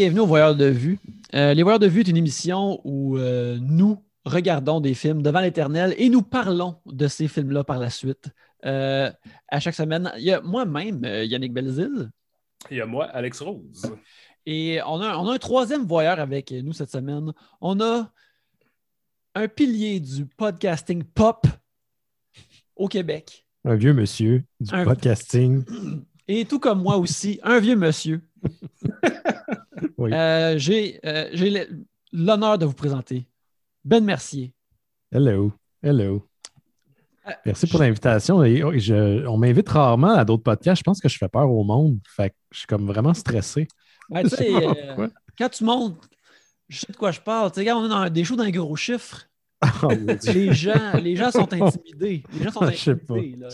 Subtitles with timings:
[0.00, 0.98] Re-bienvenue aux Voyeurs de Vue.
[1.34, 5.40] Euh, les Voyeurs de Vue est une émission où euh, nous regardons des films devant
[5.40, 8.30] l'éternel et nous parlons de ces films-là par la suite.
[8.64, 9.10] Euh,
[9.48, 12.10] à chaque semaine, il y a moi-même, euh, Yannick Belzil,
[12.70, 13.94] Il y a moi, Alex Rose.
[14.46, 17.30] et on a, on a un troisième voyeur avec nous cette semaine.
[17.60, 18.10] On a
[19.34, 21.46] un pilier du podcasting pop
[22.74, 23.46] au Québec.
[23.66, 25.62] Un vieux monsieur du Un- podcasting.
[26.26, 28.22] Et tout comme moi aussi, un vieux monsieur.
[29.98, 30.12] Oui.
[30.12, 31.64] Euh, J'ai euh,
[32.12, 33.26] l'honneur de vous présenter
[33.84, 34.52] Ben Mercier.
[35.12, 35.52] Hello.
[35.82, 36.26] Hello.
[37.26, 38.38] Euh, Merci pour l'invitation.
[38.38, 38.72] Oh,
[39.28, 40.78] on m'invite rarement à d'autres podcasts.
[40.80, 41.98] Je pense que je fais peur au monde.
[42.08, 43.68] Fait que je suis comme vraiment stressé.
[44.08, 44.26] Ben,
[45.38, 46.08] quand tu montes,
[46.68, 47.50] je sais de quoi je parle.
[47.52, 49.26] Tu sais, quand on est dans des shows d'un gros chiffre,
[49.62, 49.88] Ah,
[50.24, 52.22] les gens, les gens sont intimidés.
[52.32, 53.14] Les gens sont Je sais pas.
[53.14, 53.36] intimidés.
[53.40, 53.48] Là,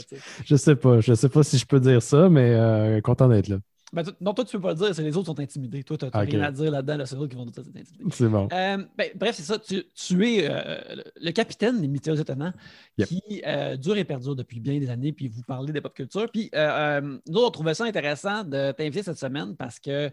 [0.44, 1.00] je sais pas.
[1.00, 3.56] Je sais pas si je peux dire ça, mais euh, content d'être là.
[3.92, 5.84] Ben, non, toi, tu peux pas le dire, c'est les autres qui sont intimidés.
[5.84, 7.68] Toi, tu n'as rien à dire là-dedans, là, c'est eux autres qui vont dire que
[7.70, 8.04] tu es intimidé.
[8.12, 8.48] C'est bon.
[8.52, 9.58] Euh, ben, bref, c'est ça.
[9.60, 12.52] Tu, tu es euh, le- capitaine des Mythéos étonnants
[12.98, 13.08] Yep.
[13.08, 16.28] qui euh, dure et perdure depuis bien des années, puis vous parlez de pop culture.
[16.32, 20.10] Puis nous, on trouvait ça intéressant de t'inviter cette semaine parce que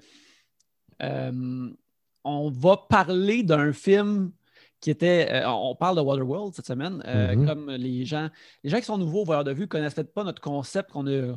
[2.25, 4.31] on va parler d'un film
[4.79, 5.27] qui était.
[5.31, 7.01] euh, on parle de Waterworld cette semaine.
[7.05, 7.45] euh, Mhm.
[7.47, 8.29] Comme les gens,
[8.63, 10.91] les gens qui sont nouveaux au voyeur de vue ne connaissent peut-être pas notre concept
[10.91, 11.35] qu'on a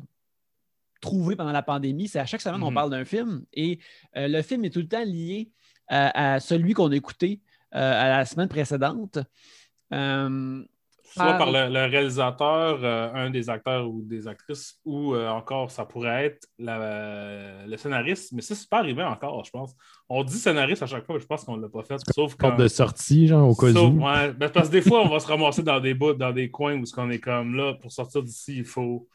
[1.01, 2.09] trouvé pendant la pandémie.
[2.09, 2.75] C'est à chaque semaine, on Mhm.
[2.75, 3.79] parle d'un film et
[4.17, 5.51] euh, le film est tout le temps lié
[5.89, 7.41] à, à celui qu'on a écouté
[7.75, 9.19] euh, à la semaine précédente.
[9.93, 10.63] Euh,
[11.09, 15.29] Soit Par- par le, le réalisateur, euh, un des acteurs ou des actrices, ou euh,
[15.31, 18.33] encore, ça pourrait être la- le scénariste.
[18.33, 19.73] Mais ça, c'est pas arrivé encore, je pense.
[20.09, 21.97] On dit scénariste à chaque fois, mais je pense qu'on ne l'a pas fait.
[22.13, 22.49] Sauf quand.
[22.49, 24.05] Porte de sortie, genre, au cas Sauf- où.
[24.05, 26.51] ouais, ben, parce que des fois, on va se ramasser dans des bouts, dans des
[26.51, 29.09] coins où ce qu'on est comme là, pour sortir d'ici, il faut.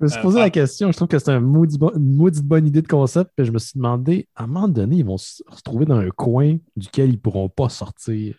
[0.00, 0.90] Je me suis posé la question.
[0.90, 3.30] Je trouve que c'est un maudit bon- une maudite bonne idée de concept.
[3.36, 6.10] Puis je me suis demandé, à un moment donné, ils vont se retrouver dans un
[6.10, 8.34] coin duquel ils pourront pas sortir.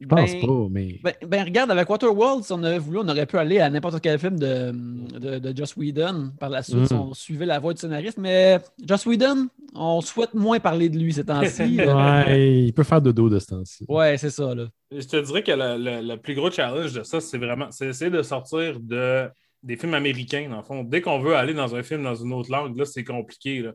[0.00, 1.00] Je pense ben- pas, mais.
[1.02, 4.00] Ben, ben, regarde, avec Waterworld, si on avait voulu, on aurait pu aller à n'importe
[4.02, 4.72] quel film de,
[5.18, 6.86] de, de Joss Whedon par la suite, Mm.
[6.86, 8.18] si on suivait la voie du scénariste.
[8.18, 11.78] Mais Joss Whedon, on souhaite moins parler de lui ces temps-ci.
[11.78, 13.86] Ouais, il peut faire de dos de ce temps-ci.
[13.88, 14.54] ouais, c'est ça.
[14.54, 14.66] Là.
[14.90, 17.86] Je te dirais que le, le- le plus gros challenge de ça, c'est vraiment c'est
[17.86, 19.28] essayer de sortir de,
[19.64, 20.84] des films américains, dans le fond.
[20.84, 23.60] Dès qu'on veut aller dans un film dans une autre langue, là, c'est compliqué.
[23.60, 23.72] Là.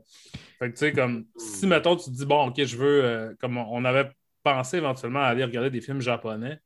[0.60, 3.34] Fait que tu sais, comme si mettons, tu te dis bon, ok, je veux, euh,
[3.40, 4.10] comme on avait
[4.44, 6.60] pensé éventuellement à aller regarder des films japonais.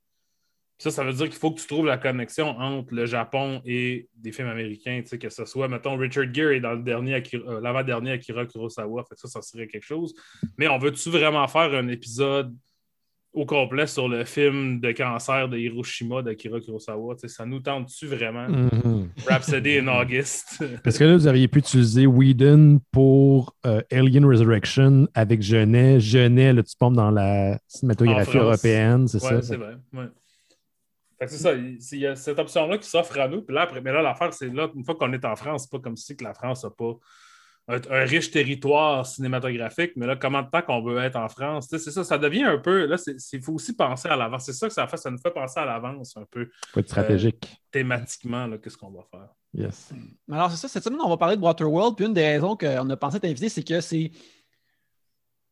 [0.78, 4.10] Ça, ça veut dire qu'il faut que tu trouves la connexion entre le Japon et
[4.16, 7.14] des films américains, tu sais, que ce soit, mettons, Richard Gere est dans le dernier
[7.14, 10.14] Akira- euh, l'avant-dernier Akira Kurosawa, fait que ça, ça serait quelque chose.
[10.58, 12.54] Mais on veut-tu vraiment faire un épisode
[13.34, 17.16] au complet sur le film de cancer de Hiroshima d'Akira Kurosawa?
[17.16, 18.48] Tu sais, ça nous tente-tu vraiment?
[18.48, 19.10] Mhm.
[19.28, 20.64] Rhapsody in August.
[20.84, 26.00] Parce que là, vous auriez pu utiliser Whedon pour euh, Alien Resurrection avec Genet.
[26.00, 29.42] Genet, là, tu tombes dans la cinématographie européenne, c'est Ouais, ça?
[29.42, 29.76] c'est vrai.
[29.94, 30.06] ouais.
[31.26, 31.54] C'est ça.
[31.54, 33.42] Il il y a cette option-là qui s'offre à nous.
[33.42, 35.72] Puis là, après, mais là, l'affaire, c'est là, une fois qu'on est en France, c'est
[35.72, 36.94] pas comme si que la France n'a pas
[37.68, 39.92] un, un riche territoire cinématographique.
[39.96, 41.68] Mais là, comment de temps qu'on veut être en France?
[41.70, 42.86] C'est ça, ça devient un peu.
[42.86, 42.98] Là,
[43.34, 44.46] il faut aussi penser à l'avance.
[44.46, 44.98] C'est ça que ça fait.
[44.98, 47.48] Ça nous fait penser à l'avance un peu Faut être stratégique.
[47.72, 49.30] thématiquement, là, qu'est-ce qu'on va faire?
[49.54, 49.92] Yes.
[50.28, 50.68] Mais Alors, c'est ça.
[50.68, 51.96] Cette semaine, on va parler de Waterworld.
[51.96, 54.12] Puis une des raisons qu'on a pensé t'inviter, c'est que c'est.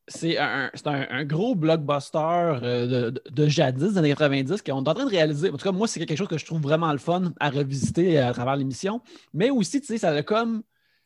[0.07, 2.17] C'est un, c'est un- un gros blockbuster
[2.63, 5.49] euh, de, de- de jadis, des années 90, qu'on est en train de réaliser.
[5.49, 8.17] En tout cas, moi, c'est quelque chose que je trouve vraiment le fun à revisiter
[8.17, 9.01] à travers l'émission.
[9.33, 10.63] Mais aussi, tu sais, ça a comme.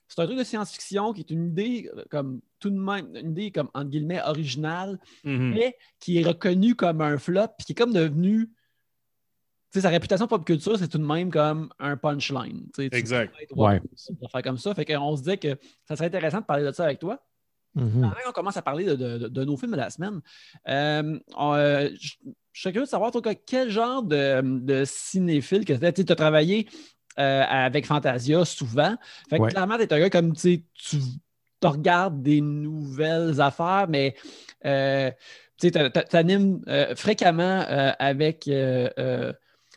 [0.07, 3.31] C'est un truc de science-fiction qui est une idée euh, comme tout de même, une
[3.31, 5.53] idée comme entre guillemets originale, Mhm.
[5.53, 8.47] mais qui est reconnue comme un flop, puis qui est comme devenu.
[9.71, 12.67] Tu sais, sa réputation pop culture, c'est tout de même comme un punchline.
[12.73, 13.33] Tu sais, tu Exact.
[13.41, 13.81] être, ouais,
[14.24, 14.74] affaires comme ça.
[14.74, 15.57] Fait qu'on se disait que
[15.88, 17.21] ça serait intéressant de parler de ça avec toi.
[17.74, 18.06] Mhm.
[18.06, 20.21] Avant qu'on commence à parler de, de- de nos films de la semaine,
[20.69, 22.13] euh, on, euh, je
[22.53, 26.15] je serais curieux de savoir, toi, que- quel genre de, de cinéphile que tu as
[26.15, 26.69] travaillé
[27.19, 28.95] euh, avec Fantasia souvent.
[29.29, 29.50] Fait que Ouais.
[29.50, 30.63] clairement, tu es un gars comme tu
[31.59, 34.15] te regardes des nouvelles affaires, mais
[34.65, 35.12] euh,
[35.59, 35.71] tu
[36.13, 36.62] animes
[36.95, 39.33] fréquemment euh, avec euh, euh,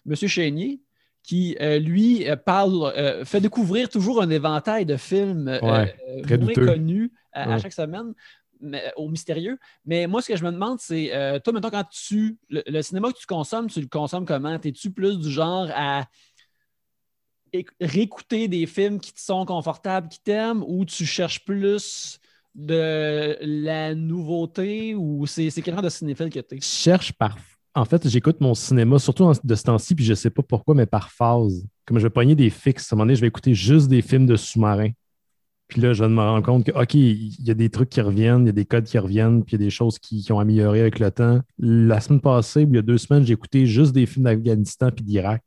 [0.09, 0.15] M.
[0.17, 0.81] Chénier
[1.23, 6.55] qui, euh, lui, parle, euh, fait découvrir toujours un éventail de films euh, Ouais, très
[6.55, 8.15] connus à, chaque semaine
[8.61, 9.59] mais, au mystérieux.
[9.85, 11.11] Mais moi, ce que je me demande, c'est,
[11.45, 12.39] toi, maintenant, quand tu.
[12.49, 14.59] Le, le cinéma que tu consommes, tu le consommes comment?
[14.65, 16.07] Es-tu plus du genre à
[17.81, 22.19] réécouter des films qui te sont confortables, qui t'aiment, ou tu cherches plus
[22.55, 26.61] de la nouveauté, ou c'est quel genre de cinéphile que tu es?
[26.61, 27.37] Je cherche par.
[27.75, 30.75] En fait, j'écoute mon cinéma, surtout en- de ce temps-ci, puis je sais pas pourquoi,
[30.75, 31.65] mais par phase.
[31.87, 32.93] Comme je vais pogner des fixes.
[32.93, 34.91] À un moment donné, je vais écouter juste des films de sous-marins.
[35.69, 38.45] Puis là, je me rendre compte que, OK, il y a des trucs qui reviennent,
[38.45, 40.33] il y a des codes qui reviennent, puis il y a des choses qui, qui
[40.33, 41.41] ont amélioré avec le temps.
[41.59, 45.05] La semaine passée, il y a deux semaines, j'ai écouté juste des films d'Afghanistan puis
[45.05, 45.45] d'Irak,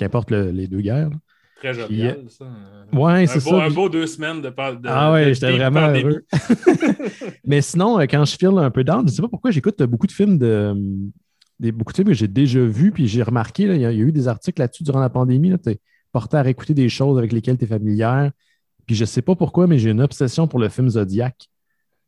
[0.00, 1.10] qu'importe le- les deux guerres.
[1.10, 1.16] là.
[1.56, 2.46] Très jovial, ça.
[2.92, 3.62] Ouais, c'est ça.
[3.64, 6.24] un beau deux semaines de, de Ah ouais, j'étais vraiment heureux.
[7.44, 9.82] Mais sinon, euh, quand je file un peu down, je ne sais pas pourquoi j'écoute
[9.82, 10.74] beaucoup de films de.
[11.58, 13.98] Des, beaucoup de films que j'ai déjà vus, puis j'ai remarqué, il y, a il
[13.98, 15.52] y a eu des articles là-dessus durant la pandémie.
[15.62, 15.80] Tu es
[16.10, 18.32] porté à réécouter des choses avec lesquelles tu es familière.
[18.86, 21.36] Puis je ne sais pas pourquoi, mais j'ai une obsession pour le film Zodiac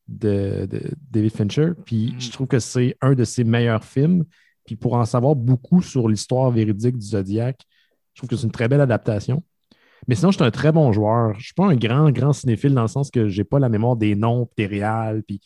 [0.09, 0.81] de, de
[1.11, 1.73] David Fincher.
[1.85, 2.21] Puis Mm.
[2.23, 4.25] je trouve que c'est un de ses meilleurs films.
[4.65, 7.61] Puis pour en savoir beaucoup sur l'histoire véridique du Zodiac,
[8.15, 9.43] je trouve que c'est une très belle adaptation.
[10.09, 11.33] Mais sinon, je suis un très bon joueur.
[11.35, 13.59] Je ne suis pas un grand, grand cinéphile dans le sens que je n'ai pas
[13.59, 15.41] la mémoire des noms, des réals, puis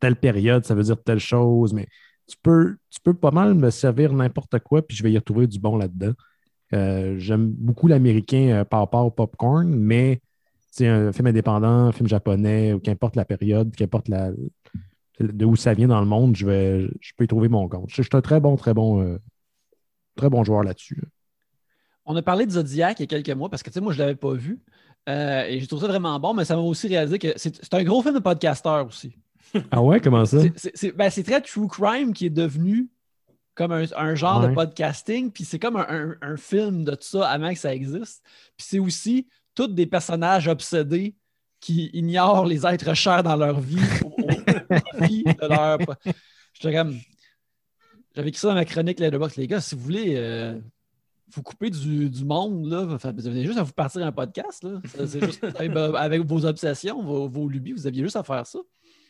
[0.00, 1.72] telle période, ça veut dire telle chose.
[1.72, 1.86] Mais
[2.26, 5.46] tu peux, tu peux pas mal me servir n'importe quoi, puis je vais y retrouver
[5.46, 6.12] du bon là-dedans.
[6.74, 10.20] Euh, J'aime beaucoup l'américain euh, par rapport au popcorn, mais
[10.70, 14.30] c'est un film indépendant, un film japonais, ou qu'importe la période, qu'importe la,
[15.20, 17.90] de où ça vient dans le monde, je, vais, je peux y trouver mon compte.
[17.90, 19.18] Je, je suis un très bon, très bon, euh,
[20.16, 21.02] très bon joueur là-dessus.
[22.04, 23.92] On a parlé de Zodiac il y a quelques mois parce que tu sais, moi,
[23.92, 24.60] je ne l'avais pas vu.
[25.08, 27.82] Euh, et j'ai trouvé ça vraiment bon, mais ça m'a aussi réalisé que c'est un
[27.82, 29.16] gros film de podcasteur aussi.
[29.70, 30.38] Ah ouais, comment ça?
[30.74, 32.88] C'est- ben, très true crime qui est devenu
[33.54, 34.48] comme un, un genre Ouais.
[34.48, 37.74] de podcasting, puis c'est comme un, un- un film de tout ça avant que ça
[37.74, 38.22] existe.
[38.56, 41.16] Puis c'est aussi tous des personnages obsédés
[41.60, 45.78] qui ignorent les êtres chers dans leur vie au, au profit de leur.
[48.14, 49.36] J'avais écrit ça dans ma chronique Letterboxd.
[49.38, 50.58] Les gars, si vous voulez euh,
[51.34, 54.64] vous couper du, du monde, là, enfin, vous avez juste à vous partir un podcast.
[54.64, 54.80] Là.
[55.06, 58.58] C'est juste- avec, avec vos obsessions, vos, vos lubies, vous aviez juste à faire ça.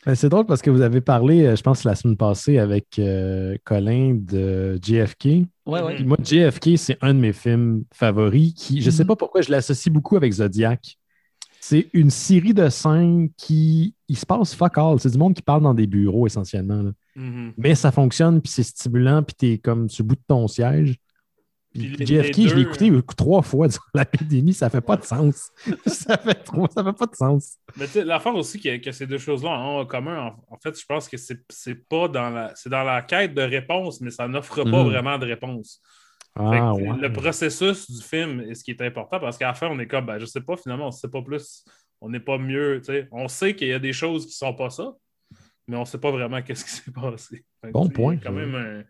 [0.04, 2.98] Ben, C'est drôle parce que vous avez parlé, euh, je pense, la semaine passée avec
[2.98, 5.24] euh, Colin de JFK.
[5.66, 5.94] Ouais, ouais.
[5.96, 9.08] Puis moi, JFK, c'est un de mes films favoris qui, je ne sais Mhm.
[9.08, 10.96] pas pourquoi je l'associe beaucoup avec Zodiac.
[11.60, 14.98] C'est une série de scènes qui, il se passe fuck all.
[14.98, 16.82] C'est du monde qui parle dans des bureaux essentiellement.
[16.82, 16.90] là.
[17.14, 17.52] Mhm.
[17.56, 20.96] Mais ça fonctionne, puis c'est stimulant, puis t'es comme sur le bout de ton siège.
[21.74, 25.50] JFK, je l'ai écouté trois fois durant la pandémie, ça fait pas de sens.
[25.86, 27.56] ça fait trop, ça fait pas de sens.
[27.76, 30.58] Mais tu sais, l'affaire aussi que, que ces deux choses-là ont en commun, en, en
[30.62, 32.52] fait, je pense que c'est pas dans la.
[32.54, 34.90] C'est dans la quête de réponse, mais ça n'offre pas Mhm.
[34.90, 35.80] vraiment de réponse.
[36.34, 36.98] Ah que, ouais.
[36.98, 39.86] Le processus du film est ce qui est important parce qu'à la fin, on est
[39.86, 41.64] comme, ben, je sais pas, finalement, on sait pas plus,
[42.00, 42.80] on n'est pas mieux.
[43.12, 44.92] On sait qu'il y a des choses qui sont pas ça,
[45.68, 47.44] mais on sait pas vraiment qu'est-ce qui s'est passé.
[47.62, 48.82] Fait Bon point, Quand même un.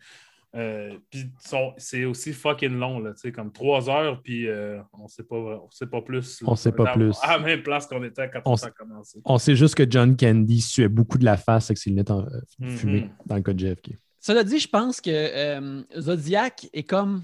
[0.55, 1.31] Euh, puis
[1.79, 5.37] c'est aussi fucking long, là, tu sais, comme trois heures, puis euh, on sait pas,
[5.37, 6.43] on sait pas plus.
[6.43, 6.49] là.
[6.51, 7.17] On sait pas plus.
[7.23, 9.21] À la même place qu'on était quand On on, a commencé.
[9.25, 12.27] On sait juste que John Candy suait beaucoup de la face avec ses lunettes en-
[12.27, 12.71] euh, Mhm.
[12.77, 13.97] fumées dans le cas de JFK.
[14.21, 17.23] Cela dit, je pense que euh, Zodiac est comme,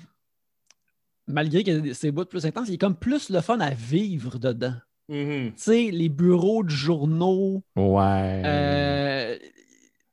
[1.27, 4.75] malgré a ses bouts plus intenses, il est comme plus le fun à vivre dedans.
[5.11, 5.53] Mhm.
[5.53, 9.39] Tu sais, les bureaux de journaux, Ouais.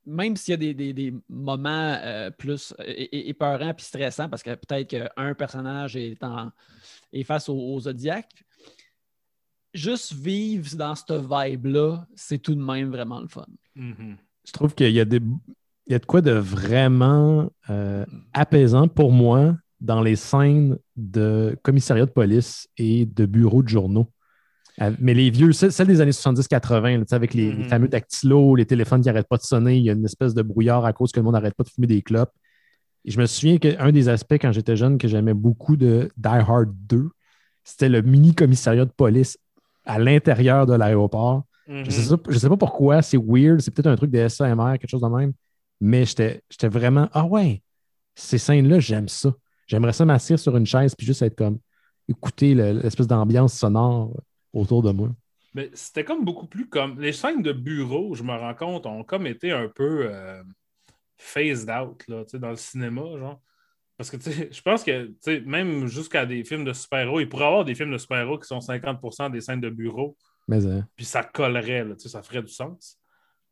[0.07, 4.29] Euh, même s'il y a des, des- des moments euh, plus é- épeurants puis stressants,
[4.29, 6.51] parce que peut-être qu'un personnage est, en,
[7.13, 8.29] est face au, au Zodiac,
[9.73, 13.45] juste vivre dans cette vibe-là, c'est tout de même vraiment le fun.
[13.75, 14.17] Mhm.
[14.45, 15.19] Je trouve qu'il y a des.
[15.87, 21.55] Il y a de quoi de vraiment euh, apaisant pour moi dans les scènes de
[21.61, 24.07] commissariat de police et de bureaux de journaux.
[24.81, 27.63] Euh, Mais les vieux, celles celles des années 70-80, là, tu sais, avec les, les
[27.63, 27.69] Mhm.
[27.69, 30.41] fameux dactylos, les téléphones qui n'arrêtent pas de sonner, il y a une espèce de
[30.41, 32.31] brouillard à cause que le monde n'arrête pas de fumer des clopes.
[33.05, 36.27] Et je me souviens qu'un des aspects quand j'étais jeune que j'aimais beaucoup de Die
[36.27, 37.09] Hard 2,
[37.63, 39.37] c'était le mini commissariat de police
[39.85, 41.43] à l'intérieur de l'aéroport.
[41.67, 41.85] Mhm.
[41.85, 44.77] Je sais, ça- je sais pas pourquoi, c'est weird, c'est peut-être un truc de SAMR,
[44.79, 45.31] quelque chose de même,
[45.79, 47.61] mais j'étais vraiment, ah ouais,
[48.15, 49.33] ces scènes-là, j'aime ça.
[49.67, 51.59] J'aimerais ça m'asseoir sur une chaise puis juste être comme,
[52.07, 54.11] écouter le- l'espèce d'ambiance sonore
[54.55, 55.09] autour de moi.
[55.53, 56.99] Mais c'était comme beaucoup plus comme.
[56.99, 60.43] Les scènes de bureau, je me rends compte, ont comme été un peu euh,
[61.17, 63.39] phased out là, dans le cinéma, genre.
[63.97, 65.13] Parce que je pense que
[65.45, 68.47] même jusqu'à des films de super-héros, il pourrait y avoir des films de super-héros qui
[68.47, 72.51] sont 50% des scènes de bureau, Mais euh, puis ça collerait, là, ça ferait du
[72.51, 72.99] sens.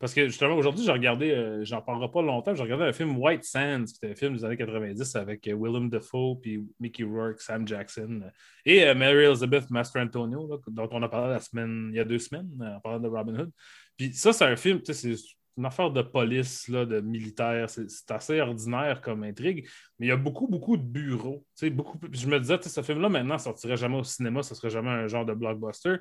[0.04, 3.18] Parce que justement, aujourd'hui, j'ai regardé, euh, j'en parlerai pas longtemps, j'ai regardé un film
[3.18, 7.06] White Sands, qui était un film des années 90 avec euh, Willem Dafoe, puis Mickey
[7.06, 8.30] Rourke, Sam Jackson, euh,
[8.66, 12.20] et Mary Elizabeth Mastrantonio, là, dont on a parlé la semaine, il y a deux
[12.20, 13.52] semaines, en parlant de Robin Hood.
[13.96, 15.16] Puis ça, c'est un film, c'est
[15.56, 17.70] une affaire de police, là, de militaire.
[17.70, 19.70] C'est assez ordinaire comme intrigue,
[20.00, 21.46] mais il y a beaucoup, beaucoup de bureaux.
[21.72, 25.08] Beaucoup, je me disais, ce film-là, maintenant, sortirait jamais au cinéma, ce serait jamais un
[25.08, 25.96] genre de blockbuster.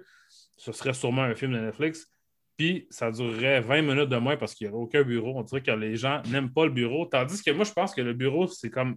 [0.57, 2.09] Ce serait sûrement un film de Netflix.
[2.57, 5.33] Puis ça durerait 20 minutes de moins parce qu'il n'y aurait aucun bureau.
[5.37, 7.07] On dirait que les gens n'aiment pas le bureau.
[7.07, 8.97] Tandis que moi, je pense que le bureau, c'est comme.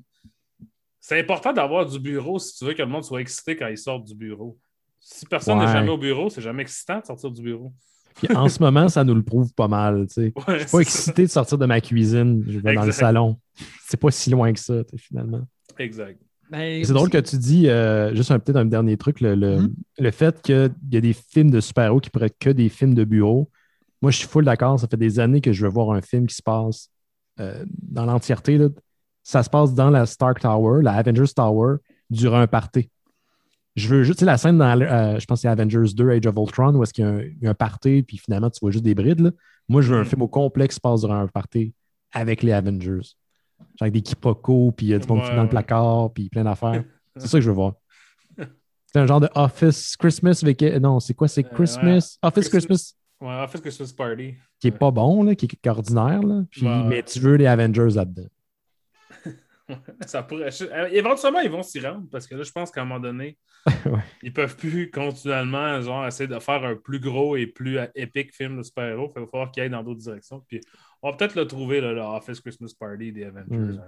[0.99, 3.77] C'est important d'avoir du bureau si tu veux que le monde soit excité quand ils
[3.77, 4.57] sortent du bureau.
[4.99, 7.71] Si personne n'est jamais au bureau, c'est jamais excitant de sortir du bureau.
[8.15, 10.07] Puis en ce moment, ça nous le prouve pas mal.
[10.17, 10.81] Ouais, Je suis c'est pas ça.
[10.81, 12.43] excité de sortir de ma cuisine.
[12.47, 13.39] Je vais dans le salon.
[13.87, 15.41] C'est pas si loin que ça, finalement.
[15.77, 16.19] Exact.
[16.51, 19.57] Ben, C'est drôle que tu dis, euh, juste un peut-être un dernier truc, le, le,
[19.61, 19.73] Mhm.
[19.99, 22.93] le fait qu'il y a des films de super-héros qui pourraient être que des films
[22.93, 23.49] de bureau.
[24.01, 24.79] Moi, je suis full d'accord.
[24.79, 26.89] Ça fait des années que je veux voir un film qui se passe
[27.39, 28.59] euh, dans l'entièreté.
[29.23, 31.77] Ça se passe dans la Stark Tower, la Avengers Tower,
[32.11, 32.89] durant un party.
[33.75, 36.25] Je veux juste, tu sais, la scène dans, euh, je pense c'est Avengers 2, Age
[36.27, 38.49] of Ultron, où est-ce qu'il y a un, il y a un party, puis finalement,
[38.49, 39.19] tu vois juste des brides.
[39.19, 39.31] là.
[39.67, 40.05] Moi, je veux un Mhm.
[40.09, 41.73] film au complet qui se passe durant un party
[42.13, 43.01] avec les Avengers.
[43.59, 46.11] Genre avec des quiproquos, puis il y a du monde qui Ouais, dans le placard,
[46.13, 46.83] puis plein d'affaires.
[47.17, 47.73] C'est ça que je veux voir.
[48.85, 50.61] C'est un genre de Office Christmas avec.
[50.61, 51.27] Non, c'est quoi?
[51.27, 52.17] C'est Euh, Christmas?
[52.21, 52.75] Office Christmas.
[52.77, 52.95] Christmas?
[53.21, 54.35] Ouais, que c'est party.
[54.59, 56.21] qui est pas bon, là, qui est, ordinaire.
[56.21, 56.43] Là.
[56.49, 56.65] Puis-.
[56.87, 58.27] Mais tu veux les Avengers là-dedans.
[60.05, 60.49] Ça pourrait...
[60.61, 63.37] euh, Éventuellement, ils vont s'y rendre parce que là, je pense qu'à un moment donné,
[63.85, 63.99] Ouais.
[64.21, 68.33] ils peuvent plus continuellement genre, essayer de faire un plus gros et plus euh, épique
[68.35, 69.11] film de super-héros.
[69.15, 70.43] Il va falloir qu'ils aillent dans d'autres directions.
[70.47, 70.61] Puis
[71.01, 73.55] on va peut-être le trouver, là, le Office Christmas Party des Avengers.
[73.57, 73.63] Mm.
[73.63, 73.83] un jour.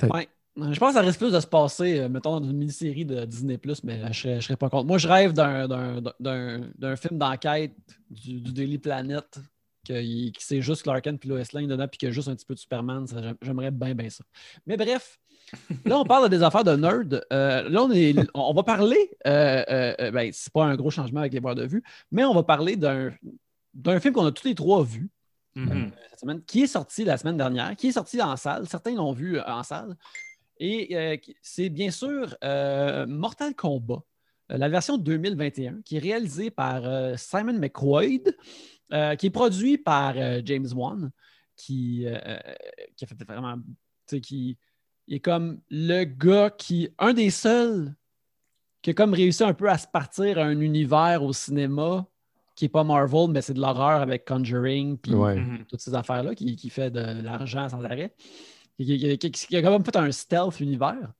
[0.00, 0.10] Mhm.
[0.12, 0.28] Ouais.
[0.56, 3.24] Je pense que ça risque plus de se passer, euh, mettons, dans une mini-série de
[3.24, 4.86] Disney, mais je serais, je serais pas contre.
[4.86, 7.74] Moi, je rêve d'un- d'un d'un- d'un film d'enquête
[8.08, 9.40] du, du Daily Planet
[9.84, 12.28] qui, qui c'est juste Clark Kent puis Lois Lane dedans, puis qu'il y a juste
[12.28, 13.06] un petit peu de Superman.
[13.42, 14.24] J'aimerais bien, bien ça.
[14.66, 15.18] Mais bref,
[15.84, 17.24] là, on parle des affaires de nerd.
[17.32, 20.90] Euh, là, on, est, on va parler, euh, euh, euh, ben, c'est pas un gros
[20.90, 23.12] changement avec les voix de vue, mais on va parler d'un
[23.74, 25.10] d'un film qu'on a tous les trois vu
[25.56, 25.92] Mhm.
[26.10, 28.66] cette semaine, qui est sorti la semaine dernière, qui est sorti en salle.
[28.68, 29.96] Certains l'ont vu euh, en salle.
[30.58, 34.02] Et euh, c'est bien sûr euh, Mortal Kombat,
[34.50, 38.36] euh, la version 2021, qui est réalisée par euh, Simon McQuaid,
[38.92, 41.10] euh, qui est produit par euh, James Wan,
[41.56, 42.18] qui, euh,
[42.96, 43.56] qui a fait vraiment.
[43.56, 43.62] tu
[44.06, 44.58] sais, qui
[45.06, 46.88] il est comme le gars qui.
[46.98, 47.94] Un des seuls
[48.82, 52.06] qui a comme réussi un peu à se partir un univers au cinéma
[52.54, 55.36] qui n'est pas Marvel, mais c'est de l'horreur avec Conjuring, puis Ouais.
[55.36, 55.64] Mhm.
[55.66, 58.14] toutes ces affaires-là, qui, qui fait de l'argent sans arrêt,
[58.78, 61.12] qui, qui- qui- qui a quand même fait un stealth univers.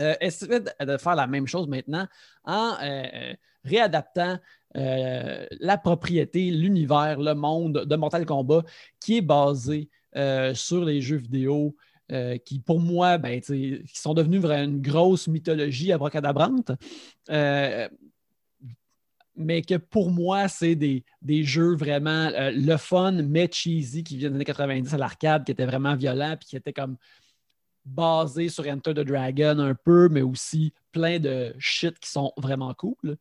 [0.00, 2.06] Euh, essaie de, faire la même chose maintenant
[2.44, 4.38] en euh, réadaptant
[4.76, 8.62] euh, la propriété, l'univers, le monde de Mortal Kombat
[9.00, 11.74] qui est basé euh, sur les jeux vidéo.
[12.12, 16.70] euh, qui, pour moi, ben, qui sont devenus une grosse mythologie abracadabrante.
[17.30, 17.88] Euh,
[19.34, 24.32] mais que pour moi, c'est des, des jeux vraiment le fun, mais cheesy, qui viennent
[24.32, 26.96] des années 90 à l'arcade, qui étaient vraiment violents, puis qui étaient comme
[27.84, 32.72] basés sur Enter the Dragon un peu, mais aussi plein de shit qui sont vraiment
[32.74, 33.16] cool.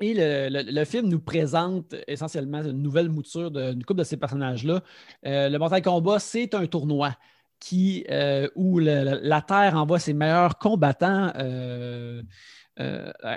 [0.00, 4.80] Et le, film nous présente essentiellement une nouvelle mouture d'une couple de ces personnages-là.
[5.26, 7.14] Euh, le Mortal Kombat, c'est un tournoi
[7.60, 12.22] qui, euh, où la Terre envoie ses meilleurs combattants euh,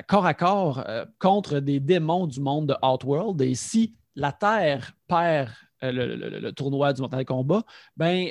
[0.07, 0.83] corps à corps
[1.19, 3.41] contre des démons du monde de Outworld.
[3.41, 5.49] Et si la Terre perd
[5.81, 7.63] le, tournoi du Mortal Kombat,
[7.97, 8.29] ben,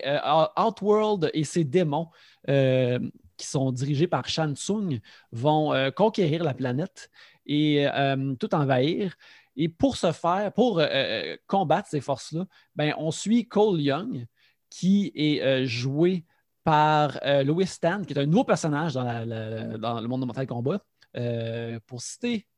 [0.57, 2.09] Outworld et ses démons,
[2.47, 4.99] qui sont dirigés par Shang Tsung,
[5.31, 7.11] vont conquérir la planète
[7.47, 9.15] et euh, tout envahir.
[9.57, 14.27] Et pour ce faire, pour euh, euh, combattre ces forces-là, ben, on suit Cole Young,
[14.71, 16.25] qui est joué
[16.65, 20.81] par Louis Stan, qui est un nouveau personnage dans, le monde de Mortal Kombat.
[21.87, 22.49] Pour citer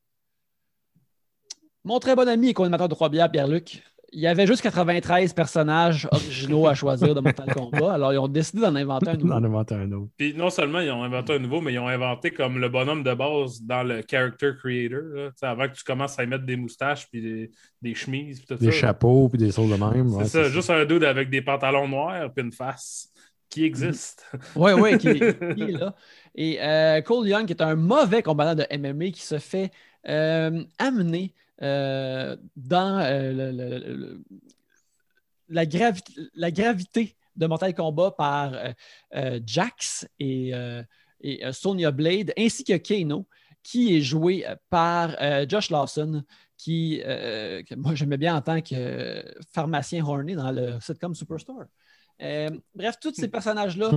[1.83, 3.83] mon très bon ami et co-animateur de Trois Bières, Pierre-Luc,
[4.13, 7.93] il y avait juste 93 personnages originaux à choisir de Mortal Kombat.
[7.93, 9.33] Alors, ils ont décidé d'en inventer un nouveau.
[9.33, 10.11] invente un autre.
[10.17, 13.03] Puis non seulement ils ont inventé un nouveau, mais ils ont inventé comme le bonhomme
[13.03, 14.99] de base dans le character creator.
[15.13, 15.29] là.
[15.41, 18.39] Avant que tu commences à y mettre des moustaches puis des, des chemises.
[18.39, 18.77] Puis tout Des ça.
[18.77, 20.09] chapeaux puis des choses de même.
[20.09, 23.09] C'est ouais, ça, juste un dude avec des pantalons noirs puis une face
[23.49, 24.29] qui existe.
[24.55, 25.95] Oui, oui, qui, qui est là.
[26.35, 29.71] Et euh, Cole Young, qui est un mauvais combattant de MMA, qui se fait
[30.07, 34.23] euh, amener euh, dans euh, le- le- le- le-
[35.49, 38.53] la, gravi- la gravité de Mortal Kombat par
[39.15, 40.51] euh, Jax et,
[41.21, 43.27] et, Sonya Blade, ainsi que Kano,
[43.63, 45.15] qui est joué par
[45.47, 46.23] Josh Lawson,
[46.57, 49.23] qui, euh, que moi j'aimais bien en tant que
[49.53, 51.65] pharmacien horny dans le sitcom Superstore.
[52.21, 53.91] Euh, bref, tous ces personnages-là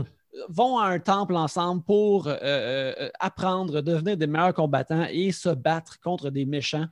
[0.48, 5.98] vont à un temple ensemble pour euh, apprendre, devenir des meilleurs combattants et se battre
[6.00, 6.86] contre des méchants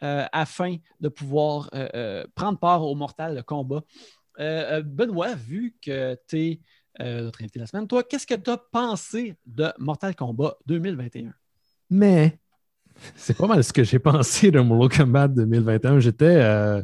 [0.00, 3.82] afin de pouvoir euh, euh, prendre part au mortal combat.
[4.38, 6.60] Euh, euh, Benoît, vu que tu es
[6.98, 11.32] notre invité la semaine, toi, qu'est-ce que tu as pensé de Mortal Kombat 2021?
[11.90, 12.38] Mais
[13.14, 16.00] c'est pas mal ce que j'ai pensé de Mortal Kombat 2021.
[16.00, 16.24] J'étais.
[16.24, 16.82] euh,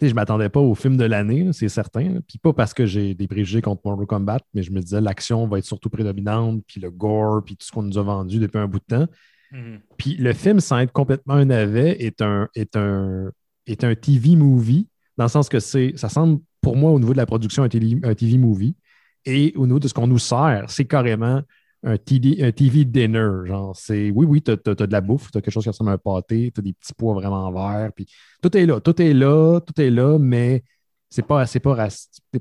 [0.00, 2.20] je ne m'attendais pas au film de l'année, c'est certain.
[2.26, 5.46] Puis pas parce que j'ai des préjugés contre Mortal Kombat, mais je me disais l'action
[5.46, 8.58] va être surtout prédominante, puis le gore, puis tout ce qu'on nous a vendu depuis
[8.58, 9.06] un bout de temps.
[9.54, 9.80] Mhm.
[9.96, 13.30] Puis le film, sans être complètement un navet, est un, est un,
[13.66, 17.18] est un TV movie, dans le sens que ça semble, pour moi, au niveau de
[17.18, 18.76] la production, un TV, un TV movie.
[19.24, 21.40] Et au niveau de ce qu'on nous sert, c'est carrément
[21.84, 23.46] un TV, un TV dinner.
[23.46, 25.90] Genre, c'est oui, oui, tu as, de la bouffe, tu as quelque chose qui ressemble
[25.90, 28.06] à un pâté, tu as des petits pois vraiment verts, puis
[28.42, 30.64] tout est là, tout est là, tout est là, mais
[31.08, 31.88] c'est pas, pas,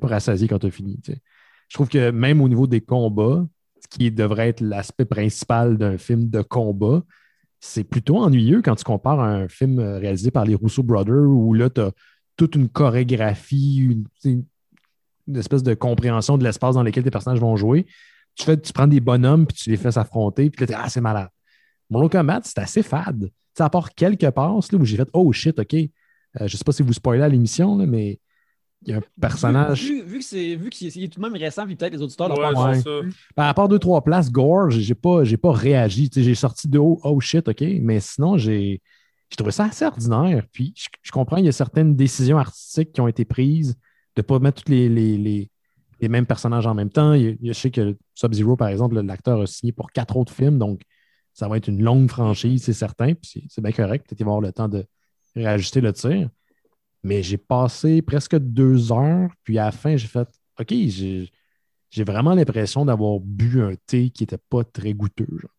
[0.01, 0.99] pas rassasié quand tu as fini.
[1.05, 3.45] Je trouve que même au niveau des combats,
[3.83, 7.03] ce qui devrait être l'aspect principal d'un film de combat,
[7.59, 11.29] c'est plutôt ennuyeux quand tu compares à un film euh, réalisé par les Russo Brothers
[11.29, 11.91] où là, tu as
[12.35, 14.45] toute une chorégraphie, une,
[15.35, 17.85] espèce de compréhension de l'espace dans lequel tes personnages vont jouer.
[18.35, 21.01] Tu, fais, tu prends des bonhommes puis tu les fais s'affronter, puis là, ah, c'est
[21.01, 21.29] malade.
[21.89, 23.29] Mortal Kombat, c'est assez fade.
[23.55, 25.73] Sais, à part quelques passes là, où j'ai fait, oh shit, OK.
[25.73, 28.19] Euh, je sais pas si vous spoilez à l'émission, mais
[28.85, 29.83] il y a un personnage.
[29.83, 32.01] Vu, vu- vu que c'est vu qu'il est- tout de même récent, puis peut-être les
[32.01, 32.75] auditeurs l'ont Ouais, pas Ouais.
[32.75, 32.99] c'est ça.
[33.37, 36.09] Ben, à part deux, trois places, Gore, j'ai pas, j'ai pas réagi.
[36.09, 37.61] Tu sais, J'ai sorti de oh, oh shit, OK.
[37.81, 38.81] Mais sinon, j'ai
[39.29, 40.45] j'ai trouvé ça assez ordinaire.
[40.51, 43.69] Puis je, je comprends, il y a certaines décisions artistiques qui ont été prises
[44.15, 45.49] de ne pas mettre tous les, les, les-
[46.01, 47.13] les mêmes personnages en même temps.
[47.13, 50.59] Il il je sais que Sub-Zero, par exemple, l'acteur a signé pour quatre autres films,
[50.59, 50.81] donc
[51.33, 53.13] ça va être une longue franchise, c'est certain.
[53.15, 54.05] Puis c'est- c'est bien correct.
[54.05, 54.85] Peut-être qu'il va avoir le temps de
[55.35, 56.29] réajuster le tir.
[57.03, 60.27] Mais j'ai passé presque deux heures, puis à la fin, j'ai fait
[60.59, 65.27] OK, j'ai vraiment l'impression d'avoir bu un thé qui n'était pas très goûteux.
[65.29, 65.51] genre.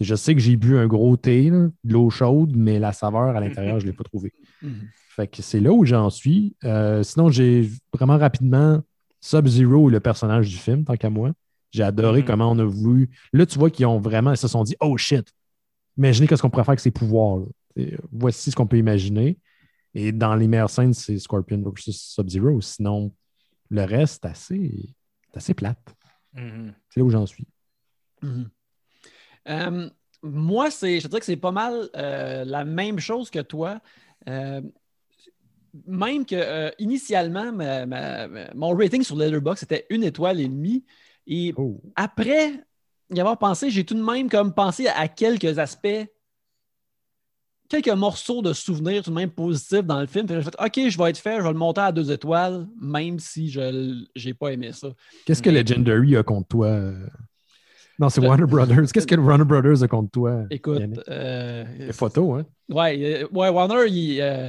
[0.00, 3.36] Je sais que j'ai bu un gros thé, là, de l'eau chaude, mais la saveur
[3.36, 4.32] à l'intérieur, je ne l'ai pas trouvée.
[4.62, 4.88] Mhm.
[5.16, 6.54] Fait que c'est là où j'en suis.
[6.64, 8.80] Euh, sinon, j'ai vraiment rapidement
[9.20, 11.32] Sub-Zero, le personnage du film, tant qu'à moi.
[11.70, 12.26] J'ai adoré Mhm.
[12.26, 13.08] comment on a voulu.
[13.32, 15.26] Là, tu vois qu'ils ont vraiment, ils se sont dit, oh shit,
[15.96, 17.40] imaginez qu'est-ce qu'on pourrait faire avec ces pouvoirs.
[17.78, 19.38] euh, voici ce qu'on peut imaginer.
[19.94, 22.60] Et dans les meilleures scènes, c'est Scorpion versus Sub-Zero.
[22.60, 23.12] Sinon,
[23.70, 24.94] le reste, c'est assez,
[25.34, 25.94] assez plate.
[26.34, 26.72] Mhm.
[26.88, 27.46] C'est là où j'en suis.
[28.22, 28.50] Mhm.
[29.48, 29.90] Euh,
[30.22, 33.80] moi, c'est, je dirais que c'est pas mal euh, la même chose que toi.
[34.28, 34.60] Euh,
[35.86, 40.48] même que euh, initialement, ma- ma- ma- mon rating sur Letterboxd c'était une étoile et
[40.48, 40.84] demie.
[41.26, 41.80] Et Oh.
[41.94, 42.64] après
[43.12, 46.06] y avoir pensé, j'ai tout de même comme pensé à quelques aspects,
[47.70, 50.26] quelques morceaux de souvenirs tout de même positifs dans le film.
[50.26, 52.66] Puis J'ai fait OK, je vais être fait, je vais le monter à deux étoiles,
[52.80, 54.88] même si je n'ai pas aimé ça.
[55.24, 56.66] Qu'est-ce que Legendary a contre toi?
[56.66, 57.06] euh?
[57.98, 58.90] Non, c'est Warner Brothers.
[58.92, 60.42] Qu'est-ce que Warner Brothers a contre toi?
[60.50, 62.46] Écoute, euh, Les photos, hein?
[62.68, 64.48] Ouais, ouais, Warner, ils, euh,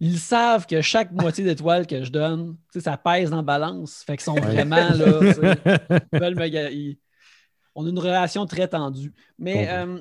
[0.00, 4.02] ils savent que chaque moitié d'étoile que je donne, ça pèse dans la balance.
[4.04, 5.20] Fait qu'ils sont vraiment là.
[6.12, 6.98] ils veulent me ils-
[7.74, 9.12] On a une relation très tendue.
[9.38, 9.98] Mais euh,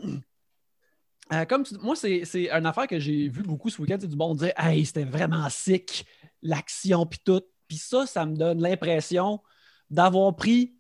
[1.33, 3.97] euh, comme tu- moi, c'est une affaire que j'ai vu beaucoup ce week-end.
[3.99, 6.05] c'est Du monde dire Hey, c'était vraiment sick,
[6.41, 7.41] l'action puis tout.
[7.67, 9.39] Puis ça, ça me donne l'impression
[9.89, 10.73] d'avoir pris,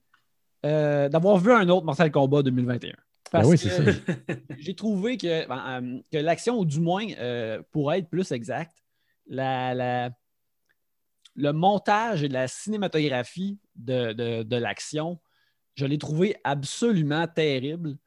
[0.65, 2.93] euh, d'avoir vu un autre Mortal Kombat 2021.
[3.31, 3.99] Parce Ben oui, que c'est ça.
[4.57, 7.05] j'ai trouvé que, ben, euh, que l'action, ou du moins,
[7.71, 8.75] pour être plus exact,
[9.27, 10.09] la, la-
[11.35, 15.19] le montage et la cinématographie de, de- de l'action,
[15.75, 17.97] je l'ai trouvé absolument terrible.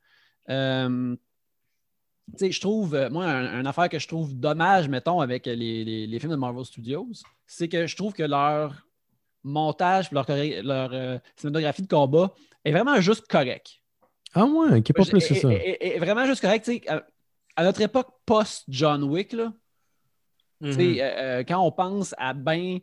[2.33, 5.47] Tu sais, je trouve, euh, moi, un- une affaire que je trouve dommage, mettons, avec
[5.47, 7.09] les, les- les films de Marvel Studios,
[7.47, 8.87] c'est que je trouve que leur
[9.45, 12.33] montage leur, leur euh, cinématographie de combat
[12.65, 13.81] est vraiment juste correct.
[14.35, 15.53] Ah ouais, qui est pas plus que ça.
[15.53, 16.65] et- vraiment juste correct.
[16.65, 17.05] tu sais, À,
[17.57, 19.53] à notre époque post-John Wick, là,
[20.63, 20.97] tu sais, Mhm.
[21.01, 22.79] euh, quand on pense à ben.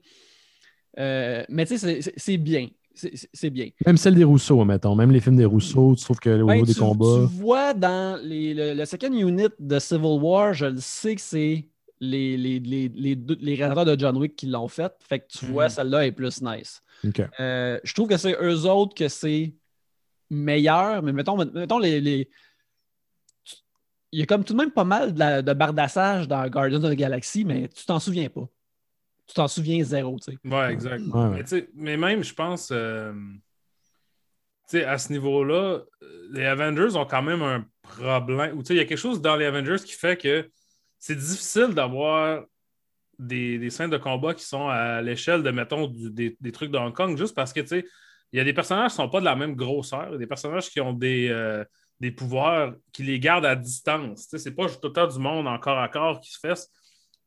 [1.00, 2.68] euh, mais tu sais, c'est bien.
[2.94, 3.70] C'est- bien.
[3.86, 4.94] Même celle des Rousseau, mettons.
[4.96, 7.28] Même les films des Rousseau, tu trouves que au Ben, niveau des combats.
[7.30, 11.22] tu vois dans les- le, le second unit de Civil War, je le sais que
[11.22, 11.68] c'est
[12.02, 14.92] les, les, les, les, deux- les réalisateurs de John Wick qui l'ont fait.
[15.08, 15.70] Fait que tu vois, Mhm.
[15.70, 16.82] celle-là est plus nice.
[17.40, 19.54] Euh, je trouve que c'est eux autres que c'est
[20.30, 22.30] meilleur, mais mettons, mettons les,
[24.12, 26.92] Il y a comme tout de même pas mal de, de bardassage dans Guardians of
[26.92, 28.48] the Galaxy, mais tu t'en souviens pas.
[29.30, 30.38] Tu t'en souviens zéro, tu sais.
[30.44, 31.02] Ouais, exact.
[31.06, 31.30] Ouais, ouais.
[31.30, 33.14] Mais, tu sais, mais même, je pense, euh,
[34.68, 38.58] tu sais, à ce niveau-là, euh, les Avengers ont quand même un problème.
[38.58, 40.50] Ou tu sais, il y a quelque chose dans les Avengers qui fait que
[40.98, 42.44] c'est difficile d'avoir
[43.20, 46.72] des, des scènes de combat qui sont à l'échelle de, mettons, du- des, des trucs
[46.72, 47.86] de Hong Kong, juste parce que, tu sais,
[48.32, 50.16] il y a des personnages qui ne sont pas de la même grosseur, il y
[50.16, 51.64] a des personnages qui ont des, euh,
[52.00, 54.24] des pouvoirs qui les gardent à distance.
[54.28, 56.48] Tu sais, c'est pas tout le temps du monde en corps à corps qui se.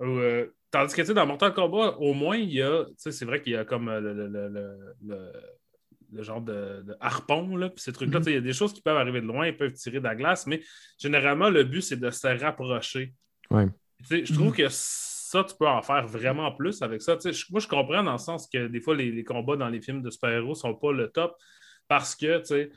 [0.01, 2.85] Euh, tandis que tu sais, dans Mortal Kombat, au moins, il y a.
[2.87, 5.33] tu sais, C'est vrai qu'il y a comme euh, le, le- le-
[6.13, 8.19] le- genre de, de harpon, là, puis ces trucs-là.
[8.19, 8.25] Mhm.
[8.25, 9.99] tu sais, Il y a des choses qui peuvent arriver de loin, ils peuvent tirer
[9.99, 10.61] de la glace, mais
[10.99, 13.15] généralement, le but, c'est de se rapprocher.
[13.51, 13.67] Ouais.
[14.01, 17.17] Tu sais, Je trouve que ça, tu peux en faire vraiment plus avec ça.
[17.17, 19.57] Tu sais, je- moi, je comprends dans le sens que des fois, les, les combats
[19.57, 21.35] dans les films de super-héros sont pas le top
[21.89, 22.71] parce que, tu sais,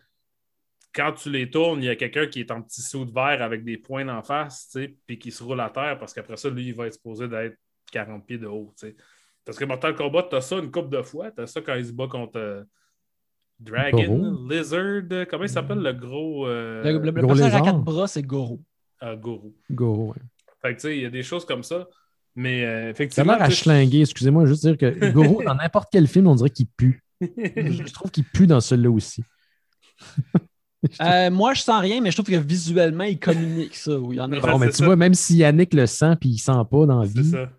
[0.93, 3.41] quand tu les tournes, il y a quelqu'un qui est en petit saut de verre
[3.41, 6.37] avec des points en face, tu sais, puis qui se roule à terre parce qu'après
[6.37, 7.57] ça, lui, il va être supposé d'être
[7.91, 8.95] 40 pieds de haut, tu sais.
[9.45, 11.31] Parce que Mortal Kombat, tu as ça une couple de fois.
[11.31, 12.63] Tu as ça quand il se bat contre euh,
[13.59, 14.49] Dragon, Goro.
[14.49, 18.07] Lizard, comment il s'appelle le gros euh, Le, le- le Gros personnage à quatre bras,
[18.07, 18.59] c'est Goro.
[19.03, 19.53] euh, Goro?
[19.71, 20.21] Go, ouais.
[20.61, 21.87] Fait que, tu sais, il y a des choses comme ça.
[22.35, 23.33] Mais euh, Ça a effectivement.
[23.33, 24.01] l'air à tu sais, schlinguer.
[24.01, 27.01] Excusez-moi, juste dire que Goro, dans n'importe quel film, on dirait qu'il pue.
[27.21, 29.23] Je trouve qu'il pue dans celui-là aussi.
[31.01, 33.97] Euh, moi, je sens rien, mais je trouve que visuellement, il communique ça.
[33.97, 34.85] Oui, en Bon, mais tu ça.
[34.85, 37.49] vois, même si Yannick le sent puis il sent pas dans la C'est vie, ça.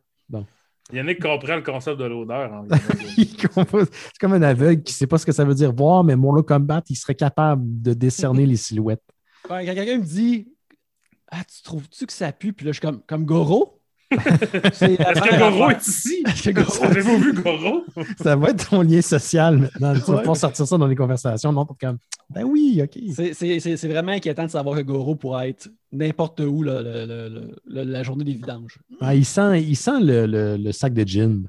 [0.92, 2.64] Yannick comprend le concept de l'odeur.
[3.16, 6.44] c'est comme un aveugle qui sait pas ce que ça veut dire voir, mais Mortal
[6.44, 9.02] Kombat, il serait capable de décerner les silhouettes.
[9.48, 10.48] Quand quelqu'un me dit
[11.30, 12.52] Ah, tu trouves-tu que ça pue?
[12.52, 13.75] Puis là, je suis comme, comme Goro.
[14.10, 16.22] Est-ce que Goro est ici?
[16.82, 17.84] Avez-vous vu Goro?
[18.22, 19.94] Ça va être ton lien social maintenant.
[19.94, 21.52] Tu vas sortir ça dans les conversations.
[21.52, 21.98] Non, comme
[22.30, 22.98] Ben oui, OK.
[23.34, 27.56] C'est- vraiment inquiétant de savoir que Goro pourrait être n'importe où là, le- le- le-
[27.66, 28.78] le- la journée des vidanges.
[29.00, 31.48] Ah, il sent, il sent le, le- le sac de gym.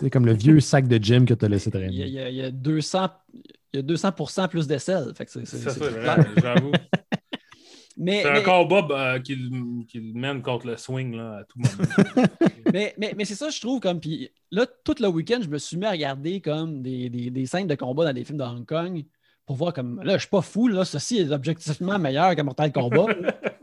[0.00, 2.06] C'est comme le vieux sac de gym que tu as laissé Il y a, traîner.
[2.06, 4.12] il y a- il y a 200, il y a 200
[4.48, 5.12] plus de sel.
[5.14, 6.72] Fait que c'est- Ça, vrai, j'avoue.
[7.96, 12.28] Mais, C'est un mais- combat euh, qu'il mène contre le swing là, à tout moment.
[12.72, 13.80] mais, mais, mais c'est ça, je trouve.
[13.80, 17.30] comme Puis là, tout le week-end, je me suis mis à regarder comme des, des,
[17.30, 19.04] des scènes de combat dans des films de Hong Kong
[19.46, 20.00] pour voir comme.
[20.04, 23.06] Là, je suis pas fou, là, ceci est objectivement meilleur que Mortal Kombat.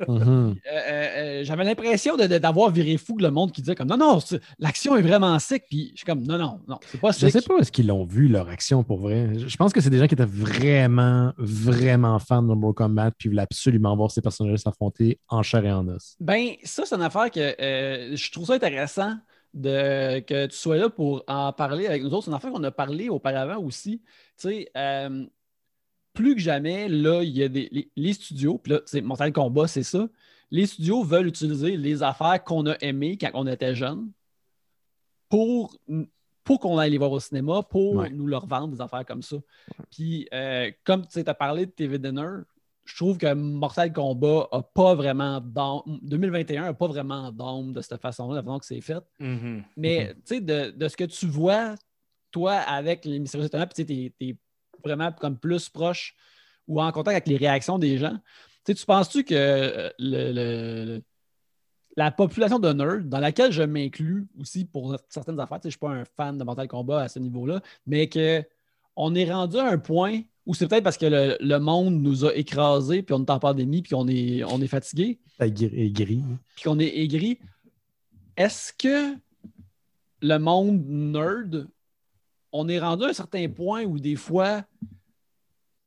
[0.07, 0.55] Mhm.
[0.65, 3.89] Euh, euh, euh, J'avais l'impression de- de- d'avoir viré fou le monde qui disait comme
[3.89, 4.17] non, non,
[4.57, 5.63] l'action est vraiment sick.
[5.69, 7.31] Puis je suis comme non, non, non, c'est pas Je sick.
[7.31, 9.29] sais pas est-ce qu'ils l'ont vu, leur action, pour vrai.
[9.37, 13.11] Je je pense que c'est des gens qui étaient vraiment, vraiment fans de Mortal Kombat
[13.19, 16.15] puis voulaient absolument voir ces personnages s'affronter en chair et en os.
[16.21, 19.13] Ben, ça, c'est une affaire que euh, je trouve ça intéressant
[19.53, 22.23] de, que tu sois là pour en parler avec nous autres.
[22.25, 24.01] C'est une affaire qu'on a parlé auparavant aussi.
[24.39, 25.25] Tu sais, euh,
[26.19, 29.31] plus que jamais, là, il y a des, les, les studios, puis là, c'est Mortal
[29.31, 30.05] Kombat, c'est ça.
[30.51, 34.11] Les studios veulent utiliser les affaires qu'on a aimées quand on était jeune
[35.29, 35.77] pour,
[36.43, 38.09] pour qu'on aille les voir au cinéma, pour Ouais.
[38.09, 39.37] nous leur vendre des affaires comme ça.
[39.91, 42.41] Puis, euh, comme tu as parlé de TV Dinner,
[42.83, 45.99] je trouve que Mortal Kombat a pas vraiment d'âme.
[46.01, 49.03] 2021 n'a pas vraiment d'âme de cette façon-là, la façon que c'est fait.
[49.19, 49.63] Mhm.
[49.77, 51.75] Mais tu sais, de, de ce que tu vois,
[52.31, 54.35] toi, avec les mystérieux étonnants, puis tu es,
[54.83, 56.15] vraiment comme plus proche
[56.67, 58.13] ou en contact avec les réactions des gens.
[58.65, 61.01] Tu sais, tu penses-tu que euh, le- le- le-
[61.97, 65.85] la population de nerds, dans laquelle je m'inclus aussi pour certaines affaires, tu sais, je
[65.85, 69.57] ne suis pas un fan de Mortal Kombat à ce niveau-là, mais qu'on est rendu
[69.57, 73.13] à un point où c'est peut-être parce que le, le monde nous a écrasés, puis
[73.13, 75.19] on est en pandémie, puis on est, on est fatigué
[75.91, 76.23] gris.
[76.55, 77.39] puis qu'on est aigri,
[78.37, 79.15] est-ce que
[80.21, 81.67] le monde nerd,
[82.51, 84.63] on est rendu à un certain point où des fois,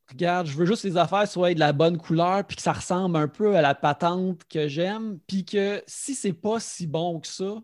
[0.09, 2.73] regarde, je veux juste que les affaires soient de la bonne couleur, puis que ça
[2.73, 7.21] ressemble un peu à la patente que j'aime, puis que si c'est pas si bon
[7.21, 7.61] que ça,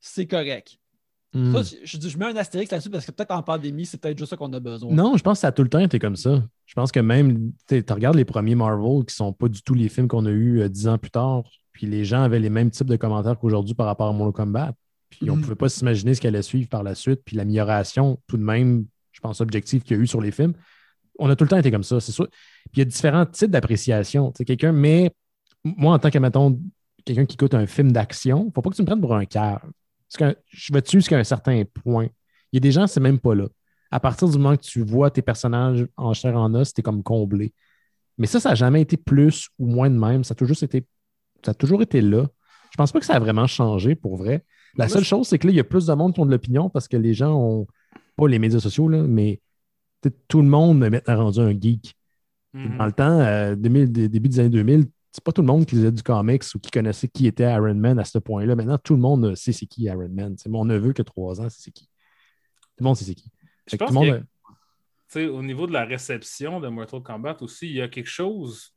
[0.00, 0.78] c'est correct.
[1.32, 1.54] Hmm.
[1.62, 4.30] Ça, je, je mets un astérix là-dessus parce que peut-être en pandémie, c'est peut-être juste
[4.30, 4.92] ça qu'on a besoin.
[4.92, 6.42] Non, je pense que ça a tout le temps été comme ça.
[6.66, 9.88] Je pense que même, tu regardes les premiers Marvel qui sont pas du tout les
[9.88, 12.70] films qu'on a eus euh, dix ans plus tard, puis les gens avaient les mêmes
[12.70, 14.72] types de commentaires qu'aujourd'hui par rapport à Mortal Kombat.
[15.10, 15.42] Puis on Mhm.
[15.42, 18.86] pouvait pas s'imaginer ce qui allait suivre par la suite, puis l'amélioration tout de même,
[19.12, 20.54] je pense, objective qu'il y a eu sur les films.
[21.18, 22.28] On a tout le temps été comme ça, c'est sûr.
[22.28, 24.30] Puis il y a différents types d'appréciation.
[24.32, 25.10] Tu sais, quelqu'un, mais
[25.64, 26.58] moi, en tant que, mettons,
[27.04, 29.60] quelqu'un qui écoute un film d'action, faut pas que tu me prennes pour un cœur.
[30.18, 32.06] Je vais te jusqu'à un certain point.
[32.52, 33.46] Il y a des gens, c'est même pas là.
[33.90, 37.02] À partir du moment que tu vois tes personnages en chair en os, t'es comme
[37.02, 37.52] comblé.
[38.18, 40.24] Mais ça, ça n'a jamais été plus ou moins de même.
[40.24, 40.84] Ça a toujours été,
[41.44, 42.26] ça a toujours été là.
[42.70, 44.44] Je pense pas que ça a vraiment changé pour vrai.
[44.76, 46.30] La seule chose, c'est que là, il y a plus de monde qui ont de
[46.30, 47.66] l'opinion parce que les gens ont
[48.16, 49.40] pas les médias sociaux, là, mais
[50.28, 51.94] tout le monde est maintenant rendu un geek.
[52.52, 52.78] Mhm.
[52.78, 55.66] Dans le temps, euh, 2000, dé- début des années 2000, c'est pas tout le monde
[55.66, 58.54] qui lisait du comics ou qui connaissait qui était Iron Man à ce point-là.
[58.56, 60.36] Maintenant, tout le monde sait c'est qui Iron Man.
[60.38, 61.84] C'est mon neveu qui a trois ans, c'est c'est qui.
[61.84, 63.30] Tout le monde sait c'est qui.
[63.66, 64.22] Je pense tout le monde
[65.16, 68.72] a- au niveau de la réception de Mortal Kombat aussi, il y a quelque chose.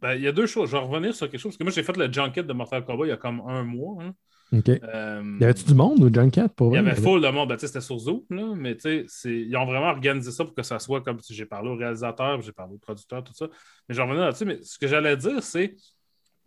[0.00, 0.70] Ben, il y a deux choses.
[0.70, 1.52] Je vais revenir sur quelque chose.
[1.52, 3.62] Parce que moi, j'ai fait le junket de Mortal Kombat il y a comme un
[3.64, 4.02] mois.
[4.02, 4.14] hein.
[4.52, 4.68] OK.
[4.68, 7.48] Euh, Y avait-tu du monde au Junket pour Il y avait full de monde.
[7.48, 8.76] Ben, c'était sur Zoom, là, mais
[9.24, 12.40] ils ont vraiment organisé ça pour que ça soit comme si j'ai parlé au réalisateur,
[12.42, 13.48] j'ai parlé au producteur, tout ça.
[13.88, 14.44] Mais je vais revenir là-dessus.
[14.44, 15.74] Mais ce que j'allais dire, c'est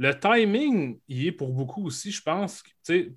[0.01, 2.63] le timing, il est pour beaucoup aussi, je pense.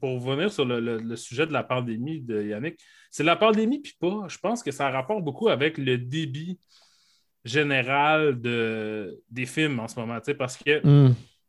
[0.00, 3.78] Pour revenir sur le, le- le sujet de la pandémie de Yannick, c'est la pandémie,
[3.78, 4.24] puis pas.
[4.26, 6.58] Je pense que ça rapporte beaucoup avec le débit
[7.44, 10.18] général de, des films en ce moment.
[10.38, 10.80] Parce que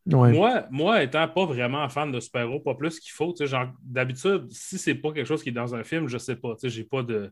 [0.06, 3.34] Moi, moi, étant pas vraiment fan de super-héros, pas plus qu'il faut,
[3.82, 6.84] d'habitude, si c'est pas quelque chose qui est dans un film, je sais pas, j'ai
[6.84, 7.32] pas de,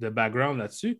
[0.00, 0.98] de background là-dessus.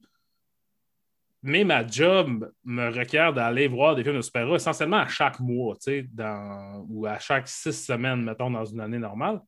[1.43, 5.77] Mais ma job me requiert d'aller voir des films de super-héros essentiellement à chaque mois,
[6.13, 9.41] dans, ou à chaque six semaines, mettons, dans une année normale.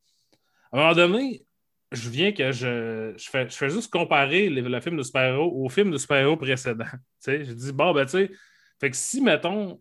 [0.73, 1.47] À un moment donné,
[1.93, 5.69] je viens que je, je, fais, je fais juste comparer le film de super-héros au
[5.69, 6.85] film de super-héros précédent.
[7.27, 8.31] je dis, bon, ben, tu sais,
[8.79, 9.81] fait que si, mettons,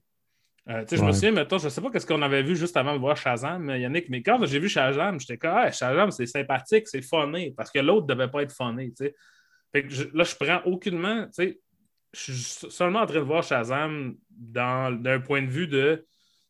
[0.68, 2.94] euh, je me souviens, mettons, je ne sais pas ce qu'on avait vu juste avant
[2.94, 6.88] de voir Shazam, Yannick, mais quand j'ai vu Shazam, j'étais comme, ah, Shazam, c'est sympathique,
[6.88, 8.92] c'est funny, parce que l'autre ne devait pas être funny.
[9.72, 11.52] Fait que là, je prends aucunement, je
[12.14, 16.04] suis seulement en train de voir Shazam d'un point de vue de.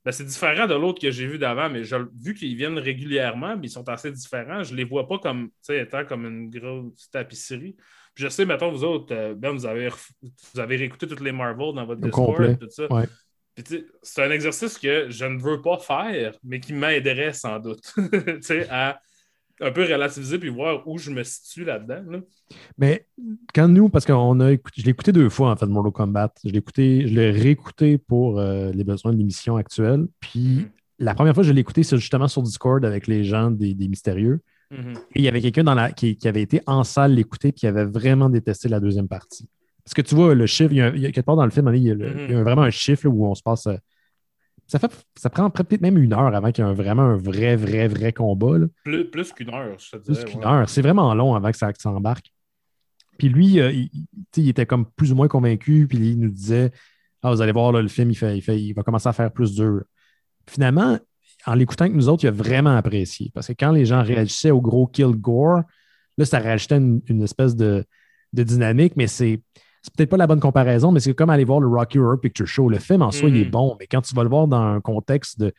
[0.06, 1.82] Ben, c'est différent de l'autre que j'ai vu d'avant, mais
[2.22, 5.50] vu qu'ils viennent régulièrement, mais ils sont assez différents, je ne les vois pas comme
[5.68, 7.76] étant comme une grosse tapisserie.
[8.14, 9.90] je sais, mettons, vous autres, euh, Ben, vous avez,
[10.54, 12.88] vous avez réécouté toutes les Marvel dans votre Discord, tout ça
[14.02, 17.94] c'est un exercice que je ne veux pas faire, mais qui m'aiderait sans doute
[18.70, 19.00] à
[19.62, 22.22] un peu relativiser puis voir où je me situe là-dedans.
[22.78, 23.08] Mais
[23.54, 26.34] quand nous, parce que a écouté, je l'ai écouté deux fois en fait, Mortal Kombat.
[26.44, 30.08] Je l'ai écouté, je l'ai réécouté pour euh, les besoins de l'émission actuelle.
[30.20, 30.70] Puis mm-hmm.
[31.00, 33.76] la première fois que je l'ai écouté, c'est justement sur Discord avec les gens des,
[33.76, 34.42] Mystérieux.
[34.72, 34.98] Mm-hmm.
[35.16, 37.86] Et il y avait quelqu'un qui, qui, avait été en salle l'écouter puis qui avait
[37.86, 39.48] vraiment détesté la deuxième partie.
[39.86, 41.84] Parce que tu vois, le chiffre, il y a, quelque part dans le film, il
[41.84, 42.42] y a, mm-hmm.
[42.42, 43.68] vraiment un chiffre où on se passe.
[43.68, 43.78] Euh,
[44.66, 47.56] ça, fait, ça prend peut-être même une heure avant qu'il y ait vraiment un vrai,
[47.56, 48.66] vrai, vrai combat.
[48.84, 50.68] Plus, plus qu'une heure, je te Plus qu'une heure.
[50.68, 52.32] C'est vraiment long avant que ça s'embarque.
[53.20, 56.72] Puis lui, euh, il, était comme plus ou moins convaincu, puis il nous disait
[57.22, 59.32] Ah, vous allez voir, le film, il, fait, il, fait, il va commencer à faire
[59.32, 59.84] plus dur.
[60.48, 60.98] Finalement,
[61.46, 63.30] en l'écoutant avec nous autres, il a vraiment apprécié.
[63.36, 65.62] Parce que quand les gens réagissaient au gros kill gore,
[66.18, 67.86] là, ça rajoutait une, espèce de,
[68.34, 69.42] de dynamique, mais c'est
[69.86, 72.48] c'est peut-être pas la bonne comparaison, mais c'est comme aller voir le Rocky Horror Picture
[72.48, 72.70] Show.
[72.70, 73.52] Le film en soi, il est mm-hmm.
[73.52, 75.54] bon, mais quand tu vas le voir dans un contexte de,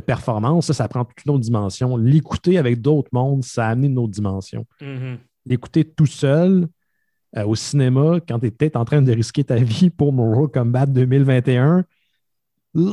[0.00, 1.96] performance, ça, prend toute une autre dimension.
[1.96, 4.64] L'écouter avec d'autres mondes, ça a amené une autre dimension.
[4.80, 5.18] Mm-hmm.
[5.46, 6.68] L'écouter tout seul
[7.36, 10.48] euh, au cinéma, quand tu es peut-être en train de risquer ta vie pour Mortal
[10.52, 11.84] Kombat 2021,
[12.76, 12.90] euh,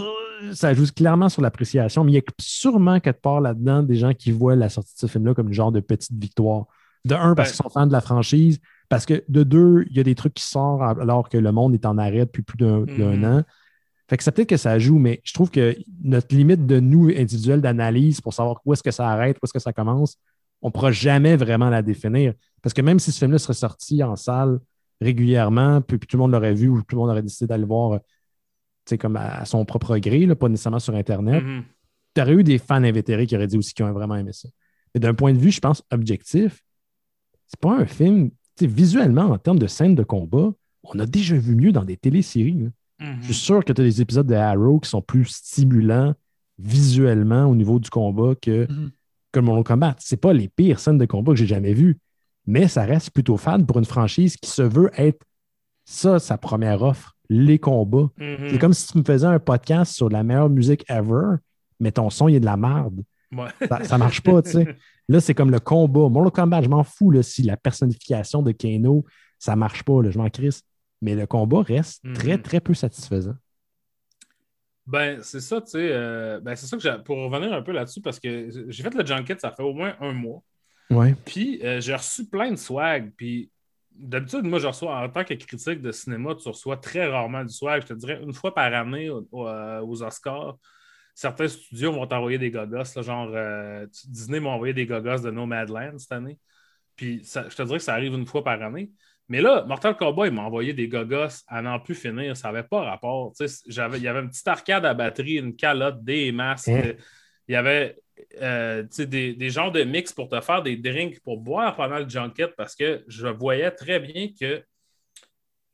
[0.53, 4.13] ça joue clairement sur l'appréciation, mais il y a sûrement quelque part là-dedans des gens
[4.13, 6.65] qui voient la sortie de ce film-là comme une genre de petite victoire.
[7.05, 8.59] De un, parce qu'ils sont fans de la franchise,
[8.91, 11.73] parce que de deux, il y a des trucs qui sortent alors que le monde
[11.73, 13.25] est en arrêt depuis plus d'un mm-hmm.
[13.25, 13.43] an.
[14.10, 17.08] Fait que c'est peut-être que ça joue, mais je trouve que notre limite de nous
[17.08, 20.17] individuels d'analyse pour savoir où est-ce que ça arrête, où est-ce que ça commence,
[20.62, 22.34] on ne pourra jamais vraiment la définir.
[22.62, 24.60] Parce que même si ce film-là serait sorti en salle
[24.99, 28.01] régulièrement, puis, tout le monde l'aurait vu ou tout le monde aurait décidé d'aller voir
[28.99, 31.63] comme à, son propre gré, pas nécessairement sur Internet, mm-hmm.
[32.13, 34.49] tu aurais eu des fans invétérés qui auraient dit aussi qu'ils ont vraiment aimé ça.
[34.93, 36.62] Mais d'un point de vue, je pense, objectif,
[37.47, 40.51] c'est pas un film visuellement, en termes de scènes de combat,
[40.83, 42.69] on a déjà vu mieux dans des téléséries.
[42.99, 43.17] Mm-hmm.
[43.21, 46.13] Je suis sûr que tu as des épisodes de Arrow qui sont plus stimulants
[46.59, 48.89] visuellement au niveau du combat que, mm-hmm.
[49.31, 49.95] que Mortal Kombat.
[49.99, 51.97] Ce pas les pires scènes de combat que j'ai jamais vues,
[52.45, 55.25] mais ça reste plutôt fan pour une franchise qui se veut être
[55.85, 58.09] ça, sa première offre, les combats.
[58.19, 58.49] Mm-hmm.
[58.51, 61.35] C'est comme si tu me faisais un podcast sur la meilleure musique ever,
[61.79, 63.01] mais ton son, il est de la merde.
[63.67, 64.75] Ça, ça marche pas, tu sais.
[65.09, 66.09] Là, c'est comme le combat.
[66.09, 69.05] Mortal Kombat, je m'en fous là, si la personnification de Kano,
[69.39, 70.63] ça marche pas, là, je m'en crisse.
[71.01, 72.13] Mais le combat reste mhm.
[72.13, 73.35] très, très peu satisfaisant.
[74.85, 75.89] Ben, c'est ça, tu sais.
[75.91, 76.93] Euh, ben, c'est ça que j'ai.
[77.03, 79.95] Pour revenir un peu là-dessus, parce que j'ai fait le junket, ça fait au moins
[79.99, 80.43] un mois.
[80.89, 81.15] Ouais.
[81.25, 83.11] Puis euh, j'ai reçu plein de swag.
[83.15, 83.49] Puis
[83.91, 87.53] d'habitude, moi, je reçois, en tant que critique de cinéma, tu reçois très rarement du
[87.53, 87.83] swag.
[87.83, 90.57] Je te dirais une fois par année euh, aux Oscars
[91.21, 95.99] certains studios vont t'envoyer des gogos, genre euh, Disney m'a envoyé des gogos de Nomadland
[95.99, 96.39] cette année.
[96.95, 98.89] Puis je te dirais que ça arrive une fois par année.
[99.29, 102.36] Mais là, Mortal Kombat, il m'a envoyé des gogos à n'en plus finir.
[102.36, 103.34] Ça n'avait pas rapport.
[103.39, 106.69] il y avait une petite arcade à batterie, une calotte, des masques.
[106.69, 106.93] Hein?
[107.47, 107.97] Il y avait
[108.41, 112.10] euh, des, des genres de mix pour te faire des drinks pour boire pendant le
[112.10, 114.63] junket parce que je voyais très bien que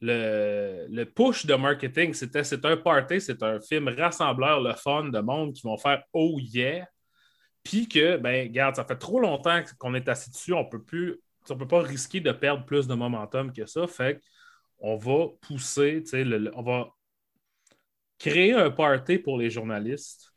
[0.02, 5.20] le, push de marketing, c'était c'est un party, c'est un film rassembleur, le fun de
[5.20, 6.88] monde qui vont faire oh yeah.
[7.64, 11.20] Puis que, ben, regarde, ça fait trop longtemps qu'on est assis dessus, on peut plus,
[11.50, 13.88] on peut pas risquer de perdre plus de momentum que ça.
[13.88, 14.22] Fait
[14.80, 16.04] qu'on va pousser,
[16.54, 16.90] on va
[18.20, 20.34] créer un party pour les journalistes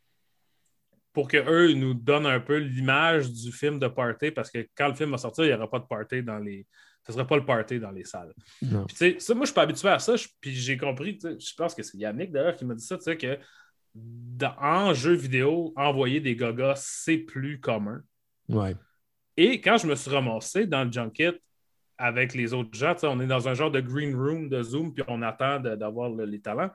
[1.13, 4.93] pour qu'eux nous donnent un peu l'image du film de party parce que quand le
[4.93, 6.65] film va sortir, il n'y aura pas de party dans les,
[7.05, 8.33] ce ne serait pas le party dans les salles.
[8.59, 10.13] Puis, ça, moi, je suis pas habitué à ça.
[10.39, 13.17] puis j'ai compris, je pense que c'est Yannick d'ailleurs qui m'a dit ça, tu sais,
[13.17, 13.37] que
[13.93, 18.01] dans, en jeu vidéo, envoyer des gogos, c'est plus commun.
[18.47, 18.75] Ouais.
[19.35, 21.41] Et quand je me suis ramassé dans le junket
[21.97, 25.03] avec les autres gens, on est dans un genre de green room de Zoom, puis
[25.07, 26.71] on attend d'avoir les talents,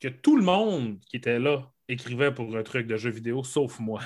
[0.00, 3.78] que tout le monde qui était là écrivait pour un truc de jeu vidéo, sauf
[3.78, 4.00] moi.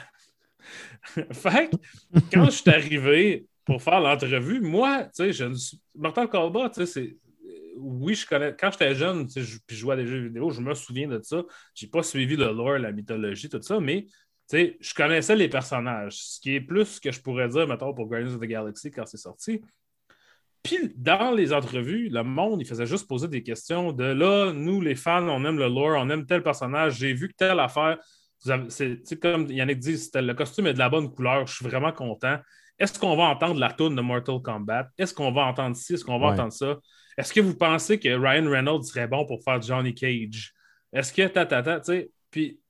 [1.33, 1.77] fait que,
[2.33, 5.45] quand je suis arrivé pour faire l'entrevue, moi, tu sais, je
[5.95, 7.17] Mortal Kombat, tu sais, c'est.
[7.79, 8.57] Oui, je connais.
[8.59, 11.09] Quand j'étais jeune, tu sais, puis je jouais à des jeux vidéo, je me souviens
[11.09, 11.45] de ça.
[11.75, 14.13] J'ai pas suivi le lore, la mythologie, tout ça, mais tu
[14.47, 18.07] sais, je connaissais les personnages, ce qui est plus que je pourrais dire, mettons, pour
[18.07, 19.61] Guardians of the Galaxy quand c'est sorti.
[20.63, 24.81] Puis dans les entrevues, le monde, il faisait juste poser des questions de là, nous,
[24.81, 27.99] les fans, on aime le lore, on aime tel personnage, j'ai vu que telle affaire.
[28.69, 32.39] C'est comme Yannick dit, le costume est de la bonne couleur, je suis vraiment content.
[32.79, 34.91] Est-ce qu'on va entendre la tourne de Mortal Kombat?
[34.99, 35.95] Est-ce qu'on va entendre ci?
[35.95, 36.77] Est-ce qu'on va entendre ça?
[37.17, 40.53] Est-ce que vous pensez que Ryan Reynolds serait bon pour faire Johnny Cage?
[40.93, 42.61] Est-ce que ta, ta, ta, tu sais, puis,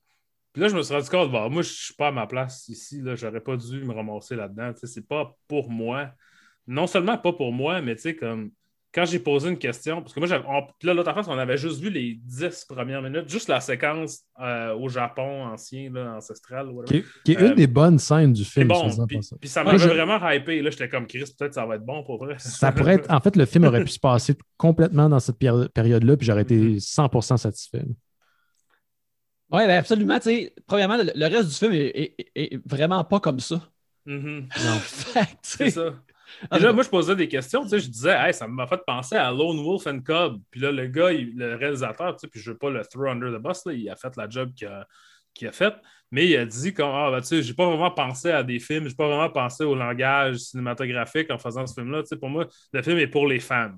[0.54, 3.00] là, je me suis rendu compte, moi, je ne suis pas à ma place ici,
[3.02, 6.12] là, j'aurais pas dû me ramasser là-dedans, tu sais, c'est pas pour moi
[6.66, 8.50] non seulement pas pour moi, mais tu sais, comme
[8.92, 11.90] quand j'ai posé une question, parce que moi, là, l'autre fois, on avait juste vu
[11.90, 16.70] les dix premières minutes, juste la séquence euh, au Japon ancien, là, ancestral.
[16.86, 18.68] Qui, qui, est une euh, des bonnes scènes du film.
[18.68, 20.62] Bon, puis, puis, ça m'a vraiment hypé.
[20.62, 22.36] Là, j'étais comme Chris, peut-être ça va être bon pour vrai.
[22.38, 23.10] Ça pourrait être.
[23.10, 26.76] En fait, le film aurait pu se passer complètement dans cette période-là, puis j'aurais été
[26.76, 27.36] 100% mm-hmm.
[27.36, 27.84] satisfait.
[29.50, 30.18] Oui, ben absolument.
[30.66, 33.60] Premièrement, le, reste du film est, vraiment pas comme ça.
[34.06, 34.46] Mm-hmm.
[35.42, 35.92] C'est ça.
[36.50, 37.62] Ah, là, moi, je posais des questions.
[37.66, 40.40] Je disais, ça m'a fait penser à Lone Wolf and Cub.
[40.50, 43.42] Puis là, le gars, le réalisateur, puis je ne veux pas le throw under the
[43.42, 44.86] bus, là, il a fait la job qu'il a,
[45.42, 45.74] a fait.
[46.10, 48.60] Mais il a dit comme ah, ben, tu sais, j'ai pas vraiment pensé à des
[48.60, 52.02] films, j'ai pas vraiment pensé au langage cinématographique en faisant ce film-là.
[52.20, 53.72] Pour moi, le film est pour les fans.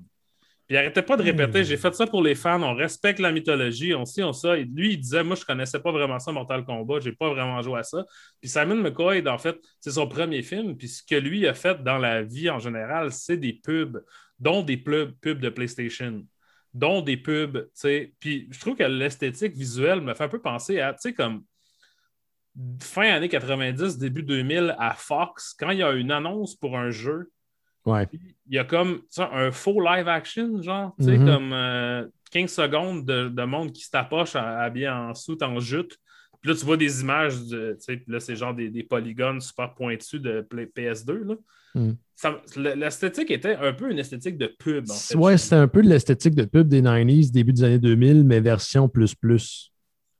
[0.69, 3.31] Puis il arrêtait pas de répéter, j'ai fait ça pour les fans, on respecte la
[3.31, 4.55] mythologie, on sait, on ça.
[4.55, 7.59] Et lui, il disait, moi, je connaissais pas vraiment ça, Mortal Kombat, j'ai pas vraiment
[7.63, 8.05] joué à ça.
[8.39, 10.77] Puis Simon McCoy, en fait, c'est son premier film.
[10.77, 13.99] Puis ce que lui a fait dans la vie en général, c'est des pubs,
[14.37, 16.23] dont des pubs, pubs de PlayStation,
[16.75, 18.13] dont des pubs, tu sais.
[18.19, 21.45] Puis je trouve que l'esthétique visuelle me fait un peu penser à, tu sais, comme
[22.79, 26.91] fin années 90, début 2000 à Fox, quand il y a une annonce pour un
[26.91, 27.31] jeu,
[27.85, 31.25] il y a comme un faux live action, genre, tu sais, mm-hmm.
[31.25, 35.97] comme 15 euh, secondes de, monde qui se tapoche habillé en soute, en jute.
[36.41, 40.21] Puis là, tu vois des images, de, puis là, c'est genre des, polygones super pointus
[40.21, 41.27] de PS2.
[41.27, 41.35] Là.
[41.75, 41.91] Mm.
[42.75, 44.89] L'esthétique était un peu une esthétique de pub.
[44.89, 48.23] En fait, ouais, c'était un peu l'esthétique de pub des 90s, début des années 2000,
[48.23, 49.71] mais version plus plus.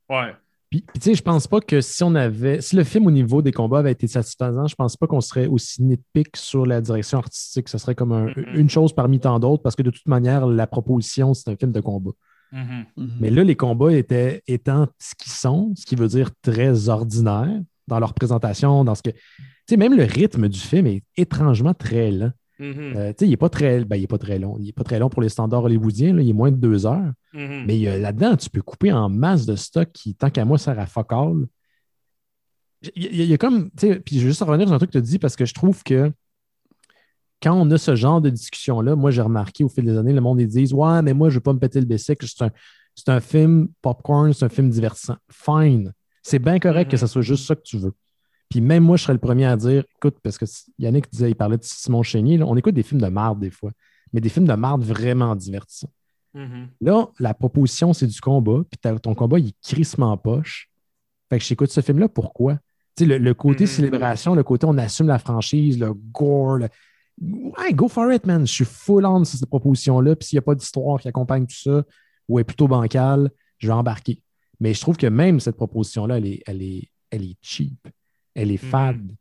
[0.08, 0.34] Ouais.
[0.70, 3.42] Puis, tu sais, je pense pas que si on avait, si le film au niveau
[3.42, 7.18] des combats avait été satisfaisant, je pense pas qu'on serait aussi nitpick sur la direction
[7.18, 7.68] artistique.
[7.68, 8.54] Ce serait comme mm-hmm.
[8.54, 11.72] une chose parmi tant d'autres parce que de toute manière, la proposition, c'est un film
[11.72, 12.12] de combat.
[12.52, 12.84] Mm-hmm.
[12.96, 13.10] Mm-hmm.
[13.20, 17.60] Mais là, les combats étaient étant ce qu'ils sont, ce qui veut dire très ordinaire
[17.88, 19.10] dans leur présentation, dans ce que.
[19.10, 19.18] Tu
[19.70, 22.30] sais, même le rythme du film est étrangement très lent.
[22.60, 22.96] Mm-hmm.
[22.96, 24.56] Euh, il n'est pas, très, ben, pas très long.
[24.58, 26.18] Il n'est pas très long pour les standards hollywoodiens.
[26.18, 27.12] il est moins de deux heures.
[27.34, 27.64] Mm-hmm.
[27.66, 30.86] Mais là-dedans, tu peux couper en masse de stock qui, tant qu'à moi, sert à
[30.86, 31.46] focal.
[32.94, 33.70] Il y, a, comme.
[33.70, 35.52] Puis je vais juste revenir sur un truc que tu as dit parce que je
[35.52, 36.10] trouve que
[37.42, 40.20] quand on a ce genre de discussion-là, moi, j'ai remarqué au fil des années, le
[40.20, 42.20] monde, ils disent Ouais, mais moi, je ne vais pas me péter le bessic.
[42.22, 42.50] C'est un,
[43.14, 45.16] un, film popcorn, c'est un film divertissant.
[45.30, 45.92] Fine.
[46.22, 47.08] C'est bien correct que ce mm-hmm.
[47.08, 47.92] soit juste ça que tu veux.
[48.50, 50.44] Puis même moi, je serais le premier à dire, écoute, parce que
[50.78, 53.70] Yannick disait, il parlait de Simon Chénier, on écoute des films de marde des fois,
[54.12, 55.92] mais des films de marde vraiment divertissants.
[56.34, 56.66] Mm-hmm.
[56.80, 60.68] Là, la proposition, c'est du combat, puis ton combat, il crissement poche.
[61.28, 62.58] Fait que j'écoute ce film-là, pourquoi?
[62.98, 63.68] Le, le, côté mm-hmm.
[63.68, 66.68] célébration, le côté on assume la franchise, le gore, le...
[67.22, 68.46] Ouais, go for it, man.
[68.46, 70.16] Je suis full on sur cette proposition-là.
[70.16, 71.84] Puis s'il n'y a pas d'histoire qui accompagne tout ça,
[72.28, 74.22] ou est plutôt bancale, je vais embarquer.
[74.58, 77.88] Mais je trouve que même cette proposition-là, elle est, elle est, elle est cheap
[78.40, 78.68] elle est mm-hmm.
[78.68, 79.12] fade.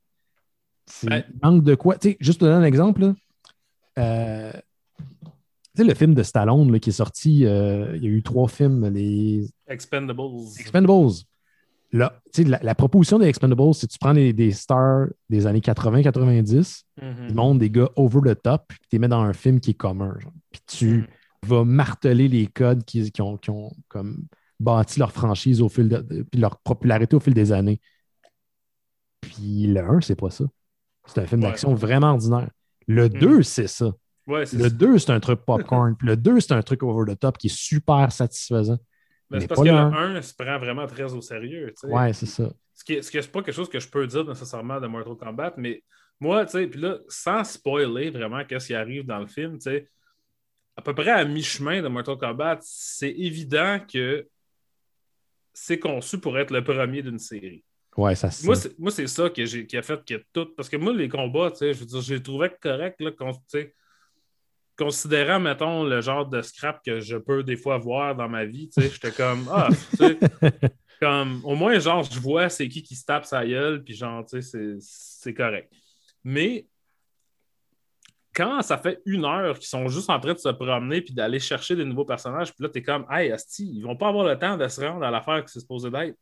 [1.03, 1.97] Il manque de quoi.
[1.97, 3.13] Tu sais, juste te donner un exemple,
[3.97, 5.27] euh, tu
[5.75, 8.87] sais, le film de Stallone qui est sorti, euh, il y a eu trois films,
[8.87, 9.47] les.
[9.67, 10.21] Expendables.
[10.59, 11.11] Expendables.
[11.91, 16.83] Là, la, la proposition des Expendables, c'est que tu prends des stars des années 80-90,
[17.01, 19.71] mm montres des gars over the top, puis tu les mets dans un film qui
[19.71, 20.15] est commun.
[20.51, 21.07] Puis tu mm.
[21.47, 24.25] vas marteler les codes qui, ont, qui ont comme
[24.59, 27.79] bâti leur franchise au fil de, puis leur popularité au fil des années.
[29.21, 30.45] Puis le 1, c'est pas ça.
[31.05, 32.49] C'est un film d'action vraiment ordinaire.
[32.87, 33.43] Le 2, hmm.
[33.43, 33.93] c'est ça.
[34.27, 35.95] le 2, c'est un truc popcorn.
[35.95, 38.77] Puis le 2, c'est un truc over the top qui est super satisfaisant.
[39.29, 41.73] Mais c'est parce que le 1 se prend vraiment très au sérieux.
[41.83, 42.51] Ouais, c'est ça.
[42.73, 45.83] Ce qui n'est pas quelque chose que je peux dire nécessairement de Mortal Kombat, mais
[46.19, 49.63] moi, tu sais, puis là, sans spoiler vraiment qu'est-ce qui arrive dans le film, tu
[49.63, 49.89] sais,
[50.75, 54.27] à peu près à mi-chemin de Mortal Kombat, c'est évident que
[55.53, 57.63] c'est conçu pour être le premier d'une série.
[57.97, 58.29] Ouais, ça
[58.77, 60.47] Moi, c'est ça qui a fait que tout.
[60.55, 63.11] Parce que moi, les combats, je veux dire, j'ai trouvé correct, là,
[64.77, 68.69] considérant, mettons, le genre de scrap que je peux des fois voir dans ma vie,
[68.77, 70.19] j'étais comme, ah, tu sais.
[71.01, 74.25] Comme, au moins, genre, je vois c'est qui qui se tape sa gueule, puis genre,
[74.25, 75.71] tu sais, c'est- c'est correct.
[76.25, 76.67] Mais
[78.35, 81.39] quand ça fait une heure qu'ils sont juste en train de se promener puis d'aller
[81.39, 84.37] chercher des nouveaux personnages, puis là, t'es comme, hey, Asti, ils vont pas avoir le
[84.37, 86.17] temps de se rendre à l'affaire que c'est supposé d'être.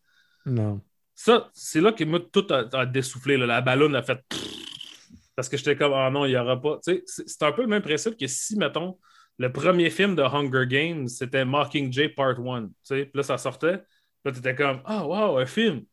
[0.45, 0.79] Non.
[1.19, 3.37] Ça, c'est là que moi, tout a, a dessoufflé.
[3.37, 3.47] là.
[3.47, 4.23] La ballonne a fait.
[5.35, 6.79] Parce que j'étais comme, ah non, il n'y aura pas.
[6.83, 8.99] C'est un peu le même principe que si, mettons,
[9.39, 12.67] le premier film de Hunger Games, c'était Mockingjay Part 1.
[12.67, 13.79] Tu sais, puis là, ça sortait.
[13.79, 15.83] Puis là, tu étais comme, ah, wow, un film.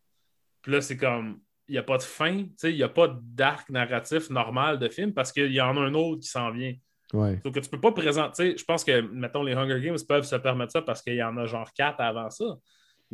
[0.61, 2.45] Puis là, c'est comme, il n'y a pas de fin.
[2.63, 5.95] Il n'y a pas d'arc narratif normal de film parce qu'il y en a un
[5.95, 6.75] autre qui s'en vient.
[7.15, 7.41] Ouais.
[7.45, 8.57] Donc, tu peux pas présenter.
[8.59, 11.37] Je pense que, mettons, les Hunger Games peuvent se permettre ça parce qu'il y en
[11.39, 12.45] a genre quatre avant ça.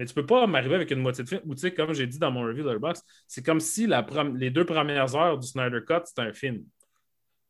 [0.01, 1.43] Mais tu peux pas m'arriver avec une moitié de film.
[1.45, 4.07] Ou, tu sais, comme j'ai dit dans mon review de Letterboxd, c'est comme si la
[4.35, 6.65] les deux premières heures du Snyder Cut, c'était un film.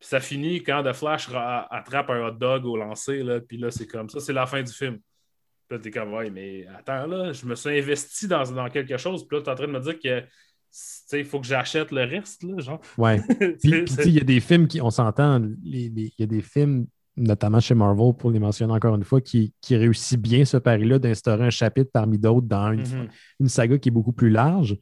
[0.00, 3.56] Puis ça finit quand The Flash ra- attrape un hot dog au lancer, là, puis
[3.56, 4.98] là, c'est comme ça, c'est la fin du film.
[5.68, 8.96] Puis là, t'es comme, ouais, mais attends, là, je me suis investi dans, dans quelque
[8.96, 10.24] chose, puis là, t'es en train de me dire que,
[11.16, 12.80] il faut que j'achète le reste, là, genre.
[12.98, 13.20] Ouais.
[13.62, 16.88] Puis, il y a des films qui, on s'entend, il y a des films,
[17.20, 20.98] notamment chez Marvel, pour les mentionner encore une fois, qui, qui réussit bien ce pari-là
[20.98, 23.08] d'instaurer un chapitre parmi d'autres dans une, Mhm.
[23.40, 24.76] une saga qui est beaucoup plus large.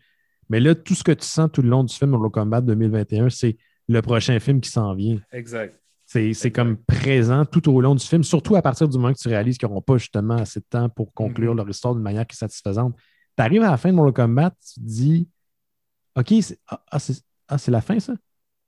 [0.49, 3.28] Mais là, tout ce que tu sens tout le long du film Mortal Kombat 2021,
[3.28, 3.57] c'est
[3.89, 5.18] le prochain film qui s'en vient.
[5.32, 5.78] Exact.
[6.07, 9.28] C'est comme présent tout au long du film, surtout à partir du moment que tu
[9.28, 11.57] réalises qu'ils n'auront pas justement assez de temps pour conclure Mhm.
[11.59, 12.97] leur histoire d'une manière qui est satisfaisante.
[13.36, 15.28] Tu arrives à la fin de Mortal Kombat, tu te dis
[16.16, 18.14] OK, c'est ah, ah, c'est ah, la fin, ça?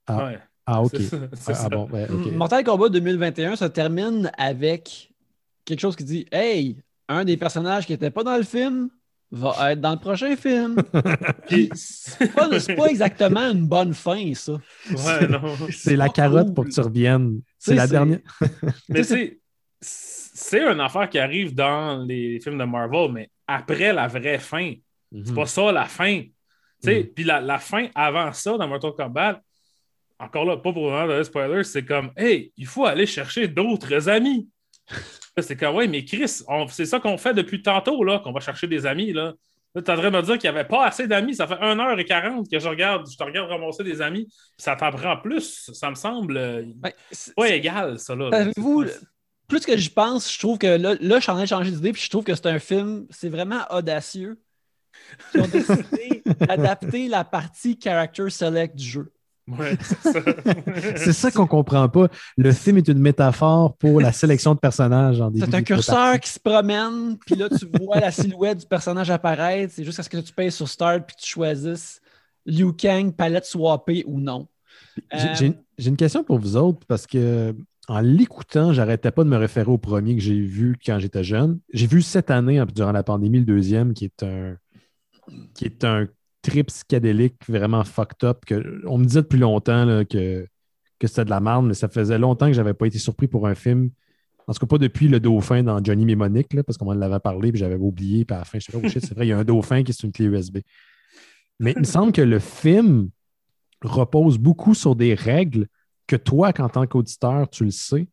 [0.07, 0.39] Ah, Ouais.
[0.73, 0.91] Ah, OK.
[0.99, 2.31] C'est c'est Ah, ah, bon, ouais, OK.
[2.33, 5.11] Mortal Kombat 2021 se termine avec
[5.65, 6.77] quelque chose qui dit Hey,
[7.09, 8.89] un des personnages qui n'était pas dans le film
[9.33, 10.75] va être dans le prochain film.
[11.47, 14.53] Puis c'est pas, c'est pas exactement une bonne fin, ça.
[14.89, 15.41] Ouais, non.
[15.71, 16.53] C'est la carotte cool.
[16.53, 17.41] pour que tu reviennes.
[17.57, 18.19] C'est la c'est- dernière.
[18.89, 19.39] Mais tu sais,
[19.79, 24.73] c'est une affaire qui arrive dans les films de Marvel, mais après la vraie fin.
[25.25, 26.21] C'est pas ça la fin.
[26.23, 26.29] Tu
[26.89, 27.07] sais, Mhm.
[27.13, 29.41] Puis la, la fin avant ça, dans Mortal Kombat,
[30.21, 33.47] encore là, pas pour vraiment donner de spoilers, c'est comme Hey, il faut aller chercher
[33.47, 34.47] d'autres amis.
[35.39, 38.67] C'est comme Ouais, mais Chris, c'est ça qu'on fait depuis tantôt, là, qu'on va chercher
[38.67, 39.13] des amis.
[39.13, 39.33] Là,
[39.73, 41.35] là tu es en train de me dire qu'il n'y avait pas assez d'amis.
[41.35, 44.27] Ça fait 1h40 que je regarde, je te regarde ramasser des amis.
[44.57, 45.71] Ça t'en prend plus.
[45.73, 46.65] Ça me semble euh,
[47.11, 48.15] c'est- pas égal, ça.
[48.15, 48.29] Là.
[48.53, 48.99] C'est-
[49.47, 51.71] plus que j'y pense, je trouve que là, là je suis en train de changer
[51.71, 54.39] d'idée, puis je trouve que c'est un film, c'est vraiment audacieux.
[55.33, 59.11] Ils ont décidé d'adapter la partie character select du jeu.
[59.47, 59.77] Ouais,
[60.95, 61.31] c'est ça.
[61.31, 62.07] Qu'on comprend pas.
[62.37, 66.19] Le film est une métaphore pour la sélection de personnages en début C'est un curseur
[66.19, 69.73] qui se promène, puis là, tu vois la silhouette du personnage apparaître.
[69.75, 72.01] C'est juste à ce que tu payes sur Start, puis tu choisisses
[72.45, 74.47] Liu Kang, palette swappée ou non.
[75.13, 77.55] J'ai- Euh, J'ai une question pour vous autres parce que
[77.87, 81.59] en l'écoutant, j'arrêtais pas de me référer au premier que j'ai vu quand j'étais jeune.
[81.73, 84.55] J'ai vu cette année, durant la pandémie, le deuxième, qui est un
[85.55, 86.07] qui est un
[86.41, 88.45] trip psychédélique vraiment fucked up.
[88.45, 90.47] Que, on me disait depuis longtemps là, que,
[90.99, 93.47] que c'était de la merde, mais ça faisait longtemps que j'avais pas été surpris pour
[93.47, 93.89] un film.
[94.47, 97.19] En tout cas, pas depuis le dauphin dans Johnny Mnemonic, là, parce qu'on m'en avait
[97.19, 99.25] parlé, puis j'avais oublié, puis à la fin, je sais pas, oh shit, c'est vrai,
[99.25, 100.57] il y a un dauphin qui est sur une clé USB.
[101.59, 103.09] Mais il me semble que le film
[103.83, 105.67] repose beaucoup sur des règles
[106.07, 108.07] que toi, qu'en tant qu'auditeur, tu le sais,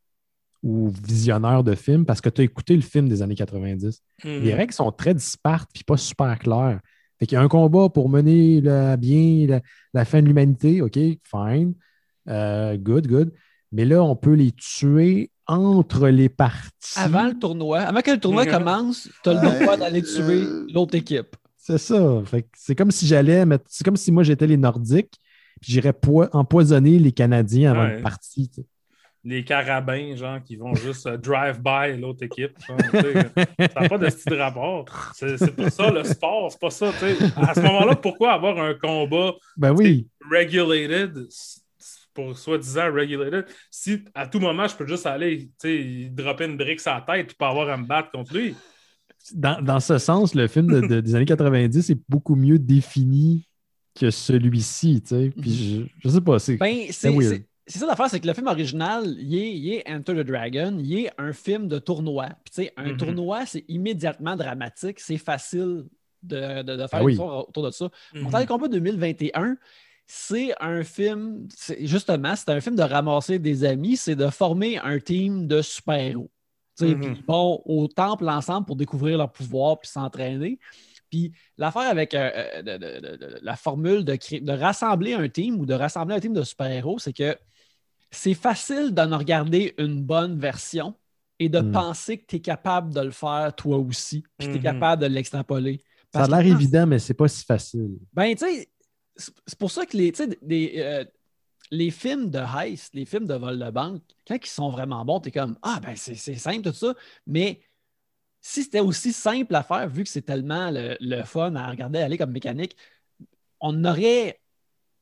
[0.63, 4.03] ou visionneur de film, parce que tu as écouté le film des années 90.
[4.25, 4.43] Mhm.
[4.43, 6.81] Les règles sont très dispartes puis pas super claires.
[7.19, 9.61] Fait qu'il y a un combat pour mener le- bien la,
[9.95, 10.83] la fin de l'humanité.
[10.83, 10.95] OK,
[11.25, 11.75] fine.
[12.29, 13.33] Euh, good, good.
[13.73, 16.95] Mais là, on peut les tuer entre les parties.
[16.97, 20.95] Avant le tournoi, avant que le tournoi commence, tu as le droit d'aller tuer l'autre
[20.95, 21.37] équipe.
[21.57, 22.23] C'est ça.
[22.25, 23.65] Fait que c'est comme si j'allais mettre.
[23.69, 25.15] C'est comme si moi j'étais les Nordiques,
[25.61, 27.97] puis j'irais poi- empoisonner les Canadiens avant Ouais.
[27.97, 28.51] une partie.
[29.25, 32.53] Les carabins, genre, qui vont juste euh, drive-by l'autre équipe.
[32.67, 34.85] genre, ça n'a pas de style de rapport.
[35.15, 36.93] C'est pas ça le sport, c'est pas ça.
[36.93, 37.17] tu sais.
[37.37, 40.07] À ce moment-là, pourquoi avoir un combat Ben oui.
[40.31, 41.27] regulated
[42.15, 46.57] pour soi-disant regulated si à tout moment je peux juste aller tu sais, dropper une
[46.57, 48.55] brique sur la tête et pas avoir à me battre contre lui?
[49.35, 53.47] Dans, dans ce sens, le film de- de- des années 90 est beaucoup mieux défini
[53.95, 55.03] que celui-ci.
[55.03, 55.33] tu sais.
[55.41, 56.39] Puis je, je sais pas.
[56.39, 57.43] C'est Ben, c'est weird.
[57.69, 60.77] C'est- ça l'affaire, c'est que le film original, il est, il est Enter the Dragon,
[60.81, 62.27] il est un film de tournoi.
[62.45, 62.97] Puis, tu sais, un Mhm.
[62.97, 65.85] tournoi, c'est immédiatement dramatique, c'est facile
[66.23, 67.17] de, de- de faire Ah oui.
[67.19, 67.89] autour de ça.
[68.15, 69.57] Mortal Kombat 2021,
[70.07, 71.47] c'est un film,
[71.81, 76.31] justement, c'est un film de ramasser des amis, c'est de former un team de super-héros.
[76.79, 76.95] Tu sais.
[76.95, 80.59] Puis ils vont au temple ensemble pour découvrir leur pouvoir puis s'entraîner.
[81.11, 85.29] Puis l'affaire avec euh, euh, de- de- de- de- la formule de, de rassembler un
[85.29, 87.37] team ou de rassembler un team de super-héros, c'est que
[88.11, 90.95] c'est facile d'en regarder une bonne version
[91.39, 91.73] et de Mhm.
[91.73, 94.65] penser que tu es capable de le faire toi aussi, puis que tu es Mhm.
[94.65, 95.83] capable de l'extrapoler.
[96.13, 97.99] Ça a l'air évident, mais c'est pas si facile.
[98.15, 98.69] Ben, tu sais,
[99.17, 101.05] c'est pour ça que les, des, euh,
[101.71, 105.21] les films de heist, les films de vol de banque, quand ils sont vraiment bons,
[105.21, 106.95] tu es comme Ah, ben, c'est simple, tout ça.
[107.27, 107.61] Mais
[108.41, 112.19] si c'était aussi simple à faire, vu que c'est tellement le, fun à regarder aller
[112.19, 112.77] comme mécanique,
[113.61, 114.41] on aurait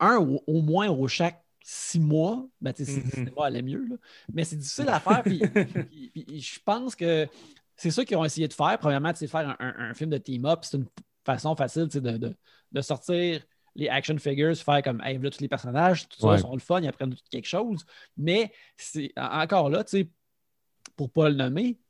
[0.00, 2.46] un au, moins au chaque six mois.
[2.60, 3.96] Ben, tu sais, mm allait mieux, là.
[4.32, 5.22] mais c'est difficile à faire.
[5.24, 5.40] puis,
[6.40, 7.26] je pense que
[7.76, 8.78] c'est ça qu'ils ont essayé de faire.
[8.78, 10.60] Premièrement, c'est faire un, film de team-up.
[10.62, 10.86] C'est une
[11.24, 12.34] façon facile de,
[12.70, 13.42] de, sortir
[13.74, 16.80] les action figures, faire comme hey, là, tous les personnages, tout ça sont le fun,
[16.80, 17.84] ils apprennent quelque chose.
[18.16, 20.10] Mais c'est encore là, tu sais,
[20.94, 21.80] pour ne pas le nommer,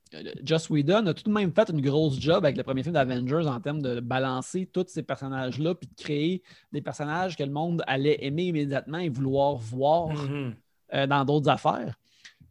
[0.44, 3.46] Joss Whedon a tout de même fait une grosse job avec le premier film d'Avengers
[3.48, 6.42] en termes de balancer tous ces personnages-là puis de créer
[6.72, 10.54] des personnages que le monde allait aimer immédiatement et vouloir voir mm-hmm.
[10.94, 11.96] euh, dans d'autres affaires.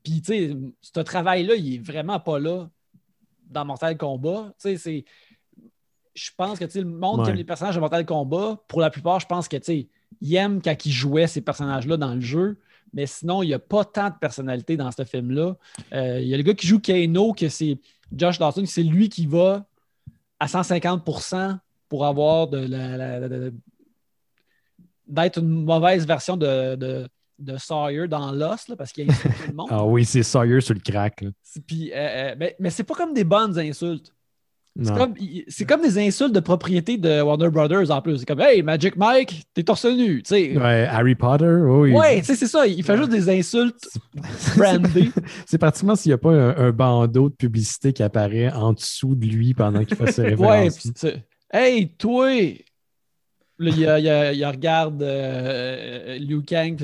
[0.03, 2.69] Puis, tu sais, ce travail-là, il est vraiment pas là
[3.49, 4.53] dans Mortal Kombat.
[4.59, 5.05] Tu sais, c'est.
[6.13, 9.19] Je pense que le monde qui aime les personnages de Mortal Kombat, pour la plupart,
[9.19, 9.57] je pense que
[10.21, 12.57] il aime quand il jouait ces personnages-là dans le jeu.
[12.95, 15.55] Mais sinon, il n'y a pas tant de personnalité dans ce film-là.
[15.93, 17.77] Euh, il y a le gars qui joue Kano, que c'est
[18.15, 19.65] Josh Dawson, c'est lui qui va
[20.39, 23.51] à 150% pour avoir de
[25.07, 26.75] d'être une mauvaise version de,
[27.37, 29.67] de, Sawyer dans Lost, parce qu'il a tout le monde.
[29.69, 31.23] ah oui, c'est Sawyer sur le crack.
[31.67, 34.11] Puis, euh, euh, mais, mais c'est pas comme des bonnes insultes.
[35.47, 38.19] C'est comme, des insultes de propriété de Warner Brothers en plus.
[38.19, 40.21] C'est comme Hey, Magic Mike, t'es torse nu.
[40.29, 41.93] Ouais, Harry Potter, oui.
[41.93, 42.67] Ouais, c'est ça.
[42.67, 43.87] Il fait juste des insultes
[44.57, 45.11] brandées.
[45.45, 49.25] c'est pratiquement s'il n'y a pas un, bandeau de publicité qui apparaît en dessous de
[49.25, 50.85] lui pendant qu'il fait ses références.
[51.03, 51.23] Ouais,
[51.53, 52.31] Hey, toi!
[53.57, 56.75] Là, il, il, regarde euh, Liu Kang.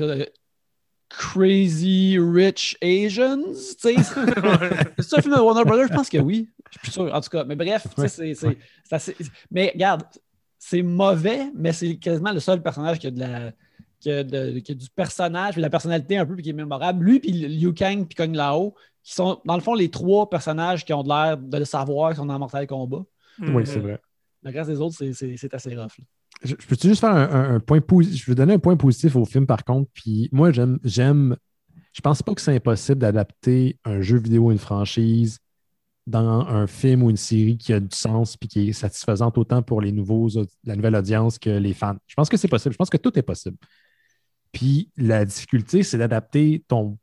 [1.18, 3.52] Crazy Rich Asians.
[3.78, 5.88] c'est ça un film de Warner Brothers?
[5.88, 6.48] Je pense que oui.
[6.72, 7.14] Je suis plus sûr.
[7.14, 8.34] En tout cas, mais bref, c'est,
[8.90, 9.16] assez...
[9.50, 10.04] Mais regarde,
[10.58, 13.52] c'est mauvais, mais c'est quasiment le seul personnage qui a de la.
[14.00, 17.04] Qui a, du personnage, de la personnalité un peu qui est mémorable.
[17.04, 20.84] Lui, puis Liu Kang, puis Kong Lao, qui sont, dans le fond, les trois personnages
[20.84, 23.04] qui ont l'air de le savoir, qui sont dans Mortal Kombat.
[23.40, 24.00] Oui, c'est vrai.
[24.42, 26.00] Le reste des autres, c'est assez rough.
[26.42, 28.24] Je, peux-tu juste faire un, point positif?
[28.24, 29.88] Je veux donner un point positif au film, par contre.
[29.92, 30.78] Puis moi, j'aime.
[30.82, 31.36] j'aime
[31.92, 35.38] je pense pas que c'est impossible d'adapter un jeu vidéo, une franchise,
[36.06, 39.62] dans un film ou une série qui a du sens et qui est satisfaisante autant
[39.62, 40.28] pour les nouveaux,
[40.64, 41.96] la nouvelle audience que les fans.
[42.06, 42.72] Je pense que c'est possible.
[42.72, 43.56] Je pense que tout est possible.
[44.52, 46.98] Puis la difficulté, c'est d'adapter ton,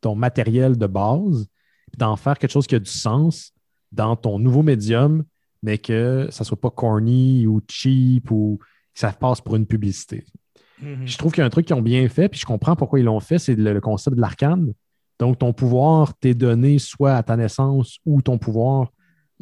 [0.00, 1.46] ton matériel de base,
[1.96, 3.52] d'en faire quelque chose qui a du sens
[3.92, 5.24] dans ton nouveau médium,
[5.62, 9.66] mais que ça ne soit pas corny ou cheap ou que ça passe pour une
[9.66, 10.24] publicité.
[10.82, 11.06] Mm-hmm.
[11.06, 13.00] Je trouve qu'il y a un truc qu'ils ont bien fait, puis je comprends pourquoi
[13.00, 14.72] ils l'ont fait, c'est le, concept de l'arcane.
[15.18, 18.92] Donc, ton pouvoir t'est donné soit à ta naissance ou ton pouvoir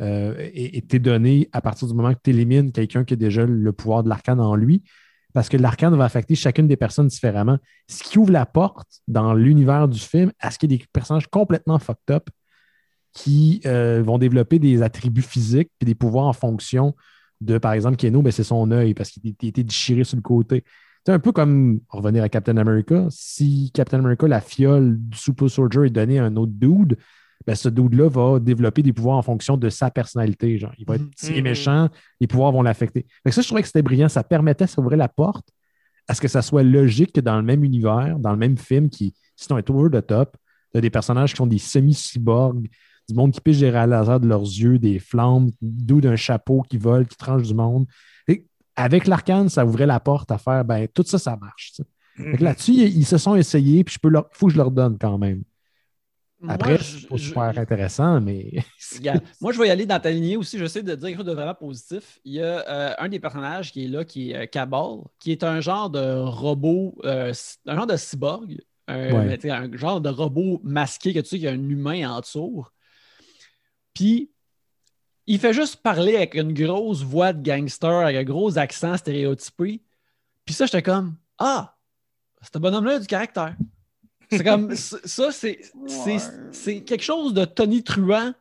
[0.01, 3.72] euh, est, donné à partir du moment que tu élimines quelqu'un qui a déjà le
[3.72, 4.83] pouvoir de l'arcane en lui,
[5.33, 7.59] parce que l'arcane va affecter chacune des personnes différemment.
[7.89, 10.85] Ce qui ouvre la porte dans l'univers du film à ce qu'il y ait des
[10.93, 12.29] personnages complètement fucked up
[13.12, 16.95] qui euh, vont développer des attributs physiques et des pouvoirs en fonction
[17.41, 20.64] de, par exemple, Keno, ben, c'est son œil parce qu'il était déchiré sur le côté.
[21.07, 23.07] C'est un peu comme revenir à Captain America.
[23.11, 26.96] Si Captain America, la fiole du Super Soldier est donnée à un autre dude,
[27.46, 30.59] ben ce dude-là va développer des pouvoirs en fonction de sa personnalité.
[30.59, 30.72] Genre.
[30.78, 31.88] Il va être mm méchant,
[32.20, 33.07] les pouvoirs vont l'affecter.
[33.30, 34.09] Ça, je trouvais que c'était brillant.
[34.09, 35.46] Ça permettait d'ouvrir la porte
[36.09, 38.90] à ce que ça soit logique que dans le même univers, dans le même film,
[38.90, 40.36] qui, sinon est over the top,
[40.72, 42.66] tu as des personnages qui sont des semi-cyborgs,
[43.09, 46.78] du monde qui piche des laser de leurs yeux, des flammes, d'où d'un chapeau qui
[46.78, 47.86] vole, qui tranche du monde
[48.77, 51.72] avec l'arcane, ça ouvrait la porte à faire, ben, tout ça, ça marche.
[52.18, 52.37] Mhm.
[52.41, 55.43] Là-dessus, ils, se sont essayés, puis il faut que je leur donne quand même.
[56.49, 58.53] Après, c'est pas super intéressant, mais.
[59.41, 60.59] moi, je vais y aller dans ta lignée aussi.
[60.59, 62.20] J'essaie de dire quelque chose de vraiment positif.
[62.24, 65.33] Il y a euh, un des personnages qui est là, qui est euh, Cabal, qui
[65.33, 67.33] est un genre de robot, euh,
[67.66, 71.53] un genre de cyborg, un genre de robot masqué que tu sais qu'il y a
[71.53, 72.66] un humain en dessous.
[73.95, 74.31] Puis,
[75.27, 79.83] il fait juste parler avec une grosse voix de gangster, avec un gros accent stéréotypé.
[80.45, 81.77] Puis ça, j'étais comme Ah,
[82.41, 83.57] c'est un bonhomme-là du caractère.
[84.31, 85.61] C'est comme ça, c'est
[86.85, 88.33] quelque chose de Tony Truant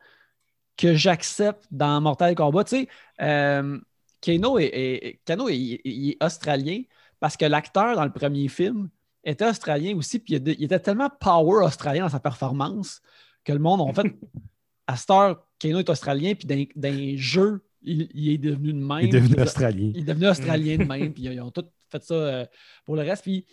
[0.76, 2.64] que j'accepte dans Mortal Kombat.
[2.64, 2.88] Tu sais,
[3.20, 3.78] euh,
[4.20, 6.82] Kano, est, est, australien
[7.18, 8.90] parce que l'acteur dans le premier film
[9.24, 13.00] était australien aussi, puis il était tellement power australien dans sa performance
[13.44, 14.14] que le monde, en fait,
[14.86, 19.00] à cette heure, Kano est australien, puis dans, dans jeu, il, est devenu de même.
[19.02, 19.90] Il est devenu australien.
[19.94, 22.46] Il est devenu australien de même, puis ils ont tous fait ça euh,
[22.84, 23.22] pour le reste.
[23.22, 23.46] Puis,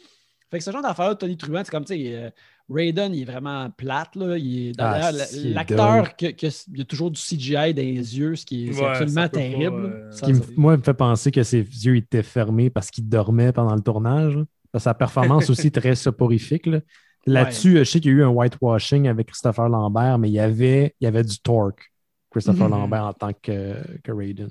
[0.49, 2.29] Fait que ce genre d'affaire, Tony Truant, c'est comme, tu sais, euh,
[2.69, 4.37] Raiden, il est vraiment plate, là.
[4.37, 8.17] Il est, Ah, il l'acteur, que, que- il y a toujours du CGI dans les
[8.17, 9.85] yeux, ce qui est, c'est absolument pas, terrible.
[9.85, 13.07] euh, Ce qui me- moi, me fait penser que ses yeux étaient fermés parce qu'il
[13.07, 14.37] dormait pendant le tournage.
[14.77, 16.65] Sa performance aussi très soporifique.
[16.65, 16.79] là.
[17.27, 20.39] Là-dessus, je sais qu'il y a eu un whitewashing avec Christopher Lambert, mais il y
[20.39, 21.92] avait, il y avait du torque,
[22.33, 22.71] Christopher Mhm.
[22.71, 24.49] Lambert en tant que, que Raiden.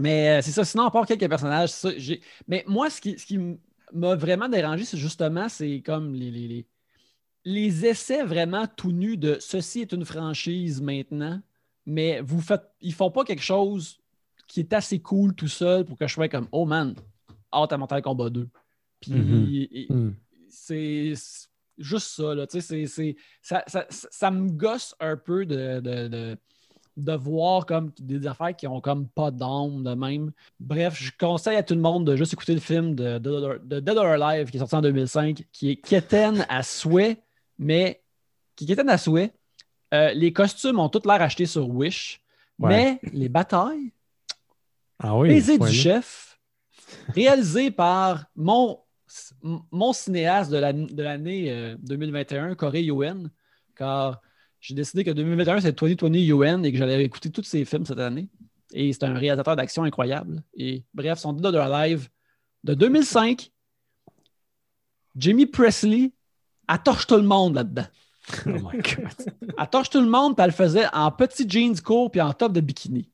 [0.00, 0.64] Mais euh, c'est ça.
[0.64, 1.90] Sinon, à part quelques personnages, ça,
[2.46, 3.58] Mais moi, ce qui, ce qui m-
[3.92, 6.66] m'a vraiment dérangé, c'est justement, c'est comme les, les, les,
[7.44, 11.40] les essais vraiment tout nus de ceci est une franchise maintenant,
[11.86, 12.62] mais vous faites.
[12.80, 13.98] Ils font pas quelque chose
[14.46, 16.94] qui est assez cool tout seul pour que je sois comme Oh man,
[17.52, 18.48] hâte à Mortal Kombat 2.
[19.00, 19.86] Puis Mhm.
[19.90, 20.12] Hmm.
[20.48, 21.12] c'est
[21.78, 22.34] juste ça.
[22.34, 26.36] Là, tu sais, c'est- c'est- ça, ça, me gosse un peu de, de, de-
[26.96, 30.32] de voir comme des affaires qui ont comme pas d'âme de même.
[30.58, 33.78] Bref, je conseille à tout le monde de juste écouter le film de, de- de
[33.80, 37.22] Dead or Alive qui est sorti en 2005, qui est quétaine à souhait,
[37.58, 38.02] mais
[38.56, 39.32] qui est quétaine à souhait.
[39.94, 42.20] Euh, les costumes ont tous l'air achetés sur Wish,
[42.58, 42.68] Ouais.
[42.68, 43.92] mais les batailles,
[44.98, 45.28] Ah oui.
[45.28, 46.40] Baiser du chef,
[47.14, 48.80] réalisé par mon,
[49.42, 53.30] mon cinéaste de l'année de l'année, euh, 2021, Corey Yuen,
[53.76, 54.20] car
[54.60, 57.98] j'ai décidé que 2021, c'est 2020 Yuen et que j'allais écouter tous ses films cette
[57.98, 58.28] année.
[58.72, 60.42] Et c'est un réalisateur d'action incroyable.
[60.54, 62.08] Et bref, son Dead or Alive
[62.64, 63.50] de 2005,
[65.16, 66.12] Jimmy Presley,
[66.68, 67.86] elle torche tout le monde là-dedans.
[68.46, 69.32] Oh my God.
[69.58, 72.32] Elle torche tout le monde, puis elle le faisait en petits jeans courts puis en
[72.34, 73.10] top de bikini.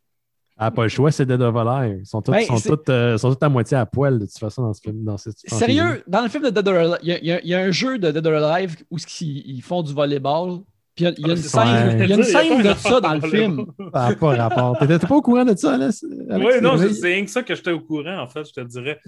[0.57, 1.99] Ah, pas le choix, c'est Dead of Alive.
[2.03, 4.63] Ils sont tous, Ben, sont tous, euh, sont à moitié à poil, de toute façon,
[4.63, 5.03] dans ce film.
[5.03, 7.59] Dans cette Sérieux, dans le film de Dead or Alive, y y, il y a
[7.59, 10.61] un jeu de Dead or Alive où ils, ils font du volleyball.
[10.97, 12.23] Puis il y a- il y a une Ah, c'est scène, il y a une
[12.23, 13.67] scène de ça dans le film.
[13.93, 14.79] Ça n'a pas rapport.
[14.79, 15.89] T'étais pas au courant de ça, là?
[16.39, 18.53] Oui, non, C'est c'est c'est rien que ça que j'étais au courant, en fait, je
[18.53, 19.01] te dirais.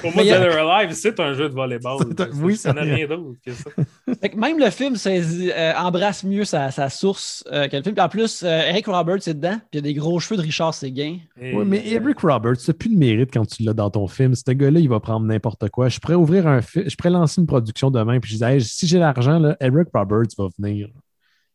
[0.00, 1.98] Pour moi, Dead or Alive, c'est un jeu de volleyball.
[2.16, 3.70] C'est oui, ça- rien d'autre que ça.
[4.20, 7.94] Fait que même le film euh, embrasse mieux sa, sa source euh, que le film.
[7.94, 9.56] Puis en plus, euh, Eric Roberts est dedans.
[9.56, 11.18] Puis il y a des gros cheveux de Richard Séguin.
[11.40, 14.06] Et- Oui, mais Eric Roberts, tu n'as plus de mérite quand tu l'as dans ton
[14.06, 14.34] film.
[14.34, 15.88] Ce gars-là, il va prendre n'importe quoi.
[15.90, 18.60] Je pourrais ouvrir un film, je pourrais lancer une production demain, puis je disais, Hey,
[18.62, 20.88] si j'ai l'argent, là, Eric Roberts va venir.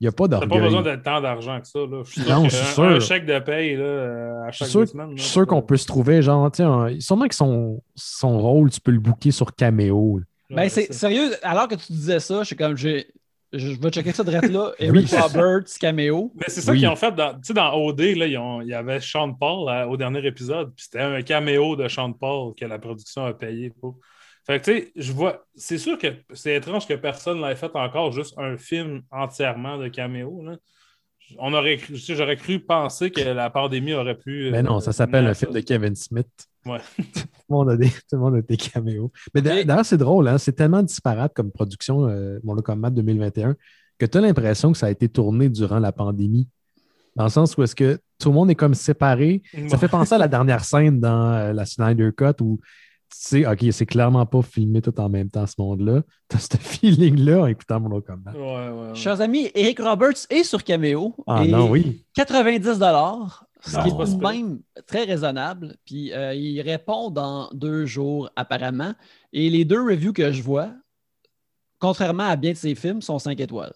[0.02, 0.50] Il n'y a pas T'as d'orgueil.
[0.50, 1.78] pas besoin de tant d'argent que ça.
[1.80, 2.02] Là.
[2.04, 2.84] Je suis sûr Non, je suis sûr.
[2.84, 5.12] Un chèque de paye là, à Je suis chaque sûr, deux semaines.
[5.16, 8.72] je suis sûr qu'on peut se trouver, genre, tu un- sûrement que son, son rôle,
[8.72, 10.18] tu peux le booker sur Cameo.
[10.18, 10.26] là.
[10.50, 13.06] Ben, Ouais, c'est sérieux, alors que tu disais ça, je suis comme, j'ai-
[13.54, 14.72] je je vais checker ça direct là.
[14.80, 14.86] Oui.
[14.88, 16.32] Eric Roberts, caméo.
[16.36, 16.80] Mais c'est ça Oui.
[16.80, 17.12] qu'ils ont fait.
[17.14, 19.98] Dans, tu sais, dans OD, là, ils ont- il y avait Sean Paul là, au
[19.98, 23.98] dernier épisode, puis c'était un caméo de Sean Paul que la production a payé pour.
[24.46, 25.46] Fait que, tu sais, je vois.
[25.56, 29.88] C'est sûr que c'est étrange que personne l'ait fait encore, juste un film entièrement de
[29.88, 30.44] caméo.
[30.44, 30.58] Là.
[31.40, 34.50] On aurait cru, j'aurais cru penser que la pandémie aurait pu.
[34.52, 36.28] Mais non, ça s'appelle un film de Kevin Smith.
[36.66, 36.80] Ouais.
[36.98, 39.12] tout, le monde a des, tout le monde a des caméos.
[39.34, 40.38] Mais d'ailleurs, c'est drôle, hein?
[40.38, 43.56] c'est tellement disparate comme production, euh, Mon Combat 2021,
[43.98, 46.48] que tu as l'impression que ça a été tourné durant la pandémie.
[47.16, 49.42] Dans le sens où est-ce que tout le monde est comme séparé.
[49.68, 52.60] Ça fait penser à la dernière scène dans euh, la Snyder Cut où
[53.18, 56.02] sais, OK, c'est clairement pas filmé tout en même temps ce monde-là.
[56.30, 58.32] Tu as ce feeling-là en écoutant Mon Combat.
[58.34, 58.96] Ouais, ouais, ouais.
[58.96, 61.16] Chers amis, Eric Roberts est sur caméo.
[61.28, 62.06] Ah et non, oui.
[62.16, 63.86] 90 dollars, ce qui Non.
[63.86, 65.76] est tout de même très raisonnable.
[65.86, 68.94] Puis euh, il répond dans deux jours apparemment.
[69.34, 70.72] Et les deux reviews que je vois,
[71.80, 73.74] contrairement à bien de ses films, sont 5 étoiles.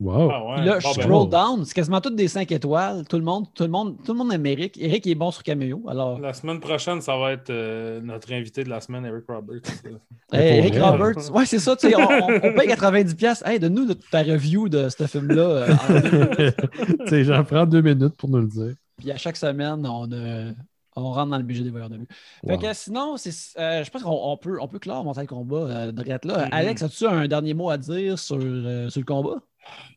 [0.00, 0.30] Wow.
[0.30, 0.64] Ah ouais.
[0.64, 3.04] Là, Bon, je ben, scroll down, c'est quasiment toutes des 5 étoiles.
[3.08, 4.78] Tout le monde, tout le monde, tout le monde aime Eric.
[4.80, 5.82] Eric est bon sur caméo.
[5.88, 9.62] Alors, La semaine prochaine, ça va être euh, notre invité de la semaine, Eric Roberts.
[10.32, 10.88] hey, Eric vrai.
[10.88, 11.74] Roberts, ouais, c'est ça.
[11.74, 13.42] tu sais, On, on- on paye 90$.
[13.44, 15.42] Hey, donne-nous de- ta review de ce film-là.
[15.42, 18.74] euh, en- tu sais, j'en prends deux minutes pour nous le dire.
[18.98, 20.52] Puis à chaque semaine, on, euh,
[20.94, 22.06] on rentre dans le budget des voyeurs de vue.
[22.46, 22.58] Fait Wow.
[22.60, 25.90] que sinon, c'est, euh, je pense qu'on on peut, on peut clore Mortal Kombat euh,
[25.92, 26.44] direct là.
[26.46, 26.48] Mhm.
[26.52, 29.40] Alex, as-tu un dernier mot à dire sur, euh, sur le combat?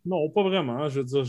[0.05, 0.89] Non, pas vraiment.
[0.89, 1.24] Je veux dire,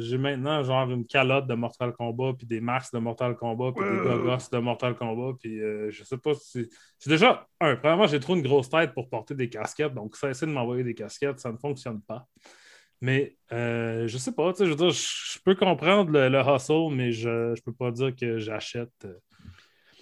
[0.00, 3.84] j'ai maintenant genre une calotte de Mortal Kombat, puis des masques de Mortal Kombat, puis
[3.84, 6.68] des gogos de Mortal Kombat, puis euh, je sais pas si.
[6.98, 10.46] C'est déjà, un, premièrement, j'ai trop une grosse tête pour porter des casquettes, donc cessez
[10.46, 12.26] de m'envoyer des casquettes, ça ne fonctionne pas.
[13.00, 16.40] Mais euh, je sais pas, tu sais, je veux dire, je peux comprendre le, le
[16.40, 19.14] hustle, mais je, je peux pas dire que j'achète euh,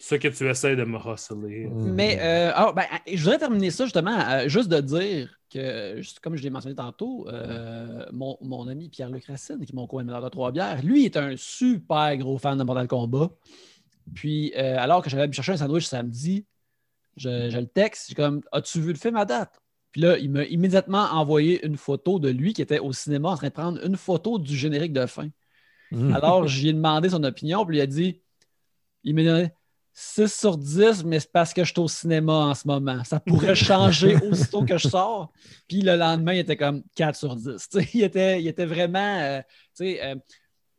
[0.01, 1.69] ce que tu essaies de me hustler.
[1.73, 6.37] Mais euh, ah, ben, je voudrais terminer ça justement, euh, juste de dire que, comme
[6.37, 10.29] je l'ai mentionné tantôt, euh, mon, mon ami Pierre-Luc Racine, qui est mon co-animateur de
[10.29, 13.31] Trois-Bières, lui est un super gros fan de Mortal Kombat.
[14.15, 16.47] Puis, euh, alors que j'allais me chercher un sandwich samedi,
[17.17, 19.61] je, je le texte, j'ai comme As-tu vu le film à date?
[19.93, 23.37] Puis là, il m'a immédiatement envoyé une photo de lui qui était au cinéma en
[23.37, 25.29] train de prendre une photo du générique de fin.
[25.91, 26.13] Mm.
[26.13, 28.21] Alors, j'ai demandé son opinion, puis il a dit
[29.05, 29.53] il m'a donné
[29.99, 33.03] 6 sur 10, mais c'est parce que je suis au cinéma en ce moment.
[33.05, 35.33] Ça pourrait changer aussitôt que je sors.
[35.67, 37.67] Puis le lendemain, il était comme 4 sur 10.
[37.95, 39.19] il, était, il était vraiment.
[39.21, 39.41] Euh,
[39.81, 40.15] euh,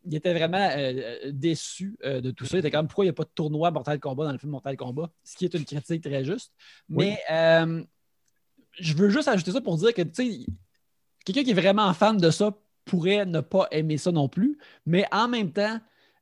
[0.06, 2.58] il était vraiment euh, déçu de tout ça.
[2.58, 4.52] Il était comme pourquoi il n'y a pas de tournoi Mortal Kombat dans le film
[4.52, 6.54] Mortal Kombat, ce qui est une critique très juste.
[6.88, 12.30] Mais je veux juste ajouter ça pour dire que quelqu'un qui est vraiment fan de
[12.30, 12.56] ça
[12.86, 14.60] pourrait ne pas aimer ça non plus.
[14.86, 15.80] Mais en même temps,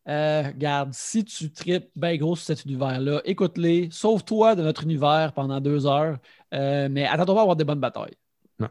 [0.08, 5.34] euh, garde, si tu tripes bien gros sur cet univers-là, écoute-les, sauve-toi de notre univers
[5.34, 6.18] pendant deux heures,
[6.54, 8.16] euh, mais attends-toi à avoir des bonnes batailles.
[8.60, 8.70] Non.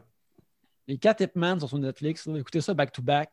[0.87, 3.29] Les quatre Hitman sont sur Netflix, écoutez ça back-to-back.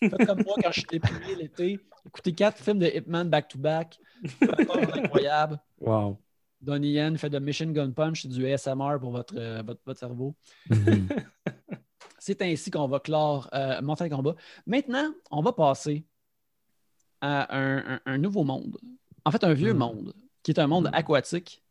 [0.00, 1.80] Faites comme moi quand je suis déprimé l'été.
[2.06, 3.98] Écoutez quatre films de Hitman back-to-back.
[4.38, 5.58] C'est incroyable.
[5.80, 6.18] Wow.
[6.60, 10.34] Donnie Yen fait de Mission Gun Punch, c'est du ASMR pour votre, euh, votre, cerveau.
[10.68, 11.08] Mhm.
[12.18, 14.34] c'est ainsi qu'on va clore euh, Montagne Combat.
[14.66, 16.04] Maintenant, on va passer
[17.26, 18.78] à un, nouveau monde.
[19.24, 19.78] En fait, un vieux mhm.
[19.78, 20.94] monde, qui est un monde mhm.
[20.94, 21.62] aquatique,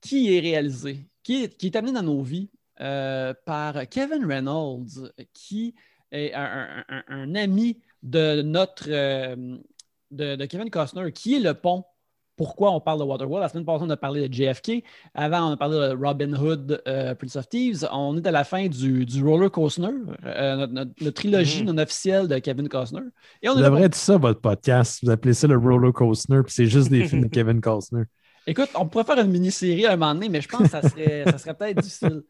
[0.00, 2.50] qui est réalisé, qui est, qui est amené dans nos vies
[2.80, 5.74] euh, par Kevin Reynolds, qui
[6.12, 8.88] est un, ami de notre
[10.10, 11.84] de, Kevin Costner, qui est le pont
[12.38, 13.42] pourquoi on parle de Waterworld.
[13.42, 14.84] La semaine passée, on a parlé de JFK.
[15.12, 17.86] Avant, on a parlé de Robin Hood, euh, Prince of Thieves.
[17.92, 19.88] On est à la fin du, Roller Coaster,
[20.24, 21.66] euh, notre, trilogie mm-hmm.
[21.66, 23.00] non officielle de Kevin Costner.
[23.42, 25.00] Et on Vous devriez ça, votre podcast.
[25.02, 28.04] Vous appelez ça le Roller Coaster, puis c'est juste des films de Kevin Costner.
[28.48, 30.80] Écoute, on pourrait faire une mini-série à un moment donné, mais je pense que ça
[30.80, 32.22] serait, ça serait peut-être difficile.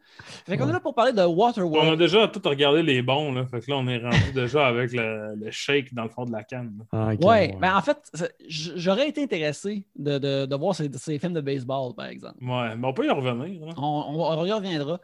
[0.45, 1.87] Fait qu'on est là pour parler de Waterworld.
[1.87, 3.45] On a déjà tout regardé les bons, là.
[3.45, 6.43] Fait que là, on est rendu déjà avec le, shake dans le fond de la
[6.43, 6.85] canne.
[6.91, 8.11] Ah, ouais, mais en fait,
[8.49, 12.43] j'aurais été intéressé de, de, de voir ces, ces, films de baseball, par exemple.
[12.43, 13.61] Ouais, mais on peut y revenir.
[13.77, 14.99] On, on, y reviendra.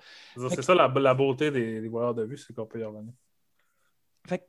[0.49, 3.13] C'est ça la, la, beauté des, des voyeurs de vue, c'est qu'on peut y revenir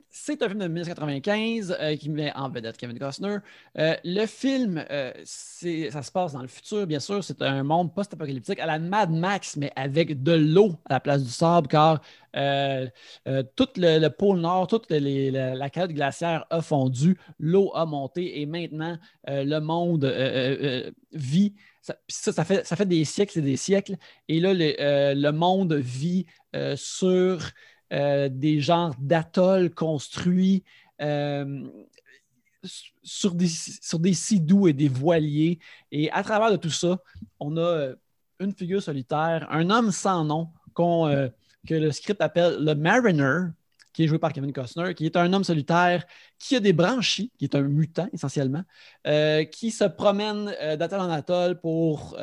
[0.09, 3.37] c'est un film de 1995 euh, qui met en vedette Kevin Costner.
[3.77, 7.23] Euh, le film, euh, ça se passe dans le futur, bien sûr.
[7.23, 11.23] C'est un monde post-apocalyptique à la Mad Max, mais avec de l'eau à la place
[11.23, 12.01] du sable, car
[12.33, 18.97] tout le, pôle Nord, toute la, calotte glaciaire a fondu, l'eau a monté et maintenant
[19.27, 20.05] le monde
[21.11, 21.55] vit.
[22.07, 23.95] Ça fait des siècles et des siècles.
[24.27, 26.25] Et là, le monde vit
[26.75, 27.39] sur
[27.93, 30.65] euh, des genres d'atolls construits
[31.01, 31.65] euh,
[33.01, 35.59] sur, des, sidous et des voiliers.
[35.93, 36.99] Et à travers de tout ça,
[37.39, 37.95] on a euh,
[38.41, 43.51] une figure solitaire, un homme sans nom que le script appelle le Mariner,
[43.93, 46.05] qui est joué par Kevin Costner, qui est un homme solitaire
[46.37, 48.63] qui a des branchies, qui est un mutant essentiellement,
[49.51, 52.15] qui se promène d'atoll en atoll pour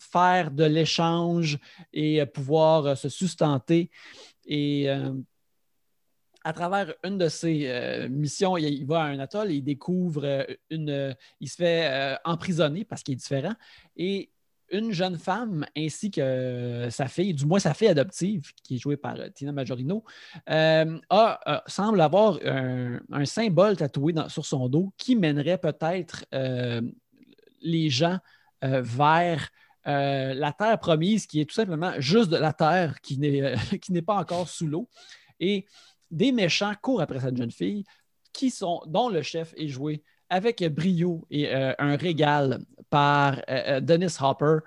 [0.00, 1.58] faire de l'échange
[1.92, 3.88] et pouvoir se sustenter.
[4.46, 5.12] Et euh,
[6.44, 10.44] à travers une de ses euh, missions, il, va à un atoll il découvre euh,
[10.70, 11.14] une.
[11.40, 13.54] il se fait emprisonner parce qu'il est différent.
[13.96, 14.30] Et
[14.70, 18.96] une jeune femme ainsi que sa fille, du moins sa fille adoptive, qui est jouée
[18.96, 20.02] par Tina Majorino,
[21.66, 26.24] semble avoir un, symbole tatoué sur son dos qui mènerait peut-être
[27.60, 28.18] les gens
[28.62, 29.50] vers
[29.86, 33.56] euh, la terre promise, qui est tout simplement juste de la terre qui n'est, euh,
[33.88, 34.88] n'est pas encore sous l'eau.
[35.40, 35.66] Et
[36.10, 37.84] des méchants courent après cette jeune fille,
[38.32, 43.42] qui sont, dont le chef est joué avec brio et euh, un régal par
[43.80, 44.58] Dennis Hopper.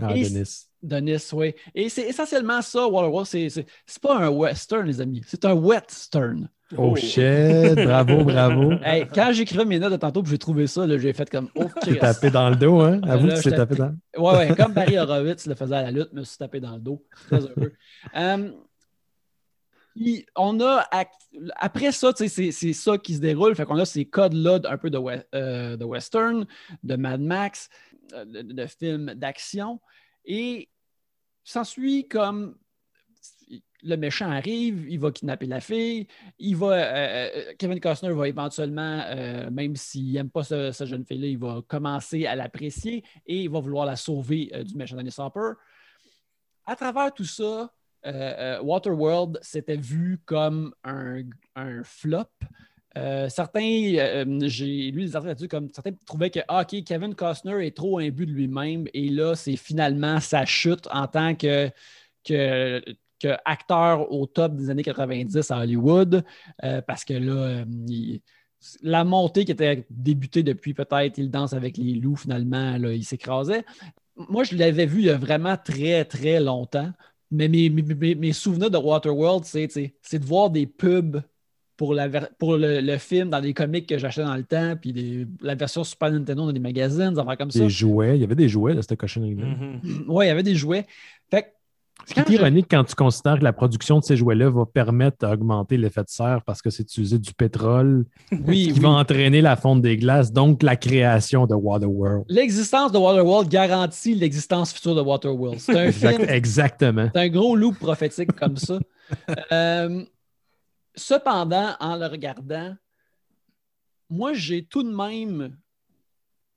[0.00, 0.68] Ah, Dennis.
[0.82, 1.54] Dennis, oui.
[1.74, 3.26] Et c'est essentiellement ça, Waterworld.
[3.26, 5.22] C'est, c'est, c'est pas un western, les amis.
[5.26, 6.50] C'est un wetstern.
[6.76, 8.72] Oh, oh, shit, bravo, bravo.
[9.14, 12.30] quand j'écrivais mes notes de tantôt, j'ai trouvé ça, j'ai fait comme oh, Tu tapé
[12.30, 13.00] dans le dos, hein?
[13.04, 14.22] Avoue que tu t'es tapé dans le dos.
[14.22, 16.74] Ouais, ouais, comme Barry Horowitz le faisait à la lutte, je me suis tapé dans
[16.74, 17.04] le dos.
[17.28, 17.72] Très heureux.
[18.16, 18.50] Euh,
[20.36, 20.84] on a,
[21.56, 23.54] après ça, c'est ça qui se déroule.
[23.54, 24.98] Fait qu'on a ces codes-là un peu de,
[25.34, 26.46] euh, de, western,
[26.82, 27.68] de Mad Max,
[28.12, 29.80] euh, de, de films d'action.
[30.24, 30.68] Et
[31.44, 32.56] s'ensuit comme
[33.84, 36.06] le méchant arrive, il va kidnapper la fille,
[36.38, 41.04] il va, euh, euh, Kevin Costner va éventuellement, euh, même s'il n'aime pas cette jeune
[41.04, 45.14] fille-là, il va commencer à l'apprécier et il va vouloir la sauver du méchant Dennis
[45.18, 45.52] Hopper.
[46.66, 47.70] À travers tout ça,
[48.62, 51.22] Waterworld s'était vu comme un,
[51.82, 52.24] flop.
[53.28, 53.60] certains,
[54.46, 58.24] j'ai lu des articles là-dessus, comme certains trouvaient que ah, Kevin Costner est trop imbu
[58.24, 61.70] de lui-même et là, c'est finalement sa chute en tant que
[63.44, 66.24] acteur au top des années 90 à Hollywood,
[66.62, 67.64] euh, parce que là, euh,
[68.82, 73.04] la montée qui était débutée depuis peut-être Il danse avec les loups, finalement, là, il
[73.04, 73.64] s'écrasait.
[74.16, 76.90] Moi, je l'avais vu il y a vraiment très, très longtemps.
[77.30, 81.20] Mais mes, mes, souvenirs de Waterworld, c'est de voir des pubs
[81.76, 82.08] pour, la
[82.38, 86.12] pour le, film dans des comics que j'achetais dans le temps, puis la version Super
[86.12, 87.58] Nintendo dans des magazines, des affaires comme ça.
[87.58, 89.46] Des jouets, il y avait des jouets de cette cochonnerie-là.
[89.46, 90.04] Mm-hmm.
[90.06, 90.86] Oui, il y avait des jouets.
[91.30, 91.53] Fait
[92.06, 95.18] ce qui est ironique quand tu considères que la production de ces jouets-là va permettre
[95.20, 99.56] d'augmenter l'effet de serre parce que c'est utilisé du pétrole oui, qui va entraîner la
[99.56, 102.24] fonte des glaces, donc la création de Waterworld.
[102.28, 105.58] L'existence de Waterworld garantit l'existence future de Waterworld.
[105.60, 107.08] C'est un film, Exactement.
[107.14, 108.78] C'est un gros loup prophétique comme ça.
[109.52, 110.02] Euh,
[110.94, 112.74] cependant, en le regardant,
[114.08, 115.58] moi, j'ai tout de même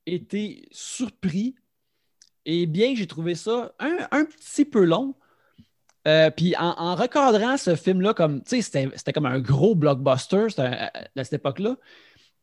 [0.06, 1.56] été surpris
[2.46, 5.14] et bien que j'ai trouvé ça un petit peu long,
[6.08, 10.92] euh, puis en, recadrant ce film-là, comme, c'était, comme un gros blockbuster à,
[11.24, 11.76] cette époque-là.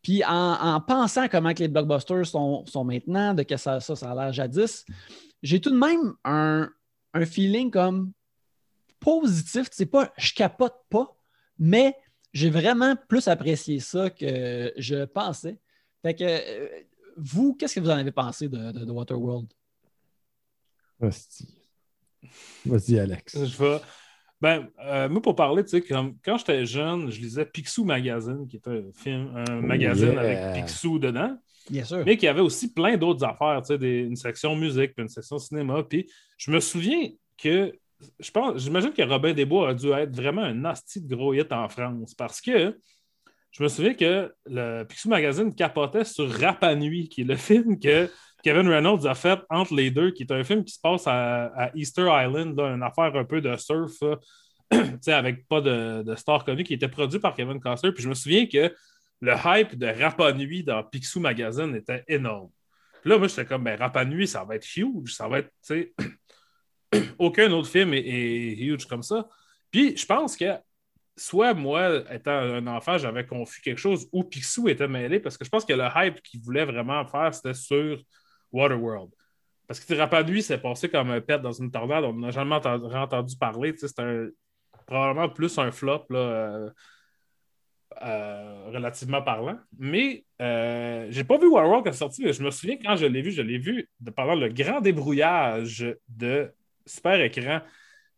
[0.03, 4.85] Puis en, pensant comment les blockbusters sont, maintenant, de que ça, ça, a l'air jadis,
[5.43, 6.71] j'ai tout de même un,
[7.25, 8.12] feeling comme
[9.01, 9.69] positif.
[9.73, 11.17] C'est pas, je capote pas,
[11.59, 11.97] mais
[12.35, 15.59] j'ai vraiment plus apprécié ça que je pensais.
[16.03, 16.69] Fait que, euh,
[17.17, 19.47] vous, qu'est-ce que vous en avez pensé de, Waterworld?
[22.66, 23.45] Vas-y, Alex.
[23.45, 23.81] Je vais.
[24.41, 28.57] Ben, euh, moi, pour parler, tu sais, quand j'étais jeune, je lisais Picsou Magazine, qui
[28.57, 31.39] était un, film, un oh, magazine avec Picsou dedans.
[31.70, 32.03] Bien sûr.
[32.05, 35.39] Mais qui avait aussi plein d'autres affaires, tu sais, une section musique, puis une section
[35.39, 35.83] cinéma.
[35.83, 37.09] Puis je me souviens
[37.39, 37.72] que,
[38.20, 41.51] je pense, j'imagine que Robin Desbois a dû être vraiment un asti de gros hit
[41.53, 42.79] en France parce que
[43.51, 48.11] je me souviens que le Picsou Magazine capotait sur Rapanui, qui est le film que
[48.45, 51.70] Kevin Reynolds a fait entre les deux, qui est un film qui se passe à,
[51.74, 54.03] Easter Island, une affaire un peu de surf,
[55.07, 57.92] avec pas de, de star connu, qui était produit par Kevin Costner.
[57.92, 58.70] Puis je me souviens que
[59.22, 62.51] le hype de Rapa Nui dans Picsou Magazine était énorme.
[63.01, 65.51] Puis là, moi, j'étais comme, ben, Rapa Nui, ça va être huge, ça va être,
[65.66, 65.95] tu sais,
[67.18, 69.26] aucun autre film est, huge comme ça.
[69.70, 70.53] Puis je pense que
[71.16, 75.47] soit moi, étant un enfant, j'avais confus quelque chose ou Picsou était mêlé parce que
[75.47, 77.99] je pense que le hype qu'il voulait vraiment faire, c'était sur
[78.55, 79.11] Waterworld.
[79.66, 82.05] Parce que Rapanui s'est passé comme un pet dans une tornade.
[82.05, 83.74] On n'a jamais entendu, parler.
[83.76, 83.94] C'est
[84.86, 86.70] probablement plus un flop là, euh,
[88.02, 89.59] euh, relativement parlant.
[89.78, 92.32] Mais euh, j'ai pas vu Waterworld quand c'est sorti.
[92.32, 96.52] je me souviens quand je l'ai vu, je l'ai vu pendant le grand débrouillage de
[96.86, 97.61] super écran.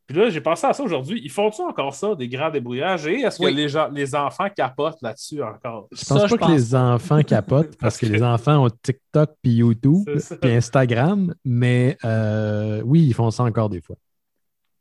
[0.06, 1.20] Puis là, j'ai pensé à ça aujourd'hui.
[1.24, 3.06] Ils font-tu encore ça, des grands débrouillages?
[3.08, 5.88] Et est-ce que les, gens, les enfants capotent là-dessus encore?
[5.90, 10.04] Je pense pas que les enfants capotent parce que les enfants ont TikTok, puis YouTube,
[10.40, 11.34] puis Instagram.
[11.44, 13.96] Mais euh, oui, ils font ça encore des fois.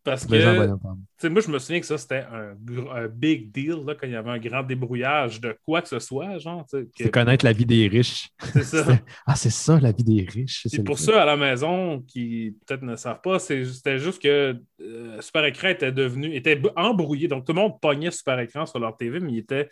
[0.05, 4.13] Parce que, moi, je me souviens que ça, c'était un, big deal là, quand il
[4.13, 6.37] y avait un grand débrouillage de quoi que ce soit.
[6.37, 6.63] genre.
[6.69, 8.29] C'est connaître la vie des riches.
[8.53, 8.85] C'est ça.
[9.25, 10.67] ah, c'est ça, la vie des riches.
[10.67, 15.21] C'est pour ceux à la maison qui peut-être ne savent pas, c'était juste que euh,
[15.21, 17.27] Super Écran était devenu, était embrouillé.
[17.27, 19.69] Donc, tout le monde pognait Super Écran sur leur TV, mais il était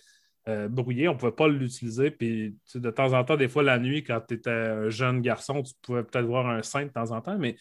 [0.47, 1.07] euh, brouillé.
[1.09, 2.09] On ne pouvait pas l'utiliser.
[2.09, 5.61] Puis, de temps en temps, des fois, la nuit, quand tu étais un jeune garçon,
[5.61, 7.55] tu pouvais peut-être voir un sein de temps en temps, mais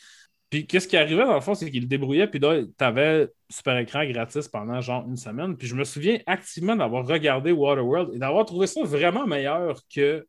[0.52, 3.78] puis qu'est-ce qui arrivait dans le fond, c'est qu'il débrouillait, puis là, tu avais super
[3.78, 5.56] écran gratis pendant genre une semaine.
[5.56, 10.26] Puis je me souviens activement d'avoir regardé Waterworld et d'avoir trouvé ça vraiment meilleur que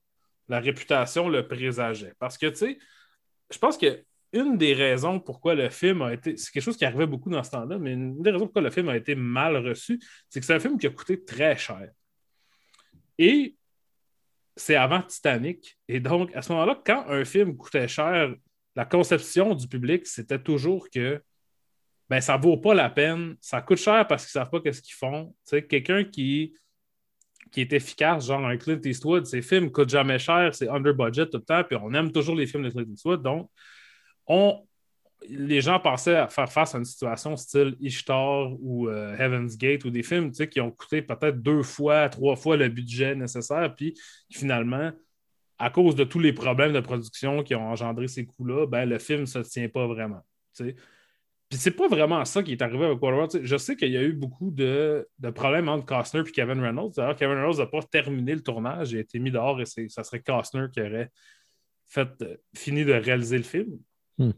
[0.48, 2.14] la réputation le présageait.
[2.20, 2.78] Parce que, tu sais,
[3.52, 4.02] je pense que
[4.32, 6.38] une des raisons pourquoi le film a été.
[6.38, 8.72] C'est quelque chose qui arrivait beaucoup dans ce temps-là, mais une des raisons pourquoi le
[8.72, 10.00] film a été mal reçu,
[10.30, 11.90] c'est que c'est un film qui a coûté très cher.
[13.18, 13.58] Et
[14.56, 15.78] c'est avant Titanic.
[15.90, 18.34] Et donc, à ce moment-là, quand un film coûtait cher,
[18.76, 21.22] la conception du public, c'était toujours que
[22.10, 24.72] ben, ça ne vaut pas la peine, ça coûte cher parce qu'ils ne savent pas
[24.72, 25.34] ce qu'ils font.
[25.70, 26.54] Quelqu'un qui,
[27.56, 31.26] est efficace, genre un Clint Eastwood, ses films ne coûtent jamais cher, c'est under budget
[31.28, 33.22] tout le temps, puis on aime toujours les films de Clint Eastwood.
[33.22, 33.50] Donc,
[34.28, 34.66] on,
[35.30, 39.86] les gens pensaient à faire face à une situation style Ishtar ou euh, Heaven's Gate
[39.86, 43.94] ou des films qui ont coûté peut-être deux fois, trois fois le budget nécessaire, puis
[44.32, 44.92] finalement
[45.60, 49.00] à cause de tous les problèmes de production qui ont engendré ces coûts-là, ben, le
[49.00, 50.22] film ne se tient pas vraiment.
[50.58, 53.44] Puis c'est pas vraiment ça qui est arrivé avec Waterworld.
[53.44, 56.94] Je sais qu'il y a eu beaucoup de, problèmes entre Costner et Kevin Reynolds.
[56.96, 60.04] D'ailleurs, Kevin Reynolds n'a pas terminé le tournage, il a été mis dehors et ça
[60.04, 61.12] serait Costner qui aurait
[61.86, 63.78] fait, euh, fini de réaliser le film.
[64.18, 64.32] Hmm.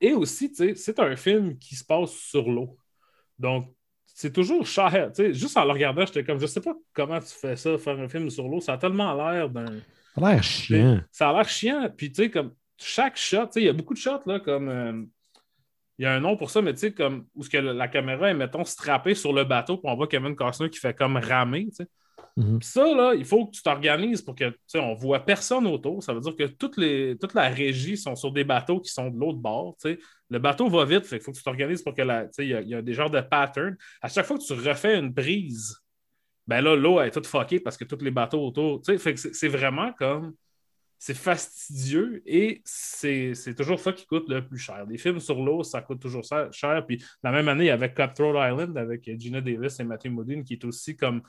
[0.00, 2.78] Et aussi, c'est un film qui se passe sur l'eau.
[3.38, 3.74] Donc,
[4.06, 5.12] c'est toujours cher.
[5.32, 8.08] Juste en le regardant, j'étais comme, je sais pas comment tu fais ça, faire un
[8.08, 8.60] film sur l'eau.
[8.60, 9.80] Ça a tellement l'air d'un
[10.14, 11.00] ça a l'air chiant.
[11.10, 11.88] Ça a l'air chiant.
[11.96, 14.40] Puis, tu sais, comme chaque shot, tu sais, il y a beaucoup de shots, là,
[14.40, 14.68] comme.
[14.68, 15.04] Euh,
[15.98, 17.86] il y a un nom pour ça, mais tu sais, comme où ce que la
[17.86, 21.16] caméra est, mettons, strappée sur le bateau, puis on voit Kevin Costner qui fait comme
[21.16, 21.88] ramer, tu sais.
[22.36, 22.60] Mhm.
[22.62, 26.02] Ça, là, il faut que tu t'organises pour que, tu sais, on voit personne autour.
[26.02, 29.08] Ça veut dire que toutes les, toute la régie sont sur des bateaux qui sont
[29.08, 29.98] de l'autre bord, tu sais.
[30.30, 32.68] Le bateau va vite, il faut que tu t'organises pour que la, tu sais, il
[32.68, 33.76] y, a, des genres de patterns.
[34.02, 35.76] À chaque fois que tu refais une prise,
[36.46, 38.80] ben là, l'eau est toute fuckée parce que tous les bateaux autour.
[38.82, 40.34] Tu sais, fait que c'est vraiment comme.
[40.96, 44.86] C'est fastidieux et c'est toujours ça qui coûte le plus cher.
[44.86, 46.86] Des films sur l'eau, ça coûte toujours cher.
[46.86, 50.44] Puis la même année, il y avait Cutthroat Island avec Gina Davis et Matthew Modine
[50.44, 51.20] qui est aussi comme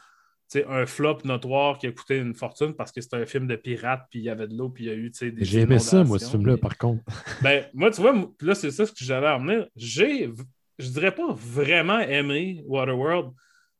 [0.67, 4.05] un flop notoire qui a coûté une fortune parce que c'était un film de pirate,
[4.09, 5.43] puis il y avait de l'eau, puis il y a eu des.
[5.43, 7.03] J'ai aimé ça, moi, ce film-là, par contre.
[7.41, 9.65] Ben, moi, tu vois, là, c'est ça ce que j'avais emmené.
[9.75, 10.31] J'ai,
[10.79, 13.31] je dirais pas vraiment aimé Waterworld,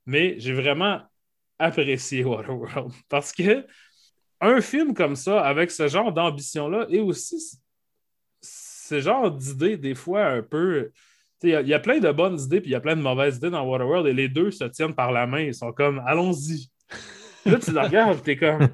[0.05, 1.01] mais j'ai vraiment
[1.59, 3.65] apprécié Waterworld parce que
[4.41, 7.59] un film comme ça, avec ce genre d'ambition-là, et aussi
[8.41, 10.91] ce genre d'idées, des fois un peu
[11.43, 13.49] il y, a plein de bonnes idées, puis il y a plein de mauvaises idées
[13.49, 15.41] dans Waterworld, et les deux se tiennent par la main.
[15.41, 16.69] Ils sont comme, allons-y.
[17.45, 18.69] là, tu la regardes, tu es comme,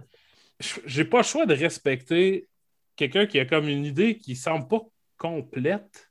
[0.85, 2.47] j'ai pas le choix de respecter
[2.95, 4.81] quelqu'un qui a comme une idée qui semble pas
[5.17, 6.10] complète,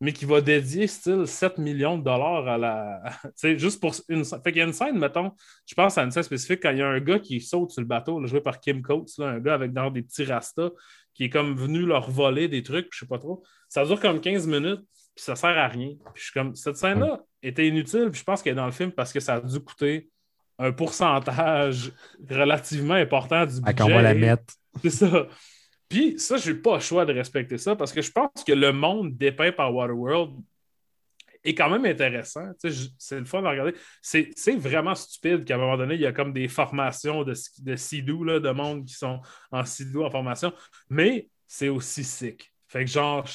[0.00, 3.02] mais qui va dédier style 7 millions de dollars à la.
[3.22, 4.24] tu sais, juste pour une.
[4.24, 5.32] Fait qu'il y a une scène, mettons,
[5.66, 7.82] je pense à une scène spécifique quand il y a un gars qui saute sur
[7.82, 10.70] le bateau, joué par Kim Coates, là, un gars avec dans des petits rastas,
[11.14, 13.42] qui est comme venu leur voler des trucs, je sais pas trop.
[13.68, 14.84] Ça dure comme 15 minutes
[15.14, 15.94] puis ça sert à rien.
[16.14, 18.72] Puis je suis comme, cette scène-là était inutile, puis je pense qu'elle est dans le
[18.72, 20.08] film parce que ça a dû coûter
[20.58, 21.92] un pourcentage
[22.30, 23.82] relativement important du budget.
[23.82, 24.54] À on va la mettre.
[24.82, 25.26] C'est ça.
[25.90, 28.52] Puis ça, je n'ai pas le choix de respecter ça parce que je pense que
[28.52, 30.40] le monde dépeint par Waterworld
[31.42, 32.48] est quand même intéressant.
[32.96, 33.74] C'est le fun à regarder.
[34.00, 37.76] C'est vraiment stupide qu'à un moment donné, il y a comme des formations de, de
[37.76, 39.20] sidou, là, de monde qui sont
[39.50, 40.52] en sidou en formation,
[40.88, 42.52] mais c'est aussi sick.
[42.68, 43.26] Fait que genre,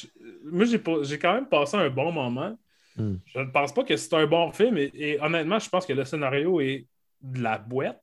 [0.46, 2.58] moi j'ai quand même passé un bon moment.
[2.96, 3.18] Hmm.
[3.26, 6.06] Je ne pense pas que c'est un bon film et, honnêtement, je pense que le
[6.06, 6.88] scénario est
[7.20, 8.02] de la boîte.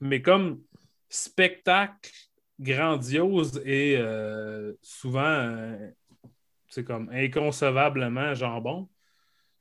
[0.00, 0.60] Mais comme
[1.08, 2.10] spectacle
[2.60, 5.76] grandiose et euh, souvent
[6.68, 8.88] c'est euh, comme inconcevablement jambon,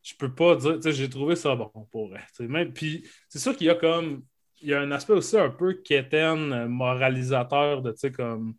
[0.02, 3.70] je peux pas dire, j'ai trouvé ça bon pour même Puis c'est sûr qu'il y
[3.70, 4.24] a comme
[4.62, 8.56] il y a un aspect aussi un peu quétaine, moralisateur de tu sais comme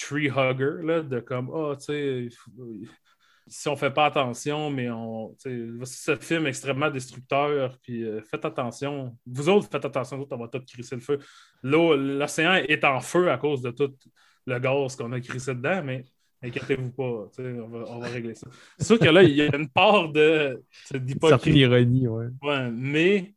[0.00, 2.28] tree hugger, là, de comme, ah, tu sais,
[3.50, 5.36] si on fait pas attention, mais on.
[5.36, 9.16] Ce film extrêmement destructeur, puis euh, faites attention.
[9.26, 11.18] Vous autres, faites attention, vous autres, on va tout crisser le feu.
[11.62, 13.92] L'océan est en feu à cause de tout
[14.46, 16.04] le gaz qu'on a crissé dedans, mais
[16.42, 18.46] inquiétez-vous pas, on va, on va, régler ça.
[18.78, 20.62] C'est sûr que là, il y a une part de.
[20.94, 21.58] d'hypocrisie.
[21.58, 22.28] ironie, ouais.
[22.42, 22.70] ouais.
[22.70, 23.34] Mais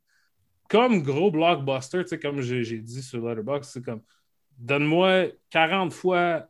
[0.70, 4.02] comme gros blockbuster, comme j'ai dit sur Letterboxd, c'est comme
[4.60, 6.48] donne-moi 40 fois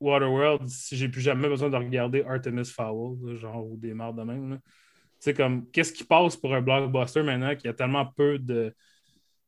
[0.00, 4.24] Waterworld si j'ai plus jamais besoin de regarder Artemis Fowl, genre, ou des mardes de
[4.24, 4.60] même.
[5.18, 8.74] C'est comme, qu'est-ce qui passe pour un blockbuster maintenant qui a tellement peu de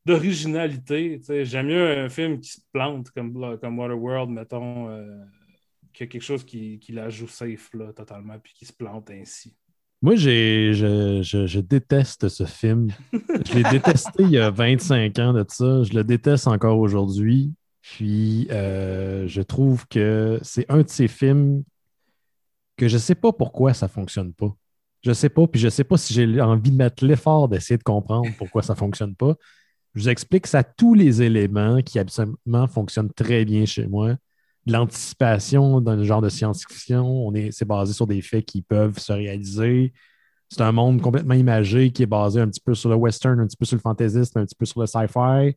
[0.08, 1.20] d'originalité.
[1.44, 5.04] J'aime mieux un film qui se plante comme, Waterworld, mettons, euh,
[5.92, 9.54] que quelque chose qui, la joue safe là, totalement, puis qui se plante ainsi.
[10.00, 12.88] Moi, j'ai, je, je, déteste ce film.
[13.12, 15.82] je l'ai détesté il y a 25 ans de ça.
[15.82, 17.52] Je le déteste encore aujourd'hui.
[17.90, 21.62] Puis, euh, je trouve que c'est un de ces films
[22.76, 24.54] que je ne sais pas pourquoi ça ne fonctionne pas.
[25.02, 27.48] Je ne sais pas, puis je ne sais pas si j'ai envie de mettre l'effort
[27.48, 29.36] d'essayer de comprendre pourquoi ça ne fonctionne pas.
[29.94, 34.16] Je vous explique ça tous les éléments qui absolument fonctionnent très bien chez moi.
[34.66, 39.94] L'anticipation dans le genre de science-fiction, c'est basé sur des faits qui peuvent se réaliser.
[40.50, 43.46] C'est un monde complètement imagé qui est basé un petit peu sur le western, un
[43.46, 45.56] petit peu sur le fantaisisme, un petit peu sur le sci-fi.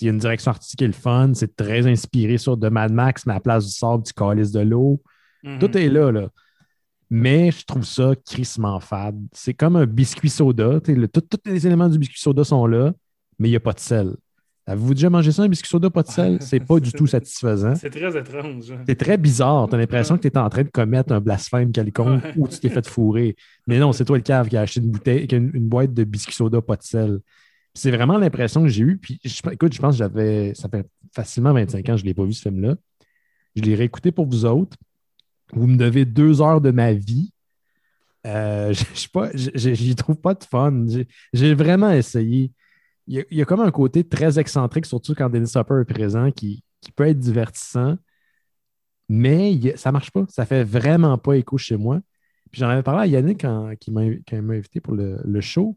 [0.00, 1.32] Il y a une direction artistique qui est le fun.
[1.34, 4.50] C'est très inspiré sur de Mad Max, mais à la place du sable, du calice
[4.50, 5.00] de l'eau.
[5.42, 5.58] Mhm.
[5.58, 6.28] Tout est là, là.
[7.10, 9.20] Mais je trouve ça crissement fade.
[9.32, 10.80] C'est comme un biscuit soda.
[10.80, 10.94] Tous
[11.44, 12.92] les éléments du biscuit soda sont là,
[13.38, 14.14] mais il n'y a pas de sel.
[14.66, 16.38] Avez-vous déjà mangé ça, un biscuit soda, pas de sel?
[16.40, 17.74] C'est pas du tout satisfaisant.
[17.74, 18.72] C'est très étrange.
[18.86, 19.68] C'est très bizarre.
[19.68, 22.60] Tu as l'impression que tu es en train de commettre un blasphème quelconque ou tu
[22.60, 23.34] t'es fait fourrer.
[23.66, 26.04] Mais non, c'est toi le cave qui a acheté une bouteille, une, une boîte de
[26.04, 27.20] biscuit soda, pas de sel.
[27.74, 28.98] C'est vraiment l'impression que j'ai eue.
[28.98, 29.20] Puis,
[29.52, 30.54] écoute, je pense que j'avais.
[30.54, 32.76] Ça fait facilement 25 ans que je ne l'ai pas vu, ce film-là.
[33.56, 34.76] Je l'ai réécouté pour vous autres.
[35.52, 37.32] Vous me devez deux heures de ma vie.
[38.26, 40.86] Euh, je n'y trouve pas de fun.
[41.32, 42.52] J'ai vraiment essayé.
[43.06, 46.62] Il y, a, comme un côté très excentrique, surtout quand Dennis Hopper est présent, qui,
[46.94, 47.96] peut être divertissant.
[49.08, 50.24] Mais ça ne marche pas.
[50.28, 52.00] Ça fait vraiment pas écho chez moi.
[52.52, 54.02] Puis j'en avais parlé à Yannick quand, qui m'a
[54.54, 55.76] invité pour le show.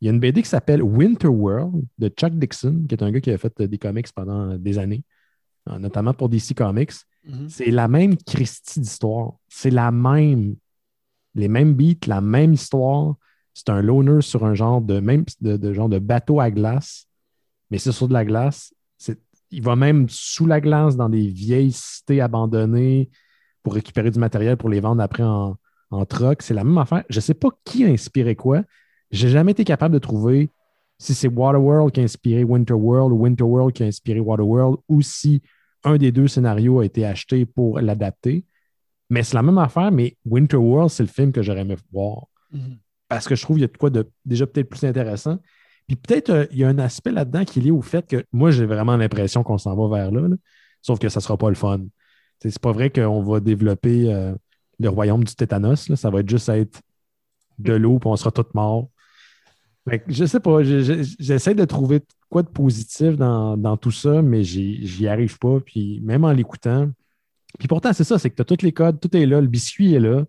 [0.00, 3.10] Il y a une BD qui s'appelle Winter World de Chuck Dixon, qui est un
[3.10, 5.02] gars qui a fait des comics pendant des années,
[5.68, 6.92] euh, notamment pour DC Comics.
[7.26, 7.48] Mhm.
[7.48, 9.32] C'est la même Christie d'histoire.
[9.48, 10.54] C'est la même,
[11.34, 13.16] les mêmes beats, la même histoire.
[13.54, 17.08] C'est un loner sur un genre de même de, genre de bateau à glace,
[17.70, 18.72] mais c'est sur de la glace.
[19.50, 23.10] Il va même sous la glace dans des vieilles cités abandonnées
[23.62, 25.56] pour récupérer du matériel pour les vendre après en,
[25.90, 26.42] en truck.
[26.42, 27.02] C'est la même affaire.
[27.08, 28.62] Je ne sais pas qui a inspiré quoi,
[29.10, 30.50] j'ai jamais été capable de trouver
[30.98, 35.42] si c'est Waterworld qui a inspiré Winterworld ou Winterworld qui a inspiré Waterworld ou si
[35.84, 38.44] un des deux scénarios a été acheté pour l'adapter.
[39.10, 42.26] Mais c'est la même affaire, mais Winterworld, c'est le film que j'aurais aimé voir.
[42.52, 42.78] Mhm.
[43.08, 45.38] Parce que je trouve qu'il y a de quoi de déjà peut-être plus intéressant.
[45.86, 48.24] Puis peut-être euh, il y a un aspect là-dedans qui est lié au fait que
[48.32, 50.36] moi, j'ai vraiment l'impression qu'on s'en va vers là, là.
[50.82, 51.80] sauf que ça ne sera pas le fun.
[52.40, 54.34] C'est c'est pas vrai qu'on va développer euh,
[54.78, 55.88] le royaume du tétanos.
[55.88, 55.96] là.
[55.96, 56.82] Ça va être juste être
[57.58, 58.90] de l'eau, puis on sera tous morts.
[60.08, 64.22] Je sais pas, je- je- j'essaie de trouver quoi de positif dans, dans tout ça,
[64.22, 65.60] mais j'y arrive pas.
[65.60, 66.90] Puis même en l'écoutant.
[67.58, 69.46] Puis pourtant, c'est ça, c'est que tu as tous les codes, tout est là, le
[69.46, 70.24] biscuit est là,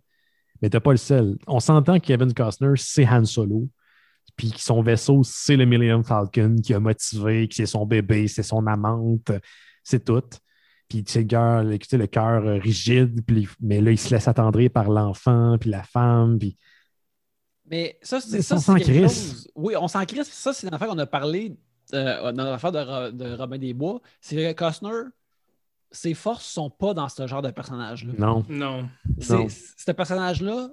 [0.61, 1.37] mais tu n'as pas le sel.
[1.47, 3.69] On s'entend que Kevin Costner, c'est Han Solo.
[4.37, 8.27] Puis que son vaisseau, c'est le Millennium Falcon qui a motivé, que c'est son bébé,
[8.29, 9.31] c'est son amante,
[9.83, 10.23] c'est tout.
[10.87, 11.21] Puis tu sais,
[11.97, 15.83] le cœur euh, rigide, puis, mais là, il se laisse attendrir par l'enfant, puis la
[15.83, 16.57] femme, puis
[17.69, 18.55] Mais ça, c'est ça.
[18.55, 20.29] on c'est s'en chose- Oui, on s'en crisse.
[20.31, 21.55] Ça, c'est une affaire qu'on a parlé
[21.93, 24.01] euh, dans l'affaire de, Ro- de Robin des Bois.
[24.21, 24.89] C'est que Costner,
[25.91, 28.13] ses forces sont pas dans ce genre de personnage-là.
[28.17, 28.43] non.
[28.49, 28.89] Non.
[29.19, 30.69] Ce personnage-là,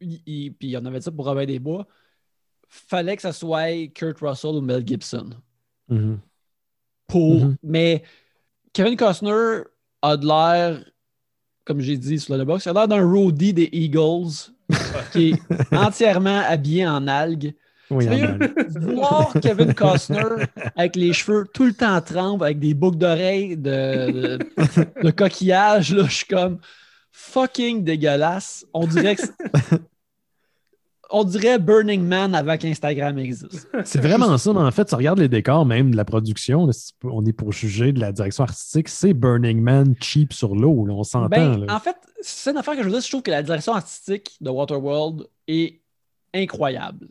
[0.00, 1.86] il- il- puis on avait dit ça pour Robin des Bois,
[2.68, 5.30] fallait que ça soit Kurt Russell ou Mel Gibson.
[5.88, 6.18] Mhm.
[7.06, 7.56] Pour, Mhm.
[7.62, 8.02] Mais
[8.72, 9.62] Kevin Costner
[10.00, 10.84] a de l'air,
[11.64, 14.50] comme j'ai dit sur le box, il a l'air d'un roadie des Eagles
[15.12, 17.54] qui est entièrement habillé en algues.
[17.90, 18.38] Oui, Sérieux?
[18.94, 20.22] Voir Kevin Costner
[20.76, 24.38] avec les cheveux tout le temps trempes, avec des boucles d'oreilles de, de,
[25.02, 26.58] de coquillage, là, je suis comme
[27.10, 28.64] fucking dégueulasse.
[28.72, 29.22] On dirait que
[31.14, 33.68] On dirait Burning Man avant qu'Instagram existe.
[33.84, 34.52] C'est vraiment ça.
[34.52, 36.68] mais En fait, tu regardes les décors même de la production.
[37.04, 38.88] on est pour juger de la direction artistique.
[38.88, 40.86] C'est Burning Man cheap sur l'eau.
[40.88, 41.28] On s'entend.
[41.28, 43.00] Ben, en fait, c'est une affaire que je veux dire.
[43.02, 45.82] Je trouve que la direction artistique de Waterworld est
[46.34, 47.08] incroyable.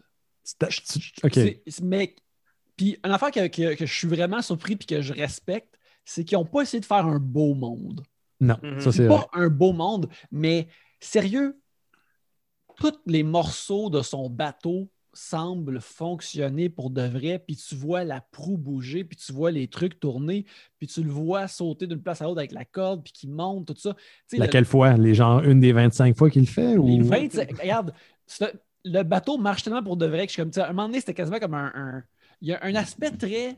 [1.23, 1.39] OK.
[1.83, 2.15] Mais,
[2.75, 6.23] puis, une affaire que, que- que je suis vraiment surpris et que je respecte, c'est
[6.25, 8.03] qu'ils n'ont pas essayé de faire un beau monde.
[8.39, 8.79] Non, Mhm.
[8.79, 9.19] ça c'est vrai.
[9.19, 10.67] Pas un beau monde, mais
[10.99, 11.60] sérieux,
[12.79, 18.21] tous les morceaux de son bateau semblent fonctionner pour de vrai, puis tu vois la
[18.31, 20.45] proue bouger, puis tu vois les trucs tourner,
[20.79, 23.67] puis tu le vois sauter d'une place à l'autre avec la corde, puis qui monte,
[23.67, 23.93] tout ça.
[23.93, 24.93] Tu sais, le- Laquelle fois?
[24.97, 26.77] Les gens, une des 25 fois qu'il le fait?
[26.77, 27.03] les Ou...
[27.03, 27.93] 25 regarde,
[28.85, 30.99] le bateau marche tellement pour de vrai que je suis comme, à un moment donné,
[30.99, 32.03] c'était quasiment comme un, un-
[32.41, 33.55] Il y a un aspect très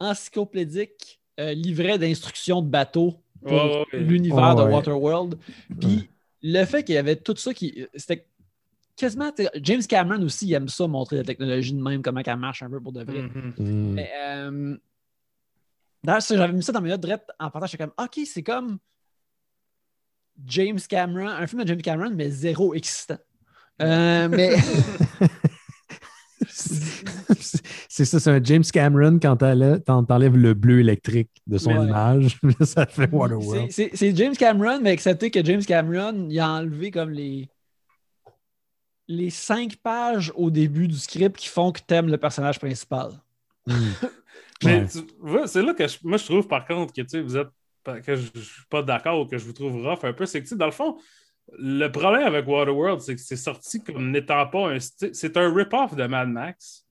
[0.00, 4.70] encyclopédique, euh, livret d'instructions de bateau pour ouais, l'univers Ouais, de.
[4.72, 5.38] Waterworld.
[5.80, 6.10] Puis
[6.42, 7.86] le fait qu'il y avait tout ça qui.
[7.94, 8.26] C'était
[8.96, 9.30] quasiment.
[9.62, 12.70] James Cameron aussi, il aime ça, montrer la technologie de même, comment elle marche un
[12.70, 13.22] peu pour de vrai.
[13.22, 13.52] Mhm.
[13.58, 13.92] Hmm.
[13.94, 14.76] Mais, euh,
[16.02, 17.66] D'ailleurs, j'avais mis ça dans mes notes direct en partant.
[17.66, 18.78] J'étais comme, OK, c'est comme
[20.46, 23.16] James Cameron, un film de James Cameron, mais zéro excitant.
[23.80, 24.54] Euh, mais
[27.88, 31.76] c'est ça, c'est un James Cameron quand t'enlèves t'en- t'enlèves le bleu électrique de son
[31.76, 31.86] Ouais.
[31.86, 32.38] image.
[32.62, 33.70] ça fait Waterworld.
[33.70, 37.48] c'est- James Cameron, mais excepté que James Cameron, il a enlevé comme les
[39.08, 43.10] les cinq pages au début du script qui font que t'aimes le personnage principal.
[43.66, 44.86] Mais Ouais.
[44.86, 47.36] tu vois, c'est là que je- moi je trouve par contre que tu sais, vous
[47.36, 47.48] êtes
[48.06, 50.38] que je, je suis pas d'accord ou que je vous trouve rough un peu, c'est
[50.40, 50.96] que tu sais, dans le fond,
[51.58, 54.78] le problème avec Waterworld, c'est que c'est sorti comme n'étant pas un.
[54.80, 56.86] C'est un rip-off de Mad Max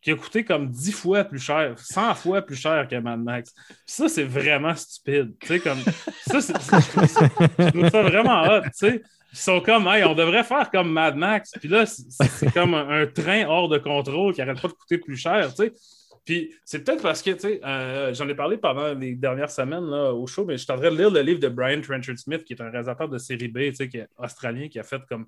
[0.00, 3.52] qui a coûté comme 10 fois plus cher, 100 fois plus cher que Mad Max.
[3.52, 5.34] Puis ça, c'est vraiment stupide.
[5.40, 5.80] Tu sais, comme.
[6.28, 9.02] Ça, c'est- je trouve ça- je trouve ça vraiment hot, tu sais.
[9.32, 11.52] Ils sont comme, hey, on devrait faire comme Mad Max.
[11.58, 15.16] Puis là, c'est comme un, train hors de contrôle qui arrête pas de coûter plus
[15.16, 15.50] cher.
[16.24, 17.30] Puis c'est peut-être parce que,
[17.64, 20.88] euh, j'en ai parlé pendant les dernières semaines là, au show, mais je suis de
[20.88, 23.98] lire le livre de Brian Trenchard Smith, qui est un réalisateur de série B, qui
[23.98, 25.26] est australien, qui a fait comme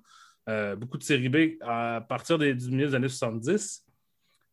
[0.49, 3.85] euh, beaucoup de série B à partir des, du milieu des années 70.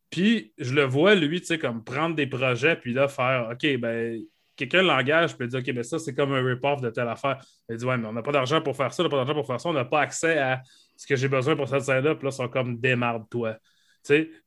[0.09, 4.21] Puis je le vois, lui, comme prendre des projets, puis là, faire, OK, ben,
[4.57, 7.37] quelqu'un l'engage, il dit, OK, ben ça, c'est comme un rip-off de telle affaire.
[7.69, 9.33] Il dit, ouais, mais on n'a pas d'argent pour faire ça, on n'a pas d'argent
[9.35, 10.61] pour faire ça, on n'a pas accès à
[10.95, 13.57] ce que j'ai besoin pour cette scène-là, puis là, ils sont comme, démarre-toi.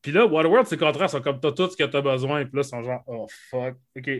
[0.02, 2.44] Puis là, Waterworld, c'est le contraire, ils sont comme, t'as tout ce que t'as besoin,
[2.44, 4.10] puis là, ils sont genre, oh fuck, OK.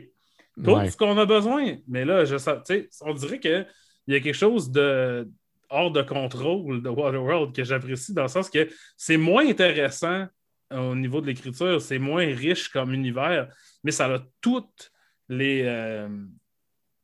[0.63, 0.91] Tout Ouais.
[0.91, 1.77] ce qu'on a besoin.
[1.89, 3.67] Mais là, je sais, tu sais, on dirait qu'il
[4.09, 5.29] y a quelque chose de
[5.71, 10.27] hors de contrôle de Waterworld que j'apprécie dans le sens que c'est moins intéressant
[10.73, 13.49] au niveau de l'écriture, c'est moins riche comme univers,
[13.83, 14.93] mais ça a toutes
[15.31, 15.63] les.
[15.65, 16.09] euh,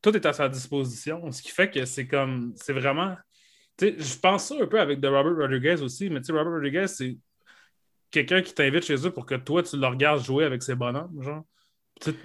[0.02, 2.52] tout est à sa disposition, ce qui fait que c'est comme.
[2.56, 3.16] C'est vraiment.
[3.78, 6.32] Tu sais, je pense ça un peu avec de Robert Rodriguez aussi, mais tu sais,
[6.32, 7.16] Robert Rodriguez, c'est
[8.10, 11.22] quelqu'un qui t'invite chez eux pour que toi, tu le regardes jouer avec ses bonhommes,
[11.22, 11.44] genre.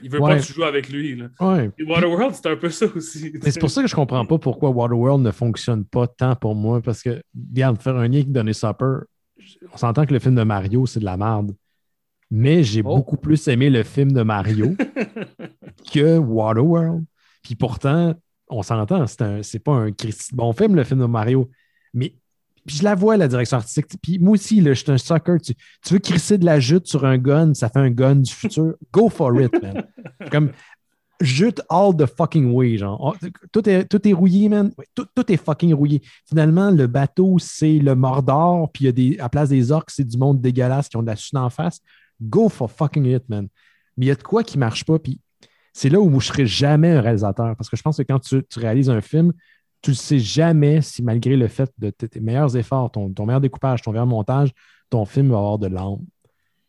[0.03, 0.32] Il veut Ouais.
[0.36, 1.15] pas que tu joues avec lui.
[1.15, 1.30] Là.
[1.40, 1.72] Ouais.
[1.78, 3.32] Et Waterworld, c'est un peu ça aussi.
[3.41, 6.56] Mais c'est pour ça que je comprends pas pourquoi Waterworld ne fonctionne pas tant pour
[6.56, 6.82] moi.
[6.82, 7.22] Parce que,
[7.53, 8.98] regarde, faire un lien avec Donny Supper,
[9.72, 11.56] on s'entend que le film de Mario, c'est de la merde.
[12.32, 12.95] Mais j'ai Oh.
[12.95, 14.74] beaucoup plus aimé le film de Mario
[15.94, 17.03] que Waterworld.
[17.44, 18.14] Puis pourtant,
[18.49, 19.90] on s'entend, c'est un- c'est pas un
[20.34, 21.49] bon film, le film de Mario.
[21.94, 22.14] Mais
[22.66, 23.88] puis je la vois, la direction artistique.
[24.02, 25.38] Puis moi aussi, là, je suis un sucker.
[25.44, 28.32] Tu, tu veux crisser de la jute sur un gun, ça fait un gun du
[28.32, 28.76] futur.
[28.94, 29.84] Go for it, man.
[30.32, 30.52] Comme
[31.20, 32.99] jute all the fucking way, genre.
[33.02, 34.72] Oh, tout, est, tout est rouillé, man.
[34.94, 36.02] Tout, tout est fucking rouillé.
[36.28, 39.90] Finalement, le bateau, c'est le Mordor, puis il y a des, à place des orques,
[39.90, 41.80] c'est du monde dégueulasse qui ont de la suite en face.
[42.22, 43.48] Go for fucking it, man.
[43.98, 45.19] Mais il y a de quoi qui marche pas, puis
[45.73, 47.56] c'est là où je ne serai jamais un réalisateur.
[47.56, 49.31] Parce que je pense que quand tu, réalises un film,
[49.81, 53.81] tu ne sais jamais si, malgré le fait de tes, meilleurs efforts, ton, meilleur découpage,
[53.81, 54.52] ton meilleur montage,
[54.89, 55.99] ton film va avoir de l'âme.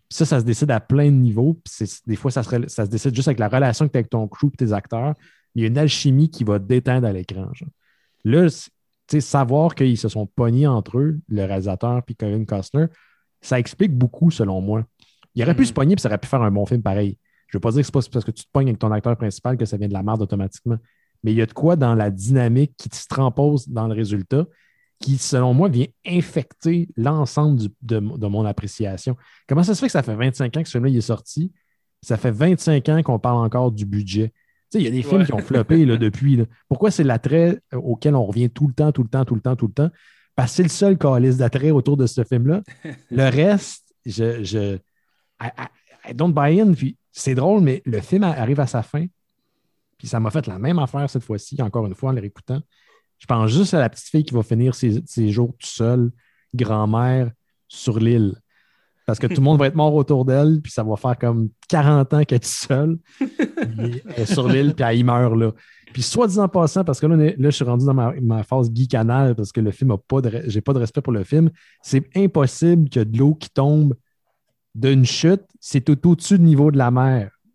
[0.08, 1.58] Ça, ça se décide à plein de niveaux.
[2.06, 4.48] Des fois, ça se, décide juste avec la relation que tu as avec ton crew
[4.52, 5.14] et tes acteurs.
[5.54, 7.48] Il y a une alchimie qui va te déteindre à l'écran.
[8.24, 8.48] Là,
[9.20, 12.86] savoir qu'ils se sont pognés entre eux, le réalisateur puis Kevin Costner,
[13.40, 14.84] ça explique beaucoup, selon moi.
[15.34, 17.18] Il aurait pu se pogner et ça aurait pu faire un bon film pareil.
[17.48, 18.90] Je ne veux pas dire que c'est pas parce que tu te pognes avec ton
[18.92, 20.76] acteur principal que ça vient de la merde automatiquement.
[21.24, 24.44] Mais il y a de quoi dans la dynamique qui se transpose dans le résultat
[25.00, 29.16] qui, selon moi, vient infecter l'ensemble de, de mon appréciation.
[29.48, 31.52] Comment ça se fait que ça fait 25 ans que ce film-là il est sorti?
[32.02, 34.28] Ça fait 25 ans qu'on parle encore du budget.
[34.70, 35.26] Tu sais, il y a des films Ouais.
[35.26, 36.36] qui ont floppé là, depuis.
[36.36, 36.44] là.
[36.68, 39.40] Pourquoi c'est l'attrait euh, auquel on revient tout le temps, tout le temps, tout le
[39.40, 39.90] temps, tout le temps?
[40.34, 42.62] Parce que c'est le seul calice d'attrait autour de ce film-là.
[43.10, 44.78] Le reste, je, je
[45.42, 46.72] I, I- I don't buy in.
[46.74, 49.06] Puis c'est drôle, mais le film arrive à sa fin.
[49.98, 52.60] Puis ça m'a fait la même affaire cette fois-ci, encore une fois, en le réécoutant.
[53.18, 56.10] Je pense juste à la petite fille qui va finir ses, ses jours tout seul,
[56.54, 57.30] grand-mère,
[57.68, 58.34] sur l'île.
[59.06, 61.50] Parce que tout le monde va être mort autour d'elle, puis ça va faire comme
[61.68, 62.98] 40 ans qu'elle est seule.
[63.20, 65.52] Elle est sur l'île, puis elle y meurt là.
[65.92, 68.70] Puis soit disant passant, parce que là, là, je suis rendu dans ma, ma phase
[68.72, 70.42] geek canal parce que le film a pas de.
[70.46, 71.50] J'ai pas de respect pour le film.
[71.82, 73.94] C'est impossible que de l'eau qui tombe
[74.74, 77.30] d'une chute, c'est tout au-dessus du niveau de la mer.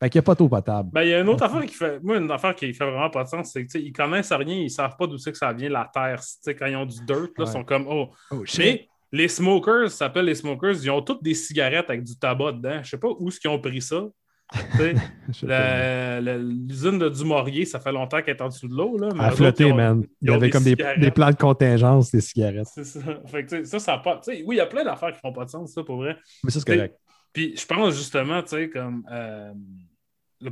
[0.00, 0.90] fait qu'il n'y a pas d'eau potable.
[0.92, 2.00] Ben, il y a une autre affaire qui fait.
[2.02, 4.96] Moi, une affaire qui fait vraiment pas de sens, c'est qu'ils connaissent rien, ils savent
[4.98, 6.20] pas d'où c'est que ça vient, la terre.
[6.58, 7.46] Quand ils ont du dirt, là, ils Ouais.
[7.46, 8.10] sont comme Oh.
[8.30, 12.16] Oh, Mais les smokers, ça s'appelle les smokers, ils ont toutes des cigarettes avec du
[12.18, 12.80] tabac dedans.
[12.82, 14.04] Je sais pas où est-ce qu'ils ont pris ça.
[15.42, 18.96] L'usine de Dumouriez, ça fait longtemps qu'elle est en dessous de l'eau.
[19.34, 20.04] Flotter, ils ont- man.
[20.20, 22.66] Il y avait des comme des, plans de contingence, des cigarettes.
[22.74, 23.00] C'est ça.
[23.26, 24.20] Fait que, ça, ça a pas.
[24.26, 26.16] oui, il y a plein d'affaires qui font pas de sens, ça, pour vrai.
[26.42, 26.96] Mais ça, c'est correct.
[27.32, 29.52] Puis je pense justement, tu sais, comme euh,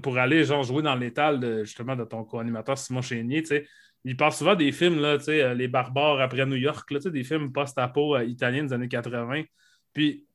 [0.00, 3.66] pour aller genre jouer dans l'étal de, justement de ton co-animateur Simon Chénier, tu sais,
[4.04, 6.98] il parle souvent des films, là, tu sais, euh, Les Barbares après New York, là,
[6.98, 9.42] tu sais, des films post-apo euh, italiens des années 80.
[9.92, 10.27] Puis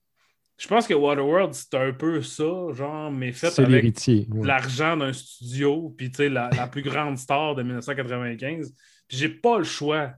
[0.64, 3.84] je pense que Waterworld, c'est un peu ça, genre, mais fait avec
[4.31, 4.48] ouais.
[4.48, 8.73] l'argent d'un studio, puis tu sais, la, la plus grande star de 1995.
[9.10, 10.14] Puis j'ai pas le choix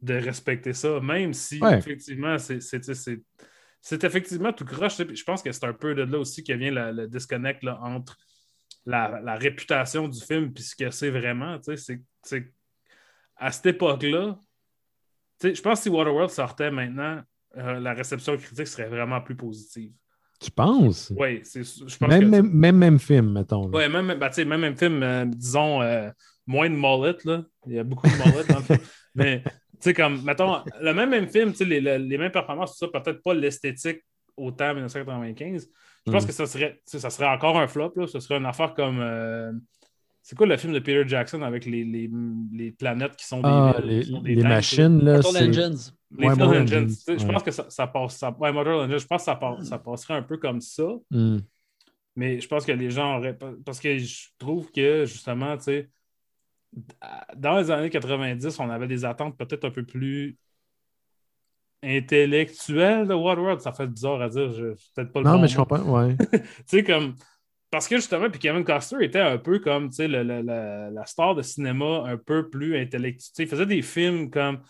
[0.00, 1.76] de respecter ça, même si Ouais.
[1.76, 3.20] effectivement, c'est- c'est c'est- c'est-
[3.80, 4.96] c'est effectivement tout croche.
[4.98, 7.80] Je pense que c'est un peu de là aussi que vient le, le disconnect là,
[7.82, 8.16] entre
[8.86, 11.58] la, la réputation du film puis ce que c'est vraiment.
[11.58, 12.52] tu sais, c'est-
[13.36, 14.38] à cette époque-là,
[15.42, 17.22] je pense que si Waterworld sortait maintenant,
[17.56, 19.92] euh, la réception critique serait vraiment plus positive.
[20.40, 21.12] Tu penses?
[21.16, 23.68] Oui, c'est- je pense Même, que même, même, même film, mettons.
[23.70, 26.10] Ouais, même, bah, sais, même un film, euh, disons, euh,
[26.46, 27.44] moins de mullet, là.
[27.66, 28.78] Il y a beaucoup de mullet dans le film.
[29.14, 29.50] Mais, tu
[29.80, 32.86] sais, comme, mettons, le même, même film, tu sais, les, les- les mêmes performances, tout
[32.90, 34.00] ça, peut-être pas l'esthétique
[34.36, 35.68] autant en 1995.
[36.06, 36.26] Je pense Mm.
[36.26, 38.06] que ça serait, ça serait encore un flop, là.
[38.06, 38.98] Ce serait une affaire comme.
[39.00, 39.52] euh,
[40.22, 42.10] c'est quoi le film de Peter Jackson avec les, les,
[42.52, 45.12] les planètes qui sont des, Ah, villes, les, qui sont des les tanks, machines, là.
[45.20, 45.92] Mortal Engines.
[46.16, 48.16] Les Ouais, Je pense que ça, ça passe.
[48.16, 50.88] Ça, ouais, Engines, je pense que ça, passe- ça passerait un peu comme ça.
[51.10, 51.38] Hmm.
[52.16, 53.38] Mais je pense que les gens auraient.
[53.64, 55.90] Parce que je trouve que, justement, tu sais,
[57.36, 60.36] dans les années 90, on avait des attentes peut-être un peu plus
[61.82, 63.60] intellectuelles de Waterworld.
[63.60, 64.50] Ça fait bizarre à dire.
[64.52, 64.64] Je,
[64.94, 65.78] peut-être pas le Non, bon mais je comprends.
[65.82, 66.16] Ouais.
[66.32, 67.14] Tu sais, comme.
[67.70, 71.36] Parce que justement, puis Kevin Costner était un peu comme tu sais, le- la star
[71.36, 73.30] de cinéma un peu plus intellectuelle.
[73.30, 74.60] Tu sais, Il faisait des films comme.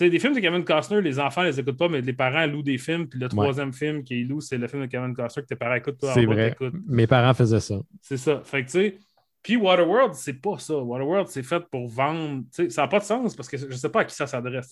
[0.00, 2.62] Sais, des films de Kevin Costner, les enfants les écoutent pas, mais les parents louent
[2.62, 3.06] des films.
[3.06, 5.74] Puis le troisième film qu'ils louent, c'est le film de Kevin Costner que tes parents
[5.74, 6.02] écoutent.
[6.02, 6.56] en C'est vrai.
[6.88, 7.74] Mes parents faisaient ça.
[8.00, 8.40] C'est ça.
[8.42, 8.98] Fait que, tu sais,
[9.42, 10.76] puis Waterworld, c'est pas ça.
[10.76, 12.42] Waterworld, c'est fait pour vendre.
[12.54, 14.26] Tu sais, ça n'a pas de sens parce que je sais pas à qui ça
[14.26, 14.70] s'adresse.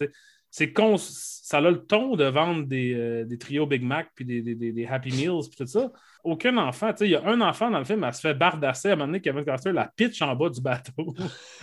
[0.50, 0.96] C'est con...
[0.98, 4.54] Ça a le ton de vendre des, euh, des trios Big Mac puis des, des-
[4.54, 5.90] des- Happy Meals puis tout ça.
[6.22, 6.90] Aucun enfant.
[6.90, 8.92] Tu sais, il y a un enfant dans le film, elle se fait bardasser à
[8.92, 11.14] un moment donné, Kevin Costner la pitch en bas du bateau.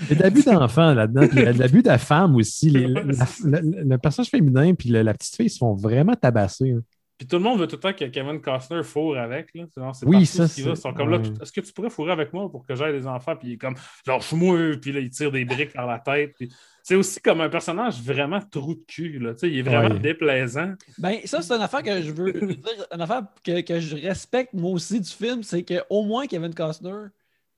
[0.02, 2.69] Il y a de l'abus d'enfants là-dedans, il y a de l'abus de femmes aussi.
[2.72, 3.03] Les- la-
[3.44, 6.72] la- le personnage féminin puis la, la petite fille se font vraiment tabasser.
[6.72, 6.82] hein.
[7.18, 9.50] Puis tout le monde veut tout le temps que Kevin Costner fourre avec.
[9.56, 9.64] Là.
[9.94, 10.72] C'est Oui, ça, ce qu'il va.
[10.72, 11.32] Ils sont comme là, ouais.
[11.42, 13.36] est-ce que tu pourrais fourrer avec moi pour que j'aille des enfants?
[13.38, 13.76] Puis il est comme,
[14.06, 16.34] genre, moi Puis là, il tire des briques par la tête.
[16.38, 16.52] Puis
[16.84, 19.20] c'est aussi comme un personnage vraiment trou de cul.
[19.20, 19.34] Là.
[19.34, 20.00] Tu sais, Il est vraiment Ouais.
[20.00, 20.74] déplaisant.
[20.98, 24.54] Ben, ça, c'est une affaire que je veux dire, une affaire que, que je respecte
[24.54, 27.06] moi aussi du film, c'est qu'au moins Kevin Costner,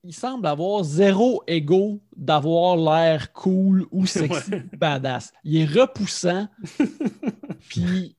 [0.03, 5.33] il semble avoir zéro ego d'avoir l'air cool ou sexy, badass.
[5.43, 6.47] Il est repoussant,
[7.69, 8.15] puis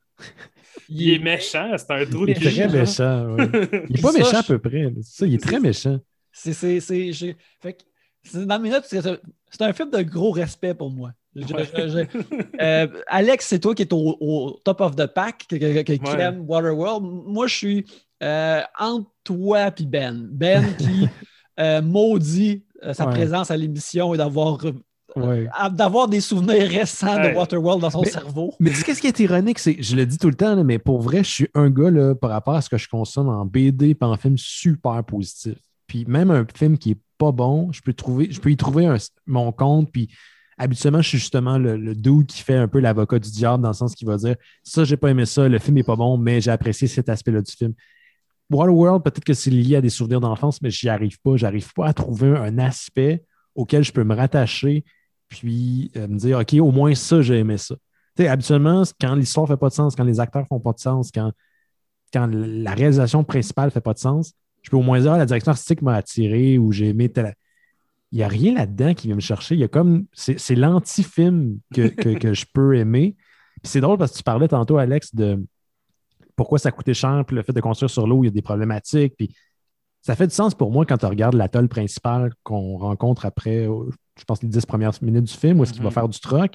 [0.88, 2.50] Il est méchant, c'est un trou Il de est cul.
[2.54, 3.26] très méchant.
[3.34, 3.48] ouais.
[3.88, 4.92] Il n'est pas Ça, méchant à peu près.
[5.02, 5.98] ça, il est très méchant.
[6.32, 7.82] C'est, c'est, c'est, j'ai- fait que
[8.22, 9.04] c'est- dans mes notes, c'est,
[9.60, 11.10] un film de gros respect pour moi.
[11.34, 15.46] Je- je- je- euh, Alex, c'est toi qui es au, au top of the pack,
[15.48, 15.84] qui Ouais.
[16.20, 17.04] aime Waterworld.
[17.04, 17.84] Moi, je suis
[18.22, 20.28] euh, entre toi et Ben.
[20.32, 21.08] Ben qui
[21.60, 23.12] euh, maudit euh, sa Ouais.
[23.12, 24.58] présence à l'émission et d'avoir,
[25.26, 25.48] Ouais.
[25.72, 28.54] d'avoir des souvenirs récents de Waterworld dans son Mais- cerveau.
[28.60, 30.64] Mais tu sais, qu'est-ce qui est ironique, c'est, je le dis tout le temps, là,
[30.64, 33.28] mais pour vrai, je suis un gars, là, par rapport à ce que je consomme
[33.28, 35.54] en BD et en film, super positif.
[35.86, 38.86] Puis même un film qui est pas bon, je peux, trouver, je peux y trouver
[38.86, 38.96] un-
[39.26, 40.08] mon compte, puis
[40.58, 43.70] habituellement, je suis justement le, le dude qui fait un peu l'avocat du diable, dans
[43.70, 46.16] le sens qu'il va dire, ça, j'ai pas aimé ça, le film est pas bon,
[46.18, 47.72] mais j'ai apprécié cet aspect-là du film.
[48.50, 51.36] Waterworld, peut-être que c'est lié à des souvenirs d'enfance, mais j'y arrive pas.
[51.36, 53.22] J'arrive pas à trouver un aspect
[53.54, 54.84] auquel je peux me rattacher,
[55.28, 57.74] puis euh, me dire, OK, au moins ça, j'ai aimé ça.
[58.16, 60.80] Tu sais, habituellement, quand l'histoire fait pas de sens, quand les acteurs font pas de
[60.80, 61.32] sens, quand,
[62.12, 64.32] quand la réalisation principale fait pas de sens,
[64.62, 67.34] je peux au moins dire, ah, la direction artistique m'a attiré ou j'ai aimé tel.
[68.10, 69.54] Il n'y a rien là-dedans qui vient me chercher.
[69.54, 70.06] Il y a comme.
[70.12, 73.16] C'est l'anti-film que, que, que je peux aimer.
[73.62, 75.44] Puis c'est drôle parce que tu parlais tantôt, Alex, de
[76.34, 78.42] pourquoi ça coûtait cher, puis le fait de construire sur l'eau, il y a des
[78.42, 79.14] problématiques.
[79.16, 79.34] Puis
[80.02, 83.64] ça fait du sens pour moi quand tu regardes l'atoll principal qu'on rencontre après,
[84.18, 85.94] je pense, les dix premières minutes du film, où est-ce qu'il va Mhm.
[85.94, 86.54] faire du truck.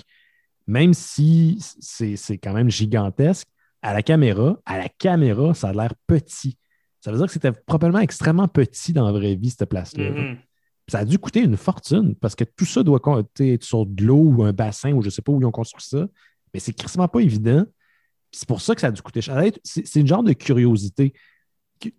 [0.66, 3.48] Même si c'est quand même gigantesque,
[3.82, 6.58] à la caméra, à la caméra, ça a l'air petit.
[7.02, 10.10] Ça veut dire que c'était probablement extrêmement petit dans la vraie vie, cette place-là.
[10.12, 10.38] Mhm.
[10.88, 13.00] Ça a dû coûter une fortune parce que tout ça doit
[13.40, 15.52] être sur de l'eau ou un bassin ou je ne sais pas où ils ont
[15.52, 16.08] construit ça.
[16.54, 17.66] Mais c'est crissement pas évident.
[18.32, 19.42] C'est pour ça que ça a dû coûter cher.
[19.64, 21.14] C'est c'est une genre de curiosité.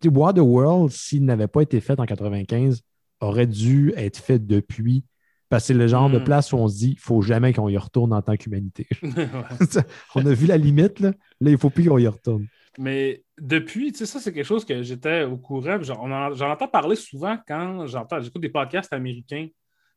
[0.04, 2.82] Waterworld, s'il n'avait pas été fait en 95,
[3.20, 5.04] aurait dû être fait depuis.
[5.48, 6.24] Parce que c'est le genre de Mm.
[6.24, 8.86] place où on se dit il ne faut jamais qu'on y retourne en tant qu'humanité.
[10.14, 11.08] On a vu la limite, là.
[11.40, 12.46] Là, il ne faut plus qu'on y retourne.
[12.78, 15.78] Mais depuis, tu sais, ça, c'est quelque chose que j'étais au courant.
[15.80, 19.46] en- j'en entends parler souvent quand j'entends, j'écoute des podcasts américains.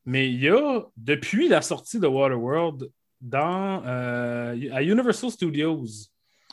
[0.06, 2.90] Mais il y a, depuis la sortie de Waterworld,
[3.20, 5.84] dans, euh, à Universal Studios,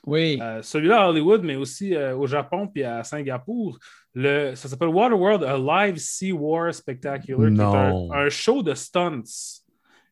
[0.06, 0.38] Oui.
[0.42, 3.78] euh, celui-là à Hollywood, mais aussi euh, au Japon puis à Singapour,
[4.14, 8.74] le, ça s'appelle Waterworld, a Live Sea War Spectacular, qui est un, un show de
[8.74, 9.22] stunts,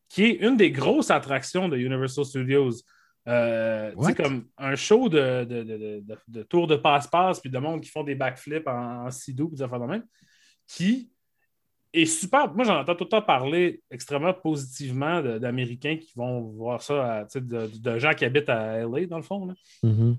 [0.09, 2.71] qui est une des grosses attractions de Universal Studios.
[3.27, 4.13] Euh, tu sais, What?
[4.15, 7.79] comme un show de, de, de, de, de- de tour de passe-passe, puis de monde
[7.79, 10.03] qui font des backflips en, en sidou, puis des affaires de même,
[10.67, 11.12] qui
[11.93, 12.53] est super.
[12.53, 17.23] Moi, j'en entends tout le temps parler extrêmement positivement d'Américains qui vont voir ça, à-
[17.39, 19.45] de, de gens qui habitent à LA, dans le fond.
[19.45, 19.53] là.
[19.83, 20.17] Mhm.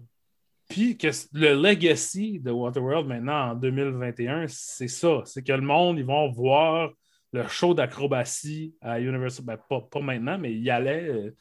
[0.69, 5.21] Puis que le legacy de Waterworld maintenant en 2021, c'est ça.
[5.25, 6.91] C'est que le monde, ils vont voir
[7.33, 9.45] le show d'acrobatie à Universal.
[9.45, 11.35] Ben, pas, pas maintenant, mais il allait euh,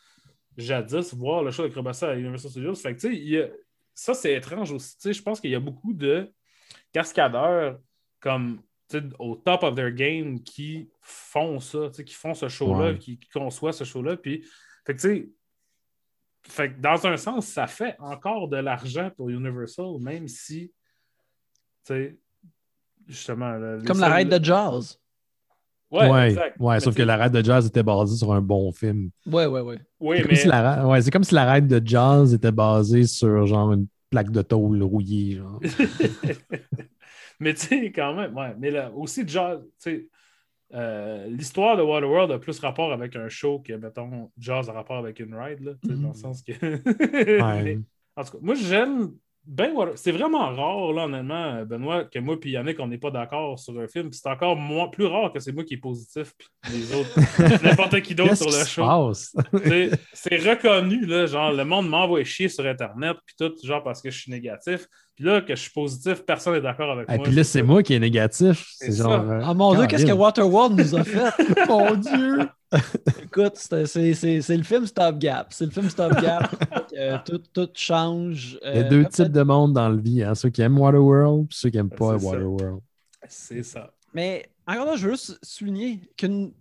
[0.58, 2.76] jadis voir le show d'acrobatie à Universal Studios.
[2.76, 3.50] Fait que, tu sais, il y a-
[3.94, 5.14] ça, c'est étrange aussi.
[5.14, 6.30] Je pense qu'il y a beaucoup de
[6.92, 7.78] cascadeurs
[8.20, 8.62] comme
[9.20, 12.98] au top of their game qui font ça, tu sais, qui font ce show-là, Ouais.
[12.98, 14.18] qui, qui conçoivent ce show-là.
[14.18, 14.46] Puis,
[14.86, 15.30] fait que, tu sais,
[16.46, 20.74] fait que dans un sens, ça fait encore de l'argent pour Universal, même si,
[21.86, 22.18] tu sais,
[23.08, 23.58] justement.
[23.86, 25.00] Comme la raid de jazz.
[25.90, 26.56] Ouais, Ouais, exact.
[26.60, 29.12] ouais, sauf que la raid de jazz était basée sur un bon film.
[29.28, 29.80] Ouais, ouais, ouais.
[30.00, 33.06] Oui, C'est comme, si la ouais, c'est comme si la raid de jazz était basée
[33.06, 35.36] sur genre une plaque de tôle rouillée.
[35.38, 35.60] Genre.
[37.44, 38.54] mais tu sais, quand même, ouais.
[38.58, 40.08] Mais là, aussi, Jazz, tu sais,
[40.74, 44.98] euh, l'histoire de Waterworld a plus rapport avec un show que, mettons, Jazz a rapport
[44.98, 46.02] avec une ride, là, tu sais, Mhm.
[46.02, 46.52] dans le sens que.
[47.44, 47.64] Ouais.
[47.64, 47.80] Mais,
[48.16, 49.14] en tout cas, moi, j'aime
[49.46, 53.60] ben C'est vraiment rare, là, honnêtement, Benoît, que moi et Yannick, on n'est pas d'accord
[53.60, 54.10] sur un film.
[54.10, 57.10] Puis C'est encore moins, plus rare que c'est moi qui est positif, puis les autres,
[57.64, 59.14] n'importe qui d'autre sur le show.
[60.14, 64.10] C'est- reconnu, là, genre, le monde m'envoie chier sur Internet, puis tout, genre, parce que
[64.10, 64.88] je suis négatif.
[65.16, 67.24] Puis là, que je suis positif, personne n'est d'accord avec Et moi.
[67.24, 68.66] puis là, c'est moi qui est négatif.
[68.78, 69.12] C'est genre.
[69.30, 70.12] euh, Ah mon Dieu, qu'est-ce que.
[70.12, 71.68] Waterworld nous a fait?
[71.68, 72.48] mon Dieu!
[73.24, 75.48] Écoute, c'est c'est- c'est- c'est le film Stop Gap.
[75.52, 76.44] C'est le film Stop Gap.
[76.96, 78.60] Euh, tout, tout change.
[78.64, 80.22] Il y a Euh, deux types de monde dans le vie.
[80.22, 80.36] Hein?
[80.36, 82.18] Ceux qui aiment Waterworld et ceux qui n'aiment pas.
[82.18, 82.82] Waterworld.
[83.28, 83.92] C'est ça.
[84.14, 86.52] Mais encore là, je veux juste souligner qu'une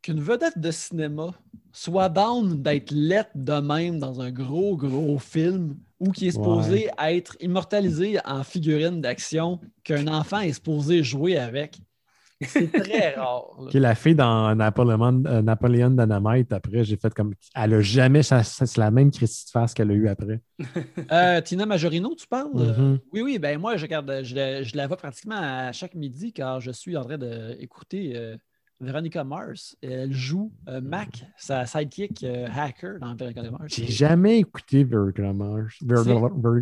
[0.00, 1.34] qu'une vedette de cinéma
[1.72, 6.88] soit down d'être lettre de même dans un gros, gros film ou qui est supposé
[6.98, 11.78] être immortalisé en figurine d'action qu'un enfant est supposé jouer avec.
[12.42, 13.44] C'est très rare.
[13.74, 17.34] est la fille dans Napoléon, euh, Napoléon Dynamite, après, j'ai fait comme.
[17.54, 18.22] Elle a jamais.
[18.22, 20.40] C'est la même Christie de face qu'elle a eu après.
[21.10, 22.50] Euh, Tina Majorino, tu parles?
[22.54, 22.98] Mhm.
[23.12, 26.32] Oui, oui, ben moi, je, regarde, je, la- je la vois pratiquement à chaque midi
[26.32, 28.36] quand je suis en train d'écouter euh,
[28.80, 29.76] Veronica Mars.
[29.82, 33.74] Elle joue euh, Mac, sa sidekick euh, hacker dans Veronica Mars.
[33.74, 35.74] J'ai jamais écouté Veronica Mars.
[35.82, 36.04] Ver-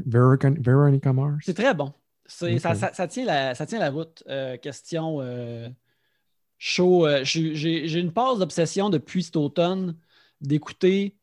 [0.06, 1.38] Ver- Veronica Mars.
[1.44, 1.92] C'est très bon.
[2.28, 2.60] Ça, Ok.
[2.60, 4.22] ça- ça tient la, ça tient la route.
[4.28, 5.68] Euh, question euh,
[6.58, 7.06] chaud.
[7.06, 9.96] euh, j'ai une passe d'obsession depuis cet automne
[10.40, 11.16] d'écouter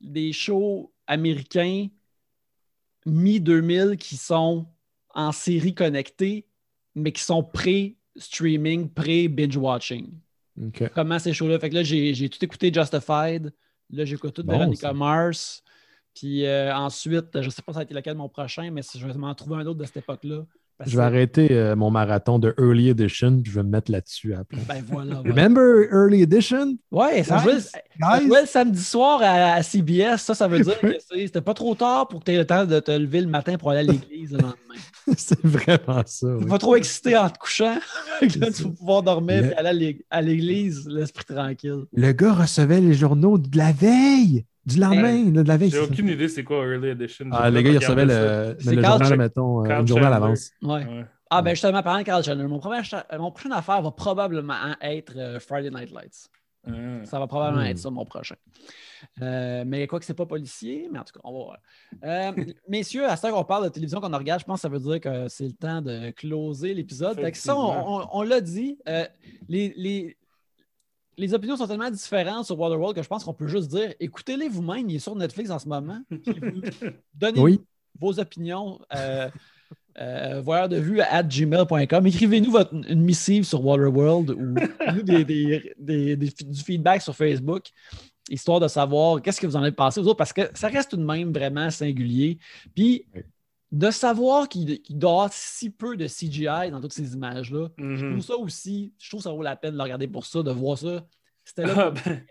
[0.00, 1.88] des shows américains
[3.06, 4.66] mi-2000 qui sont
[5.14, 6.46] en série connectée,
[6.94, 10.10] mais qui sont pré-streaming, pré-binge-watching.
[10.94, 11.58] Comment ces shows-là?
[11.58, 13.52] Fait que là, j'ai tout écouté Justified.
[13.90, 14.92] Là, j'écoute tout Bon, Veronica.
[14.92, 15.62] Mars.
[16.14, 19.06] Puis euh, ensuite, je ne sais pas ça a été lequel mon prochain, mais je
[19.06, 20.44] vais m'en trouver un autre de cette époque-là.
[20.76, 23.68] Parce Je vais que- arrêter euh, mon marathon de Early Edition puis je vais me
[23.70, 24.56] mettre là-dessus après.
[24.68, 25.20] Ben voilà.
[25.24, 25.30] voilà.
[25.30, 26.76] Remember Early Edition?
[26.90, 27.58] Ouais, ça jouait,
[28.26, 30.16] jouait le samedi soir à, à CBS.
[30.18, 32.64] Ça, ça veut dire que c'était pas trop tard pour que tu aies le temps
[32.64, 34.54] de te lever le matin pour aller à l'église le lendemain.
[35.16, 36.26] c'est vraiment ça.
[36.26, 36.42] oui.
[36.42, 37.78] T'es pas trop excité en te couchant.
[38.20, 41.84] Là, tu vas pouvoir dormir Le- et aller à l'église, l'esprit tranquille.
[41.92, 45.70] Le gars recevait les journaux de la veille, du lendemain, là, de la veille.
[45.70, 47.26] J'ai aucune idée c'est quoi Early Edition.
[47.32, 49.88] Ah, les gars, ils recevaient le, C'est mais le Carl journal, mettons, euh, Carl une
[49.88, 50.50] journée à l'avance.
[50.62, 50.84] Ouais.
[50.84, 51.04] Ouais.
[51.30, 52.80] Ah, ben justement, parlant de Carl Chandler, mon, premier
[53.18, 56.28] mon prochaine affaire va probablement être euh, Friday Night Lights.
[56.66, 56.70] Ah.
[57.04, 57.66] Ça va probablement Hmm.
[57.66, 58.36] être ça, mon prochain.
[59.20, 61.58] Euh, mais quoi que c'est pas policier, mais en tout cas, on va voir.
[62.04, 62.32] Euh,
[62.68, 65.00] messieurs, à ce qu'on parle de télévision qu'on regarde, je pense que ça veut dire
[65.00, 67.20] que c'est le temps de closer l'épisode.
[67.34, 68.78] Ça, on, on- on l'a dit.
[68.88, 69.04] euh,
[69.48, 70.16] les, les-
[71.16, 74.48] les opinions sont tellement différentes sur Waterworld que je pense qu'on peut juste dire écoutez-les
[74.48, 76.00] vous-même, il est sur Netflix en ce moment.
[76.10, 76.18] vous
[77.14, 77.60] Donnez Oui.
[78.00, 78.80] vos opinions.
[78.94, 79.28] Euh,
[80.00, 82.06] euh, voyeur de vue à gmail.com.
[82.06, 84.54] Écrivez-nous votre, une missive sur Waterworld ou
[84.92, 87.66] nous des, des- des- des- du feedback sur Facebook,
[88.28, 90.90] histoire de savoir qu'est-ce que vous en avez pensé aux autres, parce que ça reste
[90.90, 92.38] tout de même vraiment singulier.
[92.74, 93.06] Puis.
[93.74, 98.10] De savoir qu'il qu'il doit si peu de CGI dans toutes ces images-là, je Mhm.
[98.10, 100.42] trouve ça aussi, je trouve que ça vaut la peine de le regarder pour ça,
[100.44, 101.04] de voir ça.
[101.44, 101.74] C'était là.
[101.76, 102.22] Ah, ben,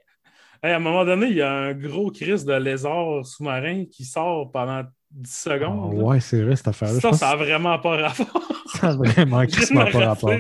[0.64, 4.06] hey, à un moment donné, il y a un gros crise de lézard sous-marin qui
[4.06, 6.02] sort pendant 10 Ah, secondes.
[6.02, 6.96] ouais, c'est vrai, cette affaire-là.
[6.96, 8.42] Je ça, ça a vraiment pas rapport.
[8.68, 10.34] ça a vraiment pas rapport.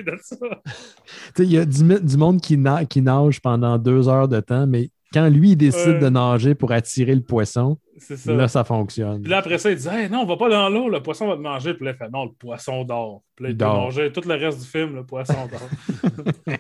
[1.38, 4.90] Il y a du, monde qui, na- qui nage pendant deux heures de temps, mais
[5.14, 8.34] quand lui, il décide de nager pour attirer le poisson, ça.
[8.34, 9.22] là, ça fonctionne.
[9.22, 11.27] Puis là, après ça, il dit Hey, non, on va pas dans l'eau, le poisson
[11.27, 11.73] va te manger.
[11.76, 13.22] Puis là, il fait Non, le poisson dort.
[13.35, 13.76] Puis là, il dort.
[13.76, 16.14] manger tout le reste du film, le poisson dort.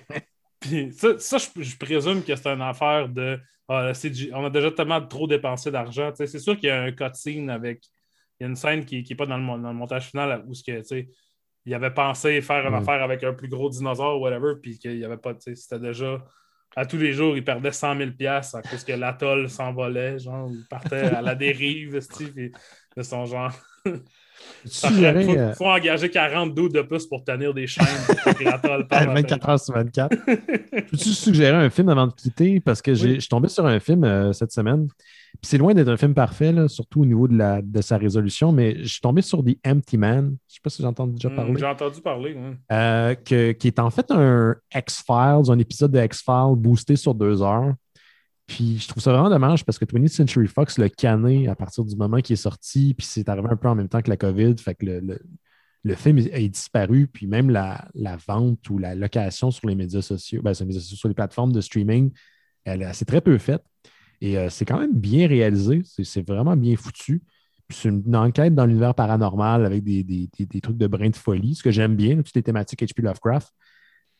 [0.59, 3.91] Puis ça, ça, je, je présume que c'est une affaire de ah,
[4.33, 6.11] On a déjà tellement trop dépensé d'argent.
[6.15, 7.83] C'est sûr qu'il y a un cutscene avec.
[8.39, 10.43] Il y a une scène qui n'est pas dans le, mon- dans le montage final
[10.47, 10.81] où ce que,
[11.65, 12.79] il avait pensé faire une Ouais.
[12.79, 15.33] affaire avec un plus gros dinosaure ou whatever, puis qu'il y avait pas.
[15.33, 16.23] tu sais, C'était déjà.
[16.75, 20.65] À tous les jours, il perdait 100 000 à cause que l'atoll s'envolait, genre, il
[20.69, 22.51] partait à la dérive, puis
[22.97, 23.51] de son genre.
[24.65, 27.85] Ça faut, euh, faut engager 40 doutes de plus pour tenir des chaînes
[28.23, 29.07] pour que l'atoll parte.
[29.09, 30.15] 24 heures sur 24.
[30.25, 32.59] Peux-tu suggérer un film avant de quitter?
[32.59, 32.97] Parce que Oui.
[33.15, 34.87] je suis tombé sur un film euh, cette semaine.
[35.41, 37.97] Puis c'est loin d'être un film parfait, là, surtout au niveau de, la, de sa
[37.97, 40.37] résolution, mais je suis tombé sur The Empty Man.
[40.47, 41.55] Je sais pas si j'ai entendu déjà Hmm, parler.
[41.59, 42.37] J'ai entendu parler.
[42.71, 47.41] Euh, que- qui est en fait un X-Files, un épisode de X-Files boosté sur deux
[47.41, 47.73] heures.
[48.45, 51.83] Puis je trouve ça vraiment dommage parce que 20th Century Fox l'a canné à partir
[51.85, 54.17] du moment qu'il est sorti, puis c'est arrivé un peu en même temps que la
[54.17, 54.55] COVID.
[54.59, 55.19] Fait que le, le-
[55.85, 60.01] le film est, disparu, puis même la, la vente ou la location sur les médias
[60.01, 62.09] sociaux, ben, sur, les médias sociaux, sur les plateformes de streaming,
[62.63, 63.63] elle, elle s'est très peu faite.
[64.23, 67.21] Et euh, c'est quand même bien réalisé, c'est vraiment bien foutu.
[67.69, 71.55] C'est une, enquête dans l'univers paranormal avec des, des- des- trucs de brin de folie,
[71.55, 73.51] ce que j'aime bien, toutes les thématiques HP Lovecraft.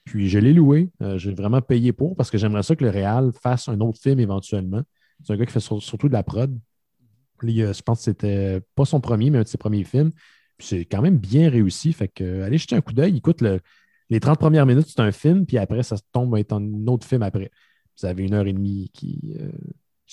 [0.04, 2.90] Puis je l'ai loué, euh, j'ai vraiment payé pour parce que j'aimerais ça que le
[2.90, 4.82] Réal fasse un autre film éventuellement.
[5.24, 6.60] C'est un gars qui fait sur- surtout de la prod.
[7.44, 10.12] Euh, je pense que c'était pas son premier, mais un de ses premiers films.
[10.58, 11.94] Puis c'est quand même bien réussi.
[11.94, 13.18] Fait que allez jeter un coup d'œil.
[13.18, 13.62] Écoute, le-
[14.10, 17.24] les 30 premières minutes, c'est un film, puis après, ça tombe être un autre film
[17.24, 17.52] après.
[18.00, 19.36] Vous avez une heure et demie qui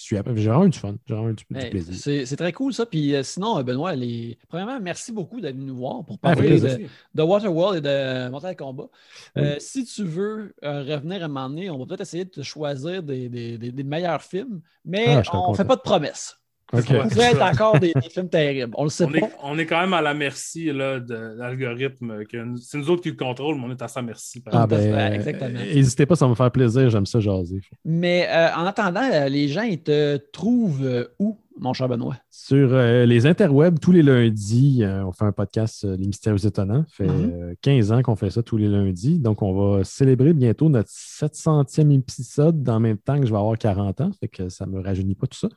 [0.09, 0.97] J'ai vraiment eu du fun.
[1.07, 1.99] J'ai vraiment eu du, du Hey, plaisir.
[1.99, 2.87] c'est c'est très cool ça.
[2.87, 4.39] Puis euh, sinon, euh, Benoît, les...
[4.49, 6.81] premièrement, merci beaucoup d'être venu nous voir pour Ah, parler de,
[7.15, 8.89] de Waterworld et de Mortal Kombat.
[9.37, 12.31] Euh, si tu veux euh, revenir à un moment donné, on va peut-être essayer de
[12.31, 15.81] te choisir des, des- des- des meilleurs films, mais Ah, on ne fait pas de
[15.83, 16.40] promesses.
[16.73, 18.73] Ça peut être encore des, des films terribles.
[18.77, 19.19] On le sait On pas.
[19.19, 22.23] est, on est quand même à la merci là, de l'algorithme.
[22.61, 24.41] C'est nous autres qui le contrôlent, mais on est à sa merci.
[24.41, 25.59] par Ah ben, exactement.
[25.59, 26.89] euh, N'hésitez pas, ça va me faire plaisir.
[26.91, 27.61] J'aime ça jaser.
[27.85, 32.17] Mais euh, en attendant, euh, les gens, ils te trouvent où, mon cher Benoît?
[32.31, 36.47] Sur euh, les interwebs, tous les lundis, euh, on fait un podcast euh, Les Mystérieux
[36.47, 36.85] Étonnants.
[36.89, 37.33] Ça fait Mhm.
[37.35, 39.19] euh, 15 ans qu'on fait ça tous les lundis.
[39.19, 43.59] Donc, on va célébrer bientôt notre 700e épisode en même temps que je vais avoir
[43.59, 44.11] 40 ans.
[44.21, 45.49] Fait que ça ne me rajeunit pas tout ça.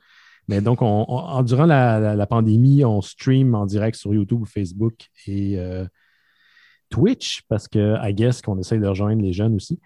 [0.48, 4.12] Mais donc, on, on- en- durant la, la- la pandémie, on stream en direct sur
[4.14, 4.94] YouTube, Facebook
[5.26, 5.86] et euh,
[6.90, 9.80] Twitch parce que, I guess, qu'on essaye de rejoindre les jeunes aussi.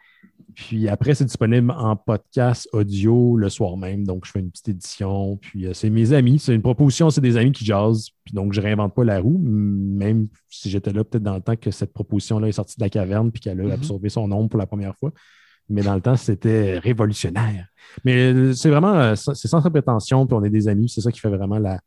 [0.54, 4.04] Puis après, c'est disponible en podcast audio le soir même.
[4.04, 5.36] Donc, je fais une petite édition.
[5.36, 6.38] Puis euh, c'est mes amis.
[6.40, 8.10] C'est une proposition, c'est des amis qui jazzent.
[8.24, 11.54] Puis donc, je réinvente pas la roue, même si j'étais là peut-être dans le temps
[11.56, 13.70] que cette proposition-là est sortie de la caverne puis qu'elle a Mhm.
[13.70, 15.12] absorbé son ombre pour la première fois.
[15.70, 17.66] Mais dans le temps, c'était révolutionnaire.
[18.04, 20.88] Mais euh, c'est vraiment, euh, c'est sans prétention, puis on est des amis.
[20.88, 21.80] C'est ça qui fait vraiment la,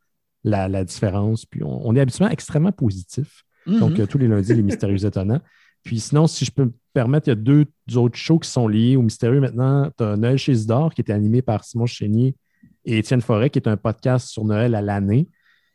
[0.44, 1.45] la, la différence.
[1.45, 3.44] Puis on, on est habituellement extrêmement positif.
[3.68, 4.02] Donc, Mhm.
[4.02, 5.41] euh, tous les lundis, les mystérieux étonnants.
[5.84, 8.68] Puis sinon, si je peux me permettre, il y a deux autres shows qui sont
[8.68, 9.90] liés au mystérieux maintenant.
[9.98, 12.36] Tu as Noël chez Isidore, qui était animé par Simon Chénier
[12.86, 15.28] et Étienne Forêt, qui est un podcast sur Noël à l'année,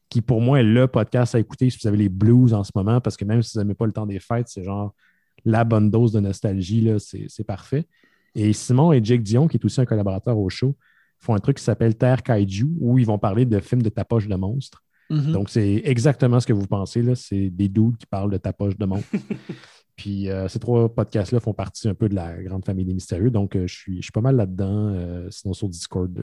[0.09, 2.70] qui pour moi est le podcast à écouter si vous avez les blues en ce
[2.74, 4.95] moment, parce que même si vous n'aimez pas le temps des fêtes, c'est genre
[5.47, 7.86] la bonne dose de nostalgie, c'est parfait.
[8.35, 10.77] Et Simon et Jake Dion, qui est aussi un collaborateur au show,
[11.20, 14.28] font un truc qui s'appelle Terre Kaiju, où ils vont parler de films de tapoche
[14.28, 14.82] de monstres.
[15.09, 15.32] Mhm.
[15.32, 17.01] Donc, c'est exactement ce que vous pensez.
[17.01, 17.14] là.
[17.14, 19.09] C'est des dudes qui parlent de ta poche de monstre.
[19.97, 23.31] Puis euh, ces trois podcasts-là font partie un peu de la grande famille des mystérieux.
[23.31, 24.89] Donc, euh, je, suis, je suis pas mal là-dedans.
[24.89, 26.23] Euh, sinon, sur Discord,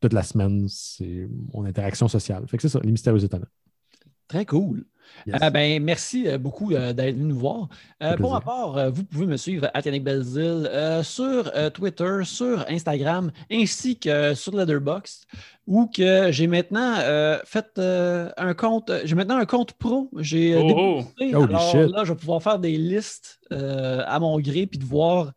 [0.00, 2.44] toute la semaine, c'est mon interaction sociale.
[2.48, 3.46] Fait que c'est ça, les mystérieux étonnants.
[4.28, 4.84] Très cool.
[5.26, 5.42] Yes.
[5.42, 7.68] Euh, ben, merci euh, beaucoup euh, d'être venu nous voir.
[8.02, 11.70] Euh, pour ma part, euh, vous pouvez me suivre à Yannick Belzil euh, sur euh,
[11.70, 15.26] Twitter, sur Instagram, ainsi que sur Letterboxd,
[15.66, 18.90] où que j'ai maintenant euh, fait euh, un compte.
[19.04, 20.08] J'ai maintenant un compte pro.
[20.18, 21.24] J'ai euh, Oh, oh.
[21.44, 21.90] Alors shit.
[21.90, 25.32] là, je vais pouvoir faire des listes euh, à mon gré puis de voir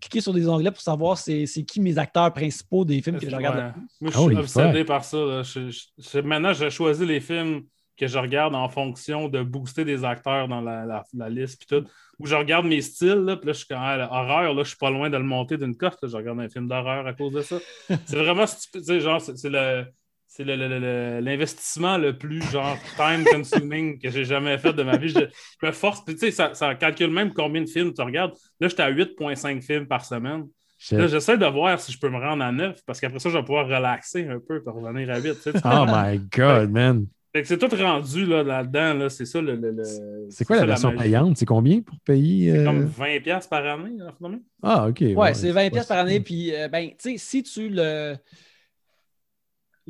[0.00, 3.34] cliquer sur des onglets pour savoir c'est qui mes acteurs principaux des films que je
[3.34, 3.56] regarde.
[3.58, 3.72] Ouais.
[4.00, 4.86] Moi, je suis obsédé fuck.
[4.86, 5.16] par ça.
[5.16, 5.42] là.
[5.42, 7.62] Je- je- je- maintenant, j'ai choisi les films
[7.98, 11.58] que je regarde en fonction de booster des acteurs dans la, la- la liste.
[11.66, 11.86] Puis tout.
[12.18, 13.24] Où je regarde mes styles.
[13.24, 14.54] Là, puis là, je suis quand ah, horreur.
[14.54, 15.98] Là, je suis pas loin de le monter d'une cote.
[16.02, 16.08] là.
[16.08, 17.56] Je regarde un film d'horreur à cause de ça.
[18.06, 18.80] c'est vraiment stupide.
[18.82, 19.84] tu sais, Genre, c'est le.
[20.30, 24.74] C'est le- le- le- le- l'investissement le, plus genre time consuming que j'ai jamais fait
[24.74, 25.08] de ma vie.
[25.08, 28.02] Je, je me force, puis tu sais, ça, ça calcule même combien de films tu
[28.02, 28.34] regardes.
[28.60, 30.46] Là, j'étais à 8,5 films par semaine.
[30.92, 33.36] Là, j'essaie de voir si je peux me rendre à 9 parce qu'après ça, je
[33.38, 35.34] vais pouvoir relaxer un peu pour revenir à 8.
[35.42, 35.52] tu sais.
[35.64, 37.06] Oh my God, man.
[37.32, 38.94] Fait que c'est tout rendu là, là-dedans.
[38.94, 39.54] Là, c'est ça le.
[39.54, 41.36] le- le- C'est quoi la version payante?
[41.36, 42.52] C'est combien pour payer?
[42.52, 44.38] C'est euh, comme 20$ par année, moment.
[44.62, 45.02] Ah, OK.
[45.14, 46.20] Ouais, c'est 20$ pièces par année.
[46.20, 48.16] Puis, euh, ben, tu sais, si tu le.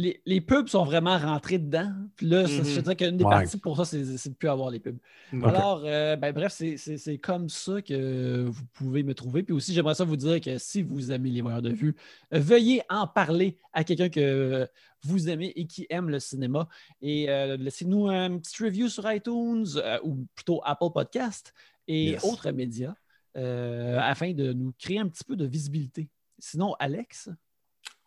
[0.00, 1.92] Les, les pubs sont vraiment rentrés dedans.
[2.14, 2.64] Puis là, ça- Mhm.
[2.64, 3.30] je dirais qu'une des Ouais.
[3.30, 4.96] parties pour ça, c'est de plus avoir les pubs.
[5.42, 9.42] Alors, euh, ben, bref, c'est- comme ça que vous pouvez me trouver.
[9.42, 11.96] Puis aussi, j'aimerais ça vous dire que si vous aimez les voyeurs de vue,
[12.30, 14.68] veuillez en parler à quelqu'un que
[15.02, 16.68] vous aimez et qui aime le cinéma.
[17.02, 21.52] Et euh, laissez-nous un petit review sur iTunes euh, ou plutôt Apple Podcast
[21.88, 22.24] et Yes.
[22.24, 22.94] autres médias
[23.36, 26.08] euh, afin de nous créer un petit peu de visibilité.
[26.38, 27.30] Sinon, Alex,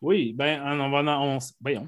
[0.01, 1.53] Oui, ben, on va annoncer.
[1.61, 1.87] Voyons.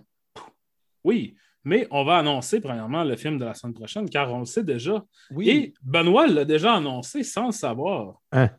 [1.03, 4.45] Oui, mais on va annoncer, premièrement, le film de la semaine prochaine, car on le
[4.45, 5.03] sait déjà.
[5.31, 8.15] oui, Et Benoît l'a déjà annoncé sans le savoir.
[8.31, 8.49] Hein?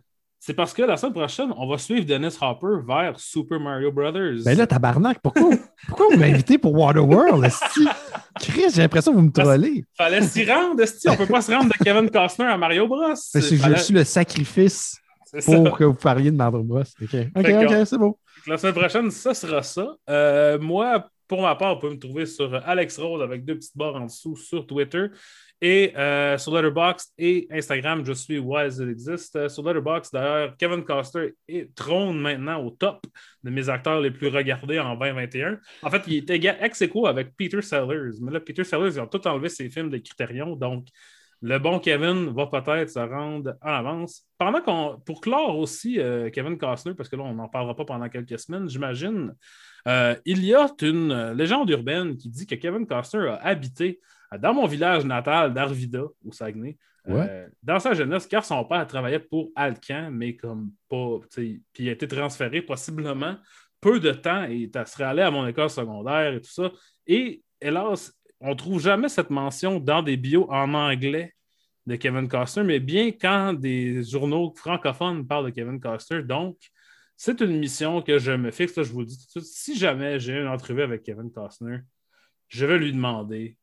[0.40, 4.44] C'est parce que la semaine prochaine, on va suivre Dennis Hopper vers Super Mario Brothers.
[4.44, 5.48] Ben là, tabarnak, pourquoi,
[5.88, 7.50] pourquoi vous m'invitez pour Waterworld?
[8.40, 9.84] Chris, j'ai l'impression que vous me trollez.
[9.96, 11.08] Fallait s'y rendre, esti.
[11.08, 13.00] On peut pas se rendre de Kevin Costner à Mario Bros.
[13.08, 14.98] Parce que je Fallait- suis le sacrifice
[15.40, 15.60] Ça.
[15.60, 16.80] pour que vous parliez de Mario Bros.
[16.80, 18.18] OK, OK, c'est beau.
[18.46, 19.96] La semaine prochaine, ça sera ça.
[20.08, 23.76] Euh, moi, pour ma part, vous pouvez me trouver sur Alex Rose avec deux petites
[23.76, 25.06] barres en dessous sur Twitter.
[25.60, 29.34] Et euh, sur Letterboxd et Instagram, je suis Wise It Exist?
[29.36, 33.06] Euh, sur Letterboxd, d'ailleurs, Kevin Costner est, trône maintenant au top
[33.42, 35.58] de mes acteurs les plus regardés en 2021.
[35.82, 38.18] En fait, il est égal ex aequo avec Peter Sellers.
[38.20, 40.54] Mais là, Peter Sellers, ils ont tout enlevé ses films de Criterion.
[40.54, 40.88] Donc,
[41.44, 44.22] le bon Kevin va peut-être se rendre en avance.
[44.38, 47.84] Pendant qu'on, pour clore aussi euh, Kevin Costner, parce que là, on n'en parlera pas
[47.84, 49.34] pendant quelques semaines, j'imagine,
[49.86, 54.00] euh, il y a une légende urbaine qui dit que Kevin Costner a habité
[54.32, 56.78] euh, dans mon village natal d'Arvida, au Saguenay,
[57.10, 61.88] euh, dans sa jeunesse, car son père travaillait pour Alcan, mais comme pas, puis il
[61.90, 63.36] a été transféré possiblement
[63.82, 66.72] peu de temps et il serait allé à mon école secondaire et tout ça.
[67.06, 68.14] Et hélas,
[68.44, 71.32] on ne trouve jamais cette mention dans des bios en anglais
[71.86, 76.22] de Kevin Costner, mais bien quand des journaux francophones parlent de Kevin Costner.
[76.22, 76.58] Donc,
[77.16, 78.76] c'est une mission que je me fixe.
[78.76, 79.56] Là, je vous le dis tout de suite.
[79.56, 81.78] Si jamais j'ai une entrevue avec Kevin Costner,
[82.48, 83.56] je vais lui demander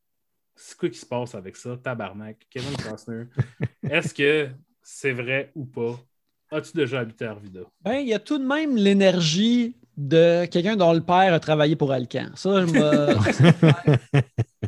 [0.55, 3.25] c'est quoi qui se passe avec ça, tabarnak, Kevin Costner.
[3.89, 4.49] Est-ce que
[4.81, 5.99] c'est vrai ou pas?
[6.51, 7.61] As-tu déjà habité à Arvida?
[7.81, 11.75] Ben, il y a tout de même l'énergie de quelqu'un dont le père a travaillé
[11.75, 12.31] pour Alcan.
[12.35, 14.21] Ça, je me.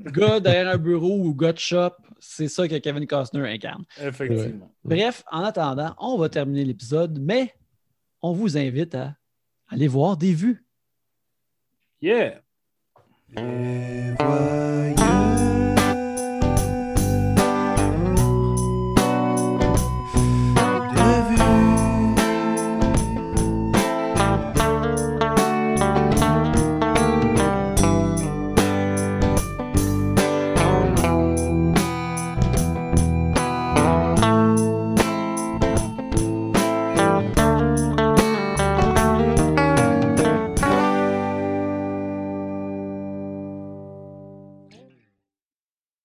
[0.00, 3.84] gars derrière un bureau ou gars de shop, c'est ça que Kevin Costner incarne.
[4.00, 4.70] Effectivement.
[4.84, 7.54] Bref, en attendant, on va terminer l'épisode, mais
[8.22, 9.16] on vous invite à
[9.68, 10.64] aller voir des vues.
[12.00, 12.40] Yeah!
[13.36, 14.14] Les